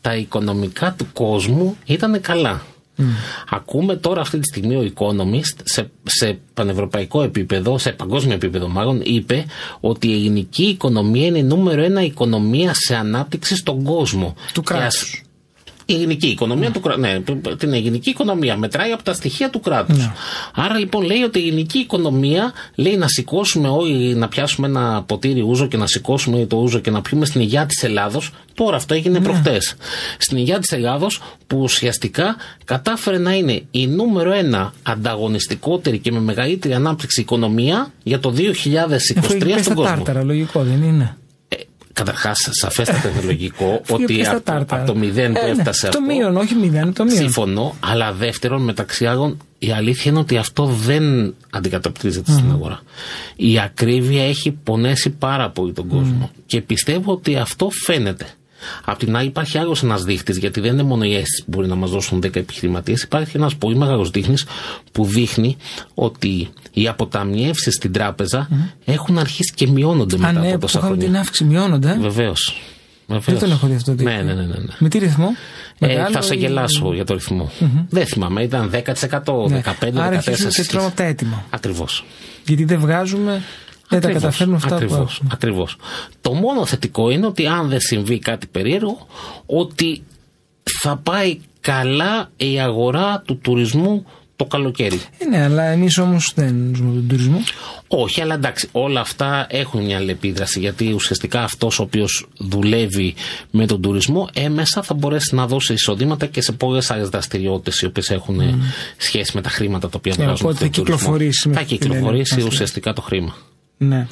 τα 0.00 0.16
οικονομικά 0.16 0.94
του 0.98 1.06
κόσμου 1.12 1.76
ήταν 1.84 2.20
καλά. 2.20 2.62
Ακούμε 3.50 3.96
τώρα 3.96 4.20
αυτή 4.20 4.38
τη 4.38 4.46
στιγμή 4.46 4.76
ο 4.76 4.92
Economist 4.94 5.56
σε, 5.62 5.90
σε 6.04 6.38
πανευρωπαϊκό 6.54 7.22
επίπεδο, 7.22 7.78
σε 7.78 7.92
παγκόσμιο 7.92 8.34
επίπεδο 8.34 8.68
μάλλον, 8.68 9.00
είπε 9.04 9.44
ότι 9.80 10.08
η 10.08 10.12
ελληνική 10.12 10.62
οικονομία 10.62 11.26
είναι 11.26 11.38
η 11.38 11.42
νούμερο 11.42 11.82
ένα 11.82 12.02
οικονομία 12.02 12.74
σε 12.74 12.94
ανάπτυξη 12.94 13.56
στον 13.56 13.82
κόσμο. 13.82 14.34
Του 14.52 14.62
Και 14.62 14.74
κράτους. 14.74 15.22
Ας- 15.90 15.94
η 15.94 16.02
ελληνική 16.02 16.26
οικονομία 16.26 16.70
του 16.70 16.80
κράτους. 16.80 17.00
Ναι, 17.02 17.20
την 17.56 17.72
ελληνική 17.72 18.10
οικονομία 18.10 18.56
μετράει 18.56 18.90
από 18.90 19.02
τα 19.02 19.12
στοιχεία 19.14 19.50
του 19.50 19.60
κράτους. 19.60 19.98
Ναι. 19.98 20.12
Άρα 20.54 20.78
λοιπόν 20.78 21.02
λέει 21.04 21.22
ότι 21.22 21.38
η 21.38 21.46
ελληνική 21.46 21.78
οικονομία 21.78 22.52
λέει 22.74 22.96
να 22.96 23.08
σηκώσουμε 23.08 23.68
όλοι, 23.68 24.14
να 24.14 24.28
πιάσουμε 24.28 24.66
ένα 24.66 25.02
ποτήρι 25.06 25.42
ούζο 25.42 25.66
και 25.66 25.76
να 25.76 25.86
σηκώσουμε 25.86 26.46
το 26.46 26.56
ούζο 26.56 26.78
και 26.78 26.90
να 26.90 27.00
πιούμε 27.00 27.24
στην 27.26 27.40
υγειά 27.40 27.66
της 27.66 27.82
Ελλάδος. 27.82 28.30
Τώρα 28.54 28.76
αυτό 28.76 28.94
έγινε 28.94 29.18
Ναι. 29.18 29.24
προχτές. 29.24 29.74
Στην 30.18 30.36
υγειά 30.36 30.58
της 30.58 30.72
Ελλάδος 30.72 31.20
που 31.46 31.58
ουσιαστικά 31.60 32.36
κατάφερε 32.64 33.18
να 33.18 33.34
είναι 33.34 33.62
η 33.70 33.86
νούμερο 33.86 34.32
ένα 34.32 34.72
ανταγωνιστικότερη 34.82 35.98
και 35.98 36.12
με 36.12 36.20
μεγαλύτερη 36.20 36.74
ανάπτυξη 36.74 37.20
οικονομία 37.20 37.92
για 38.02 38.18
το 38.20 38.30
2023 38.30 39.18
Αφού 39.18 39.32
έχει 39.32 39.44
πέσει 39.44 39.52
στον 39.52 39.62
στα 39.62 39.74
κόσμο. 39.74 39.94
τάρταρα, 39.94 40.22
λογικό 40.22 40.62
δεν 40.62 40.82
είναι; 40.82 41.16
Ε, 42.00 42.04
Καταρχάς, 42.04 42.48
σαφέστατα 42.50 43.08
είναι 43.08 43.20
λογικό 43.24 43.64
Αφού 43.82 43.94
ότι 43.94 44.02
έχει 44.04 44.12
πέσει 44.12 44.24
στα 44.24 44.36
από, 44.36 44.44
τάρταρα. 44.44 44.82
από 44.82 44.92
το 44.92 44.98
μηδέν 44.98 45.32
που 45.32 45.38
Ε, 45.42 45.44
ναι, 45.44 45.50
έφτασε 45.50 45.88
Το 45.88 45.98
αυτό. 45.98 46.14
μείον, 46.14 46.36
όχι 46.36 46.54
μηδέν, 46.54 46.92
το 46.92 47.04
μείον. 47.04 47.16
Συμφωνώ, 47.16 47.74
αλλά 47.80 48.12
δεύτερον, 48.12 48.62
μεταξύ 48.62 49.06
άλλων, 49.06 49.36
η 49.58 49.72
αλήθεια 49.72 50.10
είναι 50.10 50.20
ότι 50.20 50.36
αυτό 50.36 50.64
δεν 50.66 51.34
αντικατοπτρίζεται 51.50 52.32
στην 52.32 52.50
αγορά. 52.50 52.80
Η 53.36 53.58
ακρίβεια 53.60 54.24
έχει 54.28 54.50
πονέσει 54.50 55.10
πάρα 55.10 55.50
πολύ 55.50 55.72
τον 55.72 55.88
κόσμο. 55.88 56.30
Και 56.46 56.60
πιστεύω 56.60 57.12
ότι 57.12 57.36
αυτό 57.36 57.68
φαίνεται. 57.84 58.26
Απ' 58.84 58.98
την 58.98 59.16
άλλη, 59.16 59.26
υπάρχει 59.26 59.58
άλλο 59.58 59.76
ένας 59.82 60.02
δείχτης, 60.04 60.36
γιατί 60.36 60.60
δεν 60.60 60.72
είναι 60.72 60.82
μόνο 60.82 61.04
οι 61.04 61.10
αίσθηση 61.14 61.42
που 61.44 61.50
μπορεί 61.50 61.68
να 61.68 61.74
μας 61.74 61.90
δώσουν 61.90 62.18
10 62.22 62.36
επιχειρηματίες. 62.36 63.02
Υπάρχει 63.02 63.36
ένας 63.36 63.56
πολύ 63.56 63.76
μεγάλος 63.76 64.10
δείχνης 64.10 64.46
που 64.92 65.04
δείχνει 65.04 65.56
ότι 65.94 66.48
οι 66.72 66.88
αποταμιεύσεις 66.88 67.74
στην 67.74 67.92
τράπεζα 67.92 68.48
έχουν 68.84 69.18
αρχίσει 69.18 69.52
και 69.54 69.66
μειώνονται 69.66 70.16
μετά 70.16 70.28
Α, 70.28 70.32
ναι, 70.32 70.46
από 70.46 70.54
που 70.54 70.58
τόσα 70.58 70.78
είχαμε 70.78 70.94
χρόνια. 70.94 71.12
την 71.12 71.20
αύξηση 71.22 71.44
μειώνονται. 71.50 71.90
ε. 71.90 71.98
Βεβαίως. 72.00 72.56
Δεν 73.24 73.38
τον 73.38 73.50
έχω 73.50 73.66
δει 73.66 73.74
αυτό 73.74 73.94
το 73.94 74.02
Ναι, 74.02 74.10
δείκτη. 74.10 74.24
ναι, 74.26 74.32
ναι. 74.34 74.40
ναι, 74.40 74.46
ναι. 74.58 74.72
Με 74.78 74.88
τι 74.88 74.98
ρυθμό; 74.98 75.28
Ε, 75.78 75.86
Μεγάλο 75.86 76.12
θα 76.12 76.20
σε 76.22 76.34
ή- 76.34 76.38
γελάσω 76.38 76.94
για 76.94 77.04
το 77.04 77.14
ρυθμο 77.14 77.50
Δεν 77.88 78.06
θυμάμαι, 78.06 78.42
ήταν 78.42 78.70
10%, 78.70 79.48
Ναι. 79.48 79.60
15%, 79.64 80.00
Άρα 80.00 80.10
14%. 80.10 80.14
αρχίζουμε 80.16 80.50
και 80.50 80.62
τρώμε 80.64 80.86
από 80.86 80.96
τα 80.96 81.02
έτοιμα. 81.04 81.44
Ακριβώς. 81.50 82.04
Γιατί 82.46 82.64
δεν 82.64 82.80
βγάζουμε, 82.80 83.42
δεν 83.90 84.00
τα 84.00 84.10
καταφέρνουμε 84.12 84.56
αυτά 84.56 84.68
που 84.68 84.74
ακριβώς, 84.74 85.14
έχουμε. 85.14 85.30
ακριβώς. 85.32 85.76
Το 86.20 86.32
μόνο 86.32 86.66
θετικό 86.66 87.10
είναι 87.10 87.26
ότι 87.26 87.46
αν 87.46 87.68
δεν 87.68 87.80
συμβεί 87.80 88.18
κάτι 88.18 88.46
περίεργο, 88.46 89.06
ότι 89.46 90.02
θα 90.82 90.96
πάει 90.96 91.38
καλά 91.60 92.30
η 92.36 92.60
αγορά 92.60 93.22
του 93.26 93.38
τουρισμού 93.38 94.06
το 94.36 94.46
καλοκαίρι. 94.46 95.00
Ε, 95.18 95.24
ναι, 95.28 95.42
αλλά 95.44 95.62
εμείς 95.62 95.98
όμως 95.98 96.32
δεν 96.34 96.72
ζούμε 96.76 96.94
τον 96.94 97.08
τουρισμό. 97.08 97.42
Όχι, 97.88 98.20
αλλά 98.20 98.34
εντάξει, 98.34 98.68
όλα 98.72 99.00
αυτά 99.00 99.46
έχουν 99.50 99.84
μια 99.84 99.96
αλληλεπίδραση 99.96 100.60
γιατί 100.60 100.92
ουσιαστικά 100.92 101.42
αυτός 101.42 101.78
ο 101.78 101.82
οποίος 101.82 102.26
δουλεύει 102.38 103.14
με 103.50 103.66
τον 103.66 103.82
τουρισμό 103.82 104.28
έμεσα 104.32 104.82
θα 104.82 104.94
μπορέσει 104.94 105.34
να 105.34 105.46
δώσει 105.46 105.72
εισοδήματα 105.72 106.26
και 106.26 106.40
σε 106.42 106.52
πολλές 106.52 106.90
άλλες 106.90 107.08
δραστηριότητες 107.08 107.80
οι 107.80 107.86
οποίες 107.86 108.10
έχουν 108.10 108.40
σχέση 108.96 109.32
με 109.34 109.40
τα 109.42 109.48
χρήματα 109.48 109.88
τα 109.88 109.94
οποία 109.96 110.14
Ναι, 110.18 110.24
βγάζουν. 110.24 110.46
οπότε 110.46 110.64
από 110.64 110.74
τον 110.74 110.84
θα 110.84 110.92
τουρισμό. 110.92 111.06
κυκλοφορήσει 111.08 111.48
με 111.48 111.54
Θα 111.54 111.60
αυτή 111.60 111.78
την 111.78 111.88
κυκλοφορήσει 111.88 112.32
έννοια. 112.34 112.48
ουσιαστικά 112.52 112.92
το 112.92 113.00
χρήμα. 113.02 113.36
Ναι. 113.82 114.06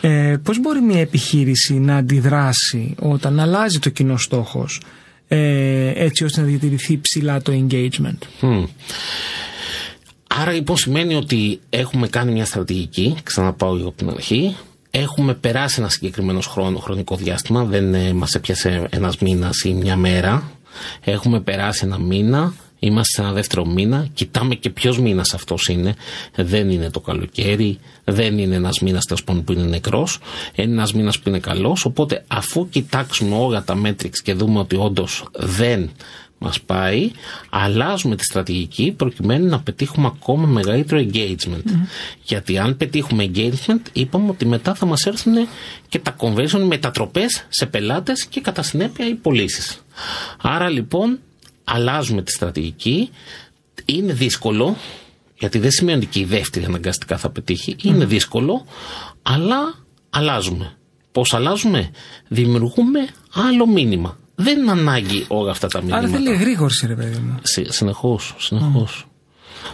Ε, 0.00 0.36
Πώς 0.42 0.60
μπορεί 0.60 0.80
μια 0.80 1.00
επιχείρηση 1.00 1.74
να 1.74 1.96
αντιδράσει 1.96 2.94
όταν 2.98 3.40
αλλάζει 3.40 3.78
το 3.78 3.90
κοινό 3.90 4.16
στόχος 4.16 4.80
ε, 5.28 5.92
έτσι 6.04 6.24
ώστε 6.24 6.40
να 6.40 6.46
διατηρηθεί 6.46 7.00
ψηλά 7.00 7.42
το 7.42 7.52
engagement; 7.52 8.18
Μμ. 8.40 8.64
Άρα 10.26 10.52
λοιπόν 10.52 10.76
σημαίνει 10.76 11.14
ότι 11.14 11.60
έχουμε 11.70 12.08
κάνει 12.08 12.32
μια 12.32 12.44
στρατηγική, 12.44 13.14
ξαναπάω 13.22 13.74
λίγο 13.74 13.88
από 13.88 13.96
την 13.96 14.08
αρχή, 14.10 14.56
έχουμε 14.90 15.34
περάσει 15.34 15.80
ένα 15.80 15.88
συγκεκριμένος 15.88 16.46
χρόνο, 16.46 16.78
χρονικό 16.78 17.16
διάστημα, 17.16 17.64
δεν 17.64 17.94
ε, 17.94 18.12
μας 18.12 18.34
έπιασε 18.34 18.86
ένας 18.90 19.18
μήνας 19.18 19.62
ή 19.62 19.72
μια 19.72 19.96
μέρα, 19.96 20.50
έχουμε 21.04 21.40
περάσει 21.40 21.84
ένα 21.84 21.98
μήνα, 21.98 22.54
είμαστε 22.80 23.14
σε 23.14 23.26
ένα 23.26 23.32
δεύτερο 23.32 23.64
μήνα, 23.64 24.08
κοιτάμε 24.14 24.54
και 24.54 24.70
ποιος 24.70 24.98
μήνας 24.98 25.34
αυτός 25.34 25.68
είναι, 25.68 25.94
δεν 26.34 26.70
είναι 26.70 26.90
το 26.90 27.00
καλοκαίρι, 27.00 27.78
δεν 28.04 28.38
είναι 28.38 28.54
ένας 28.54 28.80
μήνας 28.80 29.04
τέλος 29.04 29.24
πάντων 29.24 29.44
που 29.44 29.52
είναι 29.52 29.62
νεκρός, 29.62 30.18
είναι 30.54 30.72
ένας 30.72 30.92
μήνας 30.92 31.18
που 31.18 31.28
είναι 31.28 31.38
καλός, 31.38 31.84
οπότε 31.84 32.24
αφού 32.26 32.68
κοιτάξουμε 32.68 33.36
όλα 33.36 33.64
τα 33.64 33.80
metrics 33.84 34.18
και 34.22 34.34
δούμε 34.34 34.58
ότι 34.58 34.76
όντως 34.76 35.24
δεν 35.32 35.90
μας 36.42 36.60
πάει, 36.60 37.10
αλλάζουμε 37.50 38.16
τη 38.16 38.24
στρατηγική 38.24 38.92
προκειμένου 38.96 39.46
να 39.46 39.60
πετύχουμε 39.60 40.06
ακόμα 40.06 40.46
μεγαλύτερο 40.46 41.06
engagement. 41.12 41.64
Γιατί 42.22 42.58
αν 42.58 42.76
πετύχουμε 42.76 43.30
engagement, 43.34 43.80
είπαμε 43.92 44.30
ότι 44.30 44.46
μετά 44.46 44.74
θα 44.74 44.86
μας 44.86 45.06
έρθουν 45.06 45.34
και 45.88 45.98
τα 45.98 46.16
conversion, 46.18 46.60
οι 46.60 46.64
μετατροπές 46.64 47.46
σε 47.48 47.66
πελάτες 47.66 48.26
και 48.26 48.40
κατά 48.40 48.62
συνέπεια 48.62 49.08
οι 49.08 49.14
πωλήσεις. 49.14 49.84
Άρα 50.42 50.68
λοιπόν 50.68 51.18
αλλάζουμε 51.64 52.22
τη 52.22 52.32
στρατηγική, 52.32 53.10
είναι 53.84 54.12
δύσκολο, 54.12 54.76
γιατί 55.38 55.58
δεν 55.58 55.70
σημαίνει 55.70 55.98
ότι 55.98 56.06
και 56.06 56.20
η 56.20 56.24
δεύτερη 56.24 56.64
αναγκαστικά 56.64 57.18
θα 57.18 57.30
πετύχει, 57.30 57.76
είναι 57.82 58.04
δύσκολο, 58.04 58.64
αλλά 59.22 59.74
αλλάζουμε. 60.10 60.72
Πώς 61.12 61.34
αλλάζουμε, 61.34 61.90
δημιουργούμε 62.28 63.08
άλλο 63.32 63.66
μήνυμα. 63.66 64.18
Δεν 64.34 64.58
είναι 64.58 64.70
ανάγκη 64.70 65.24
όλα 65.28 65.50
αυτά 65.50 65.68
τα 65.68 65.80
μηνύματα. 65.80 66.06
Άρα 66.06 66.12
θέλει 66.12 66.30
εγρήγορση, 66.30 66.86
ρε 66.86 66.94
παιδί 66.94 67.18
μου. 67.18 67.38
Συνεχώς, 67.68 68.34
συνεχώς. 68.38 69.06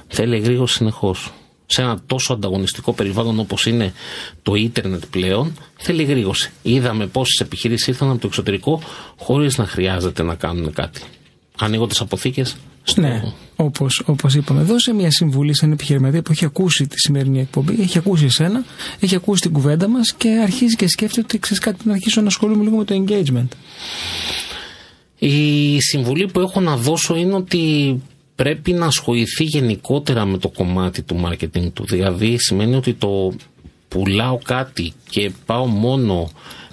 Θέλει 0.09 0.39
γρήγορα 0.39 0.67
συνεχώς. 0.67 1.33
Σε 1.67 1.83
ένα 1.83 2.01
τόσο 2.07 2.33
ανταγωνιστικό 2.33 2.93
περιβάλλον 2.93 3.39
όπως 3.39 3.67
είναι 3.67 3.93
το 4.43 4.55
ίντερνετ 4.55 5.03
πλέον, 5.11 5.57
θέλει 5.77 6.03
γρήγορση. 6.03 6.51
Είδαμε 6.63 7.07
πόσες 7.07 7.41
επιχειρήσεις 7.41 7.87
ήρθαν 7.87 8.11
από 8.11 8.21
το 8.21 8.27
εξωτερικό 8.27 8.83
χωρίς 9.17 9.59
να 9.59 9.67
χρειάζεται 9.67 10.23
να 10.23 10.35
κάνουν 10.35 10.73
κάτι. 10.73 11.03
Ανοίγω 11.59 11.87
τις 11.87 12.01
αποθήκες, 12.01 12.57
στο- 12.83 13.01
Ναι, 13.01 13.23
όπως 13.57 14.03
όπως 14.07 14.35
είπαμε, 14.35 14.63
δώσε 14.63 14.93
μια 14.95 15.11
συμβουλή 15.11 15.55
σε 15.55 15.65
έναν 15.65 15.75
επιχειρηματία 15.77 16.23
που 16.23 16.33
έχει 16.33 16.45
ακούσει 16.45 16.87
τη 16.87 16.99
σημερινή 16.99 17.41
εκπομπή, 17.41 17.77
έχει 17.81 17.99
ακούσει 17.99 18.25
εσένα, 18.25 18.65
έχει 19.01 19.15
ακούσει 19.15 19.41
την 19.43 19.53
κουβέντα 19.53 19.89
μας 19.89 20.15
και 20.15 20.29
αρχίζει 20.43 20.77
και 20.77 20.89
σκέφτεται 20.89 21.21
ότι 21.21 21.39
ξέρεις 21.39 21.59
κάτι 21.63 21.79
να 21.89 21.93
αρχίσω 21.93 22.21
να 22.21 22.27
ασχολούμαι 22.27 22.63
λίγο 22.65 22.77
με 22.77 22.85
το 22.85 23.05
engagement. 23.07 23.49
Η 25.19 25.81
συμβουλή 25.81 26.27
που 26.27 26.41
έχω 26.41 26.61
να 26.61 26.77
δώσω 26.77 27.17
είναι 27.17 27.35
ότι 27.35 27.97
πρέπει 28.35 28.73
να 28.73 28.87
ασχοληθεί 28.87 29.45
γενικότερα 29.45 30.25
με 30.25 30.39
το 30.39 30.49
κομμάτι 30.49 31.03
του 31.03 31.21
marketing 31.27 31.73
του. 31.73 31.85
Δηλαδή 31.87 32.37
σημαίνει 32.39 32.75
ότι 32.75 32.95
το 32.95 33.33
πουλάω 33.89 34.39
κάτι 34.45 34.93
και 35.11 35.31
πάω 35.47 35.67
μόνο 35.67 36.31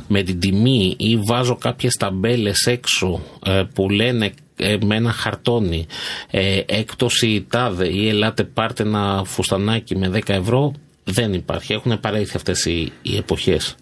με 0.08 0.24
την 0.24 0.40
τιμή 0.40 0.96
ή 0.98 1.18
βάζω 1.18 1.56
κάποιες 1.56 1.94
ταμπέλες 1.96 2.66
έξω 2.66 3.22
ε, 3.46 3.64
που 3.74 3.90
λένε 3.90 4.32
ε, 4.56 4.78
με 4.86 4.96
ένα 4.96 5.12
χαρτόνι 5.12 5.86
ε, 6.32 6.60
έκπτωση 6.66 7.46
τάδε 7.50 7.88
ή 7.88 8.10
ελάτε 8.10 8.44
πάρτε 8.44 8.84
ένα 8.84 9.24
φουστανάκι 9.26 9.98
με 9.98 10.12
10 10.14 10.20
ευρώ 10.26 10.74
δεν 11.04 11.34
υπάρχει. 11.34 11.74
Έχουν 11.74 12.00
παρέλθει 12.00 12.36
αυτές 12.36 12.66
οι, 12.66 12.92
οι 13.02 13.18
εποχές. 13.18 13.76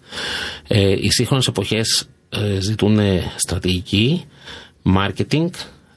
Ε, 0.68 0.90
οι 0.90 1.10
σύγχρονες 1.10 1.46
εποχές 1.46 2.08
ε, 2.28 2.60
ζητούν 2.60 2.98
στρατηγική, 3.36 4.24
marketing, 4.96 5.48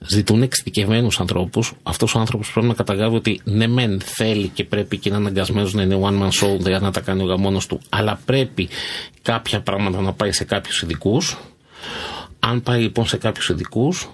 ζητούν 0.07 0.41
εξειδικευμένους 0.41 1.19
ανθρώπους. 1.19 1.73
Αυτός 1.83 2.15
ο 2.15 2.19
άνθρωπος 2.19 2.51
πρέπει 2.51 2.67
να 2.67 2.73
καταλάβει 2.73 3.15
ότι 3.15 3.41
ναι, 3.43 3.67
μεν 3.67 3.99
θέλει 4.01 4.47
και 4.47 4.63
πρέπει 4.63 4.97
και 4.97 5.09
είναι 5.09 5.17
αναγκασμένος 5.17 5.73
να 5.73 5.81
είναι 5.81 5.99
one 6.01 6.21
man 6.21 6.29
show, 6.29 6.57
δηλαδή 6.59 6.83
να 6.83 6.91
τα 6.91 6.99
κάνει 6.99 7.21
ο 7.21 7.25
γαμόνο 7.25 7.61
του, 7.67 7.79
αλλά 7.89 8.19
πρέπει 8.25 8.69
κάποια 9.21 9.61
πράγματα 9.61 10.01
να 10.01 10.13
πάει 10.13 10.31
σε 10.31 10.43
κάποιους 10.43 10.81
ειδικούς. 10.81 11.37
Αν 12.39 12.61
πάει 12.61 12.81
λοιπόν 12.81 13.05
σε 13.05 13.17
κάποιους 13.17 13.49
ειδικούς, 13.49 14.09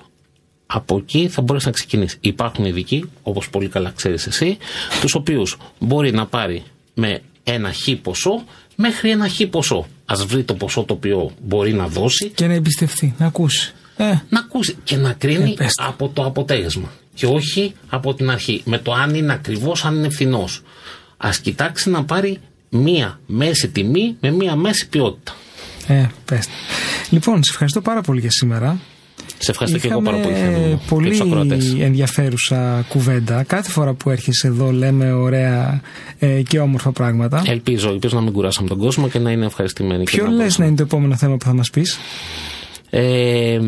από 0.73 0.97
εκεί 0.97 1.27
θα 1.27 1.41
μπορέσει 1.41 1.65
να 1.65 1.71
ξεκινήσει. 1.71 2.17
Υπάρχουν 2.21 2.65
ειδικοί, 2.65 3.09
όπως 3.23 3.49
πολύ 3.49 3.67
καλά 3.67 3.91
ξέρεις 3.95 4.27
εσύ, 4.27 4.57
τους 5.01 5.15
οποίους 5.15 5.57
μπορεί 5.79 6.11
να 6.11 6.25
πάρει 6.25 6.63
με 6.93 7.21
ένα 7.43 7.71
χ 7.73 7.89
ποσό 8.01 8.43
μέχρι 8.75 9.09
ένα 9.09 9.29
χ 9.29 9.41
ποσό. 9.49 9.87
Α 10.05 10.15
βρει 10.25 10.43
το 10.43 10.53
ποσό 10.53 10.83
το 10.83 10.93
οποίο 10.93 11.31
μπορεί 11.41 11.73
να 11.73 11.87
δώσει 11.87 12.29
Και 12.35 12.47
να 12.47 12.53
εμπιστευτεί, 12.53 13.15
να 13.17 13.25
ακούσει. 13.25 13.73
Ε, 13.97 14.13
να 14.29 14.39
ακούσει 14.39 14.75
και 14.83 14.95
να 14.95 15.13
κρίνει 15.13 15.51
Ε, 15.51 15.53
πες 15.53 15.73
το. 15.73 15.83
από 15.87 16.09
το 16.13 16.25
αποτέλεσμα. 16.25 16.91
Και 17.13 17.25
όχι 17.25 17.73
από 17.89 18.13
την 18.13 18.29
αρχή. 18.29 18.61
Με 18.65 18.77
το 18.77 18.93
αν 18.93 19.15
είναι 19.15 19.33
ακριβώς, 19.33 19.85
αν 19.85 19.95
είναι 19.95 20.09
φθηνός. 20.09 20.61
Α 21.17 21.29
κοιτάξει 21.41 21.89
να 21.89 22.03
πάρει 22.03 22.37
μία 22.69 23.19
μέση 23.25 23.69
τιμή 23.69 24.15
με 24.19 24.31
μία 24.31 24.55
μέση 24.55 24.87
ποιότητα. 24.87 25.35
ε, 25.87 26.07
πες. 26.25 26.47
Λοιπόν, 27.09 27.43
σε 27.43 27.51
ευχαριστώ 27.51 27.81
πάρα 27.81 28.01
πολύ 28.01 28.19
για 28.19 28.31
σήμερα. 28.31 28.79
Σε 29.43 29.51
ευχαριστώ 29.51 29.79
και 29.79 29.87
εγώ 29.87 30.01
πάρα 30.01 30.17
πολύ. 30.17 30.33
Είχαμε 30.35 30.51
Θέμη 30.51 30.65
μου, 30.69 30.77
και 30.77 30.85
πολύ 30.89 31.09
τους 31.09 31.19
ακροατές. 31.21 31.75
ενδιαφέρουσα 31.79 32.85
κουβέντα. 32.89 33.43
Κάθε 33.43 33.69
φορά 33.71 33.93
που 33.93 34.09
έρχεσαι 34.09 34.47
εδώ 34.47 34.71
λέμε 34.71 35.11
ωραία 35.13 35.81
ε, 36.19 36.41
και 36.41 36.59
όμορφα 36.59 36.91
πράγματα. 36.91 37.43
Ελπίζω, 37.45 37.89
ελπίζω 37.89 38.15
να 38.15 38.21
μην 38.21 38.33
κουράσαμε 38.33 38.67
τον 38.67 38.77
κόσμο 38.77 39.07
και 39.07 39.19
να 39.19 39.31
είναι 39.31 39.45
ευχαριστημένοι. 39.45 40.03
και 40.03 40.11
Ποιο 40.15 40.23
να 40.25 40.31
λες 40.31 40.43
δώσουν. 40.43 40.61
να 40.61 40.67
είναι 40.67 40.75
το 40.75 40.83
επόμενο 40.83 41.15
θέμα 41.15 41.37
που 41.37 41.45
θα 41.45 41.53
μας 41.53 41.69
πεις; 41.69 41.97
Ε, 42.89 43.59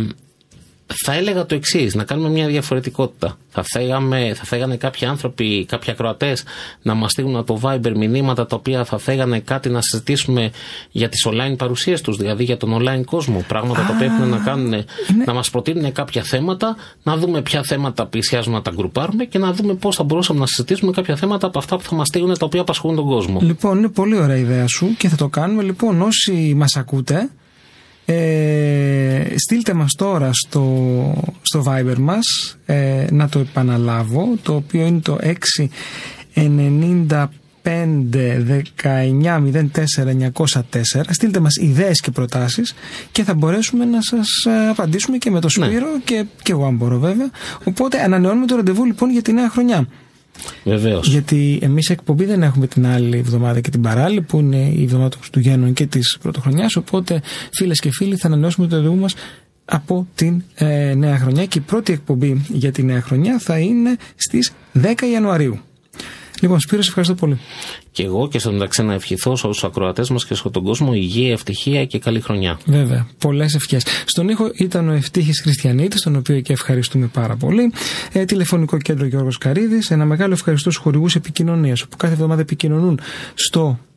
θα 1.05 1.13
έλεγα 1.13 1.45
το 1.45 1.55
εξής, 1.55 1.95
να 1.95 2.03
κάνουμε 2.03 2.29
μια 2.29 2.47
διαφορετικότητα. 2.47 3.37
Θα, 3.49 3.63
θέλαμε, 3.63 4.33
θα 4.35 4.43
θέλανε 4.43 4.75
κάποιοι 4.77 5.07
άνθρωποι, 5.07 5.65
κάποιοι 5.65 5.91
ακροατές 5.91 6.43
να 6.81 6.93
μας 6.93 7.11
στείλουν 7.11 7.35
από 7.35 7.53
το 7.53 7.59
Viber 7.63 7.91
μηνύματα 7.95 8.45
τα 8.45 8.55
οποία 8.55 8.85
θα 8.85 8.97
θέλανε 8.97 9.39
κάτι 9.39 9.69
να 9.69 9.81
συζητήσουμε 9.81 10.51
για 10.91 11.09
τις 11.09 11.27
online 11.29 11.57
παρουσίες 11.57 12.01
τους, 12.01 12.17
δηλαδή 12.17 12.43
για 12.43 12.57
τον 12.57 12.77
online 12.79 13.03
κόσμο. 13.05 13.45
Πράγματα 13.47 13.81
τα 13.81 13.93
οποία 13.95 14.05
έχουν 14.05 14.27
να 14.27 14.37
κάνουν, 14.37 14.85
να 15.25 15.33
μας 15.33 15.49
προτείνουν 15.49 15.91
κάποια 15.91 16.23
θέματα, 16.23 16.75
να 17.03 17.17
δούμε 17.17 17.41
ποια 17.41 17.63
θέματα 17.63 18.05
πλησιάζουν 18.05 18.53
να 18.53 18.61
τα 18.61 18.71
γκρουπάρουμε 18.71 19.25
και 19.25 19.37
να 19.37 19.53
δούμε 19.53 19.73
πώς 19.73 19.95
θα 19.95 20.03
μπορούσαμε 20.03 20.39
να 20.39 20.45
συζητήσουμε 20.45 20.91
κάποια 20.91 21.15
θέματα 21.15 21.47
από 21.47 21.59
αυτά 21.59 21.77
που 21.77 21.83
θα 21.83 21.95
μας 21.95 22.07
στείλουν 22.07 22.37
τα 22.37 22.45
οποία 22.45 22.61
απασχολούν 22.61 22.95
τον 22.95 23.05
κόσμο. 23.05 23.39
Λοιπόν, 23.41 23.77
είναι 23.77 23.89
πολύ 23.89 24.17
ωραία 24.17 24.37
η 24.37 24.41
ιδέα 24.41 24.67
σου 24.67 24.95
και 24.97 25.09
θα 25.09 25.15
το 25.15 25.27
κάνουμε. 25.27 25.63
Λοιπόν, 25.63 26.01
όσοι 26.01 26.53
μας 26.55 26.75
ακούτε, 26.75 27.29
ε, 28.05 29.33
στείλτε 29.35 29.73
μας 29.73 29.93
τώρα 29.97 30.29
στο, 30.33 30.63
στο 31.41 31.63
Viber 31.67 31.97
μας 31.97 32.57
ε, 32.65 33.05
να 33.11 33.29
το 33.29 33.39
επαναλάβω 33.39 34.35
το 34.41 34.55
οποίο 34.55 34.85
είναι 34.85 34.99
το 34.99 35.17
695 36.35 37.25
19 37.65 38.25
04 38.83 39.69
904 40.33 41.01
στείλτε 41.09 41.39
μας 41.39 41.55
ιδέες 41.55 41.99
και 41.99 42.11
προτάσεις 42.11 42.73
και 43.11 43.23
θα 43.23 43.33
μπορέσουμε 43.33 43.85
να 43.85 44.01
σας 44.01 44.27
ε, 44.45 44.69
απαντήσουμε 44.69 45.17
και 45.17 45.31
με 45.31 45.39
το 45.39 45.49
Σπύρο 45.49 45.99
και, 46.03 46.25
και 46.43 46.51
εγώ 46.51 46.65
αν 46.65 46.75
μπορώ 46.75 46.99
βέβαια. 46.99 47.29
Οπότε 47.63 48.03
ανανεώνουμε 48.03 48.45
το 48.45 48.55
ραντεβού 48.55 48.85
λοιπόν 48.85 49.11
για 49.11 49.21
τη 49.21 49.33
νέα 49.33 49.49
χρονιά 49.49 49.87
Βεβαίως. 50.63 51.07
γιατί 51.07 51.59
εμείς 51.61 51.89
εκπομπή 51.89 52.25
δεν 52.25 52.43
έχουμε 52.43 52.67
την 52.67 52.85
άλλη 52.87 53.17
εβδομάδα 53.17 53.59
και 53.59 53.69
την 53.69 53.81
παράλληλη, 53.81 54.21
που 54.21 54.39
είναι 54.39 54.71
η 54.75 54.83
εβδομάδα 54.83 55.09
του 55.09 55.17
Χριστουγέννων 55.17 55.73
και 55.73 55.85
της 55.85 56.17
Πρωτοχρονιάς. 56.21 56.75
Οπότε, 56.75 57.21
φίλες 57.51 57.79
και 57.79 57.89
φίλοι, 57.91 58.15
θα 58.15 58.27
ανανεώσουμε 58.27 58.67
το 58.67 58.75
ραντεβού 58.75 58.95
μας 58.95 59.15
από 59.65 60.07
την 60.15 60.43
ε, 60.55 60.93
νέα 60.93 61.17
χρονιά. 61.17 61.45
Και 61.45 61.57
η 61.57 61.61
πρώτη 61.61 61.93
εκπομπή 61.93 62.45
για 62.47 62.71
τη 62.71 62.83
νέα 62.83 63.01
χρονιά 63.01 63.39
θα 63.39 63.59
είναι 63.59 63.97
στις 64.15 64.51
10 64.81 64.93
Ιανουαρίου. 65.13 65.59
Λοιπόν, 66.43 66.59
Σπύρος, 66.59 66.83
σε 66.83 66.89
ευχαριστώ 66.89 67.15
πολύ. 67.15 67.39
Και 67.91 68.03
εγώ 68.03 68.27
και 68.27 68.39
στο 68.39 68.51
μεταξύ 68.51 68.83
να 68.83 68.93
ευχηθώ 68.93 69.35
σε 69.35 69.45
όλους 69.45 69.59
τους 69.59 69.69
ακροατές 69.69 70.09
μας 70.09 70.25
και 70.25 70.33
σε 70.33 70.41
όλο 70.43 70.53
τον 70.53 70.63
κόσμο 70.63 70.93
υγεία, 70.93 71.31
ευτυχία 71.31 71.85
και 71.85 71.99
καλή 71.99 72.21
χρονιά. 72.21 72.59
Βέβαια, 72.65 73.07
πολλές 73.17 73.55
ευχές. 73.55 73.85
Στον 74.05 74.29
ήχο 74.29 74.51
ήταν 74.55 74.89
ο 74.89 74.91
Ευτύχης 74.91 75.41
Χριστιανίτης, 75.41 76.01
τον 76.01 76.15
οποίο 76.15 76.39
και 76.39 76.53
ευχαριστούμε 76.53 77.07
πάρα 77.07 77.35
πολύ. 77.35 77.73
Ε, 78.11 78.25
τηλεφωνικό 78.25 78.77
κέντρο 78.77 79.05
Γιώργος 79.05 79.37
Καρίδης. 79.37 79.91
Ένα 79.91 80.05
μεγάλο 80.05 80.33
ευχαριστώ 80.33 80.71
στους 80.71 80.83
χορηγούς 80.83 81.15
επικοινωνίας, 81.15 81.87
που 81.87 81.97
κάθε 81.97 82.13
εβδομάδα 82.13 82.41
επικοινωνούν 82.41 82.99
στο 83.33 83.79
ε, 83.79 83.92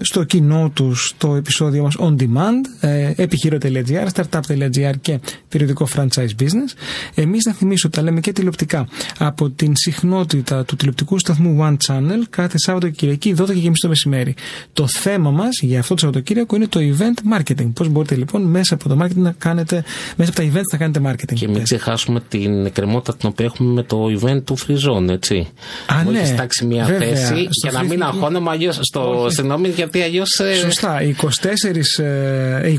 στο 0.00 0.24
κοινό 0.24 0.70
τους 0.74 1.14
το 1.18 1.34
επεισόδιο 1.34 1.82
μας 1.82 1.94
on 1.98 2.16
demand 2.16 2.86
ε, 2.88 3.12
επιχείρω.gr, 3.16 4.06
startup.gr 4.14 4.92
και 5.00 5.18
περιοδικό 5.48 5.88
franchise 5.96 6.42
business 6.42 6.72
εμείς 7.14 7.44
να 7.44 7.52
θυμίσω 7.52 7.88
ότι 7.88 7.96
τα 7.96 8.02
λέμε 8.02 8.20
και 8.20 8.32
τηλεοπτικά 8.32 8.86
από 9.18 9.50
την 9.50 9.72
συχνότητα 9.76 10.64
του 10.64 10.76
τηλεοπτικού 10.76 11.18
σταθμού 11.18 11.58
One 11.60 11.76
Channel 11.88 12.22
κάθε 12.30 12.58
Σάββατο 12.58 12.86
και 12.88 12.92
Κυριακή 12.92 13.34
12 13.38 13.44
και 13.46 13.52
μισή 13.52 13.80
το 13.80 13.88
μεσημέρι 13.88 14.34
το 14.72 14.86
θέμα 14.86 15.30
μας 15.30 15.58
για 15.62 15.78
αυτό 15.80 15.94
το 15.94 16.00
Σαββατοκύριακο 16.00 16.56
είναι 16.56 16.66
το 16.66 16.80
event 16.80 17.38
marketing 17.38 17.70
πώς 17.74 17.88
μπορείτε 17.88 18.14
λοιπόν 18.14 18.42
μέσα 18.42 18.74
από 18.74 18.88
το 18.88 18.98
marketing 19.02 19.14
να 19.14 19.34
κάνετε 19.38 19.84
μέσα 20.16 20.30
από 20.36 20.40
τα 20.40 20.48
events 20.52 20.68
να 20.72 20.78
κάνετε 20.78 21.00
marketing 21.04 21.34
Και 21.34 21.48
μην 21.48 21.62
ξεχάσουμε 21.62 22.20
την 22.28 22.66
εκκρεμότητα 22.66 23.16
την 23.16 23.28
οποία 23.28 23.44
έχουμε 23.44 23.72
με 23.72 23.82
το 23.82 24.04
event 24.20 24.42
του 24.44 24.58
Free 24.58 24.76
Zone, 24.90 25.08
έτσι. 25.08 25.48
Α, 25.92 26.02
Μου 26.04 26.10
ναι. 26.10 26.18
έχεις 26.18 26.34
τάξει 26.34 26.66
μια 26.66 26.84
Βέβαια. 26.84 27.08
θέση 27.08 27.48
Στο 27.50 27.68
για 27.68 27.72
να 27.72 27.80
free 27.80 27.88
μην 27.88 27.98
thinking- 27.98 28.02
αγχώνομαι 28.06 28.50
αλλιώς 28.50 28.78
στο. 28.80 29.26
Συγγνώμη, 29.28 29.68
γιατί 29.68 30.02
αλλιώς. 30.02 30.28
Σωστά. 30.60 31.02
24, 31.02 31.98
ε, 31.98 32.74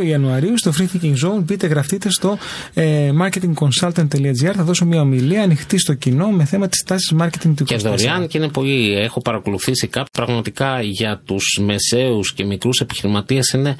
22 0.00 0.06
Ιανουαρίου 0.06 0.58
στο 0.58 0.72
Free 0.78 0.96
Thinking 0.96 1.26
Zone 1.26 1.42
μπείτε 1.42 1.66
γραφτείτε 1.66 2.10
στο 2.10 2.38
ε, 2.74 3.10
marketingconsultant.gr 3.22 4.52
θα 4.54 4.62
δώσω 4.62 4.84
μια 4.84 5.00
ομιλία 5.00 5.42
ανοιχτή 5.42 5.78
στο 5.78 5.94
κοινό 5.94 6.30
με 6.30 6.44
θέμα 6.44 6.68
της 6.68 6.82
τάσης 6.82 7.14
marketing 7.20 7.52
του 7.56 7.62
24. 7.62 7.66
Και 7.66 7.76
δωρεάν 7.76 8.26
και 8.26 8.38
είναι 8.38 8.48
πολύ. 8.48 8.94
Έχω 8.94 9.20
παρακολουθήσει 9.20 9.86
κάποια 9.86 10.10
πραγματικά 10.12 10.82
για 10.82 11.22
τους 11.24 11.58
μεσαίους 11.62 12.32
και 12.32 12.44
μικρούς 12.44 12.80
επιχειρηματίες 12.80 13.52
είναι 13.52 13.76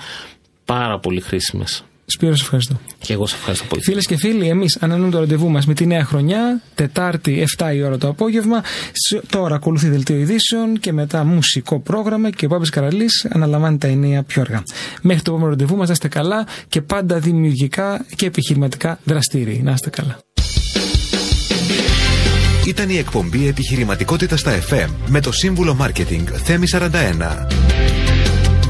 πάρα 0.64 0.99
πολύ 0.99 1.20
χρήσιμες. 1.20 1.85
Σπύρο, 2.09 2.36
σε 2.36 2.42
ευχαριστώ. 2.42 2.80
Και 2.98 3.12
εγώ 3.12 3.26
σε 3.26 3.34
ευχαριστώ 3.36 3.64
πολύ. 3.66 3.82
Φίλες 3.82 4.07
και 4.07 4.16
φίλοι, 4.16 4.48
εμείς 4.48 4.76
ανανεώνουμε 4.80 5.11
το 5.12 5.18
ραντεβού 5.18 5.48
μας 5.50 5.66
με 5.66 5.74
τη 5.74 5.86
νέα 5.86 6.04
χρονιά, 6.04 6.61
Τετάρτη 6.74 7.44
7 7.59 7.74
η 7.74 7.82
ώρα 7.82 7.98
το 7.98 8.09
απόγευμα. 8.09 8.62
Σ- 8.92 9.22
Τώρα 9.30 9.54
ακολουθεί 9.54 9.88
δελτίο 9.88 10.16
ειδήσεων 10.16 10.78
και 10.80 10.92
μετά 10.92 11.24
μουσικό 11.24 11.80
πρόγραμμα 11.80 12.30
και 12.30 12.44
ο 12.44 12.48
Πάπης 12.48 12.70
Καραλής 12.70 13.26
αναλαμβάνει 13.30 13.78
τα 13.78 13.86
ενία 13.86 14.22
πιο 14.22 14.42
αργά. 14.42 14.62
Μέχρι 15.02 15.22
το 15.22 15.30
επόμενο 15.30 15.50
ραντεβού 15.50 15.76
μας, 15.76 15.86
να 15.86 15.92
είστε 15.92 16.09
καλά 16.09 16.46
και 16.68 16.80
πάντα 16.82 17.18
δημιουργικά 17.18 18.07
και 18.16 18.26
επιχειρηματικά 18.26 18.98
δραστήριοι. 19.04 19.61
Να 19.64 19.72
είστε 19.72 19.90
καλά. 19.90 20.18
Ήταν 22.66 22.88
η 22.90 22.96
εκπομπή 22.96 23.46
Επιχειρηματικότητα 23.48 24.36
στα 24.36 24.59
FM 24.70 24.88
με 25.07 25.20
το 25.20 25.32
σύμβουλο 25.32 25.76
Marketing 25.80 26.22
Θέμη 26.42 26.66
41. 26.72 27.46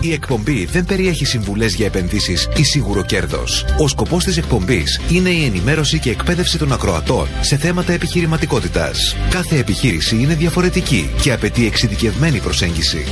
Η 0.07 0.13
εκπομπή 0.13 0.65
δεν 0.65 0.85
περιέχει 0.85 1.25
συμβουλές 1.25 1.75
για 1.75 1.87
επενδύσεις 1.87 2.49
ή 2.57 2.63
σίγουρο 2.63 3.05
κέρδος. 3.05 3.65
Ο 3.79 3.89
σκοπός 3.89 4.25
της 4.25 4.37
εκπομπής 4.37 5.01
είναι 5.11 5.31
η 5.31 5.45
ενημέρωση 5.45 5.99
και 5.99 6.11
εκπαίδευση 6.11 6.59
των 6.59 6.73
ακροατών 6.73 7.29
σε 7.41 7.57
θέματα 7.57 7.93
επιχειρηματικότητας. 7.93 9.17
Κάθε 9.31 9.59
επιχείρηση 9.59 10.17
είναι 10.17 10.35
διαφορετική 10.35 11.11
και 11.23 11.33
απαιτεί 11.33 11.67
εξειδικευμένη 11.67 12.39
προσέγγιση. 12.39 13.05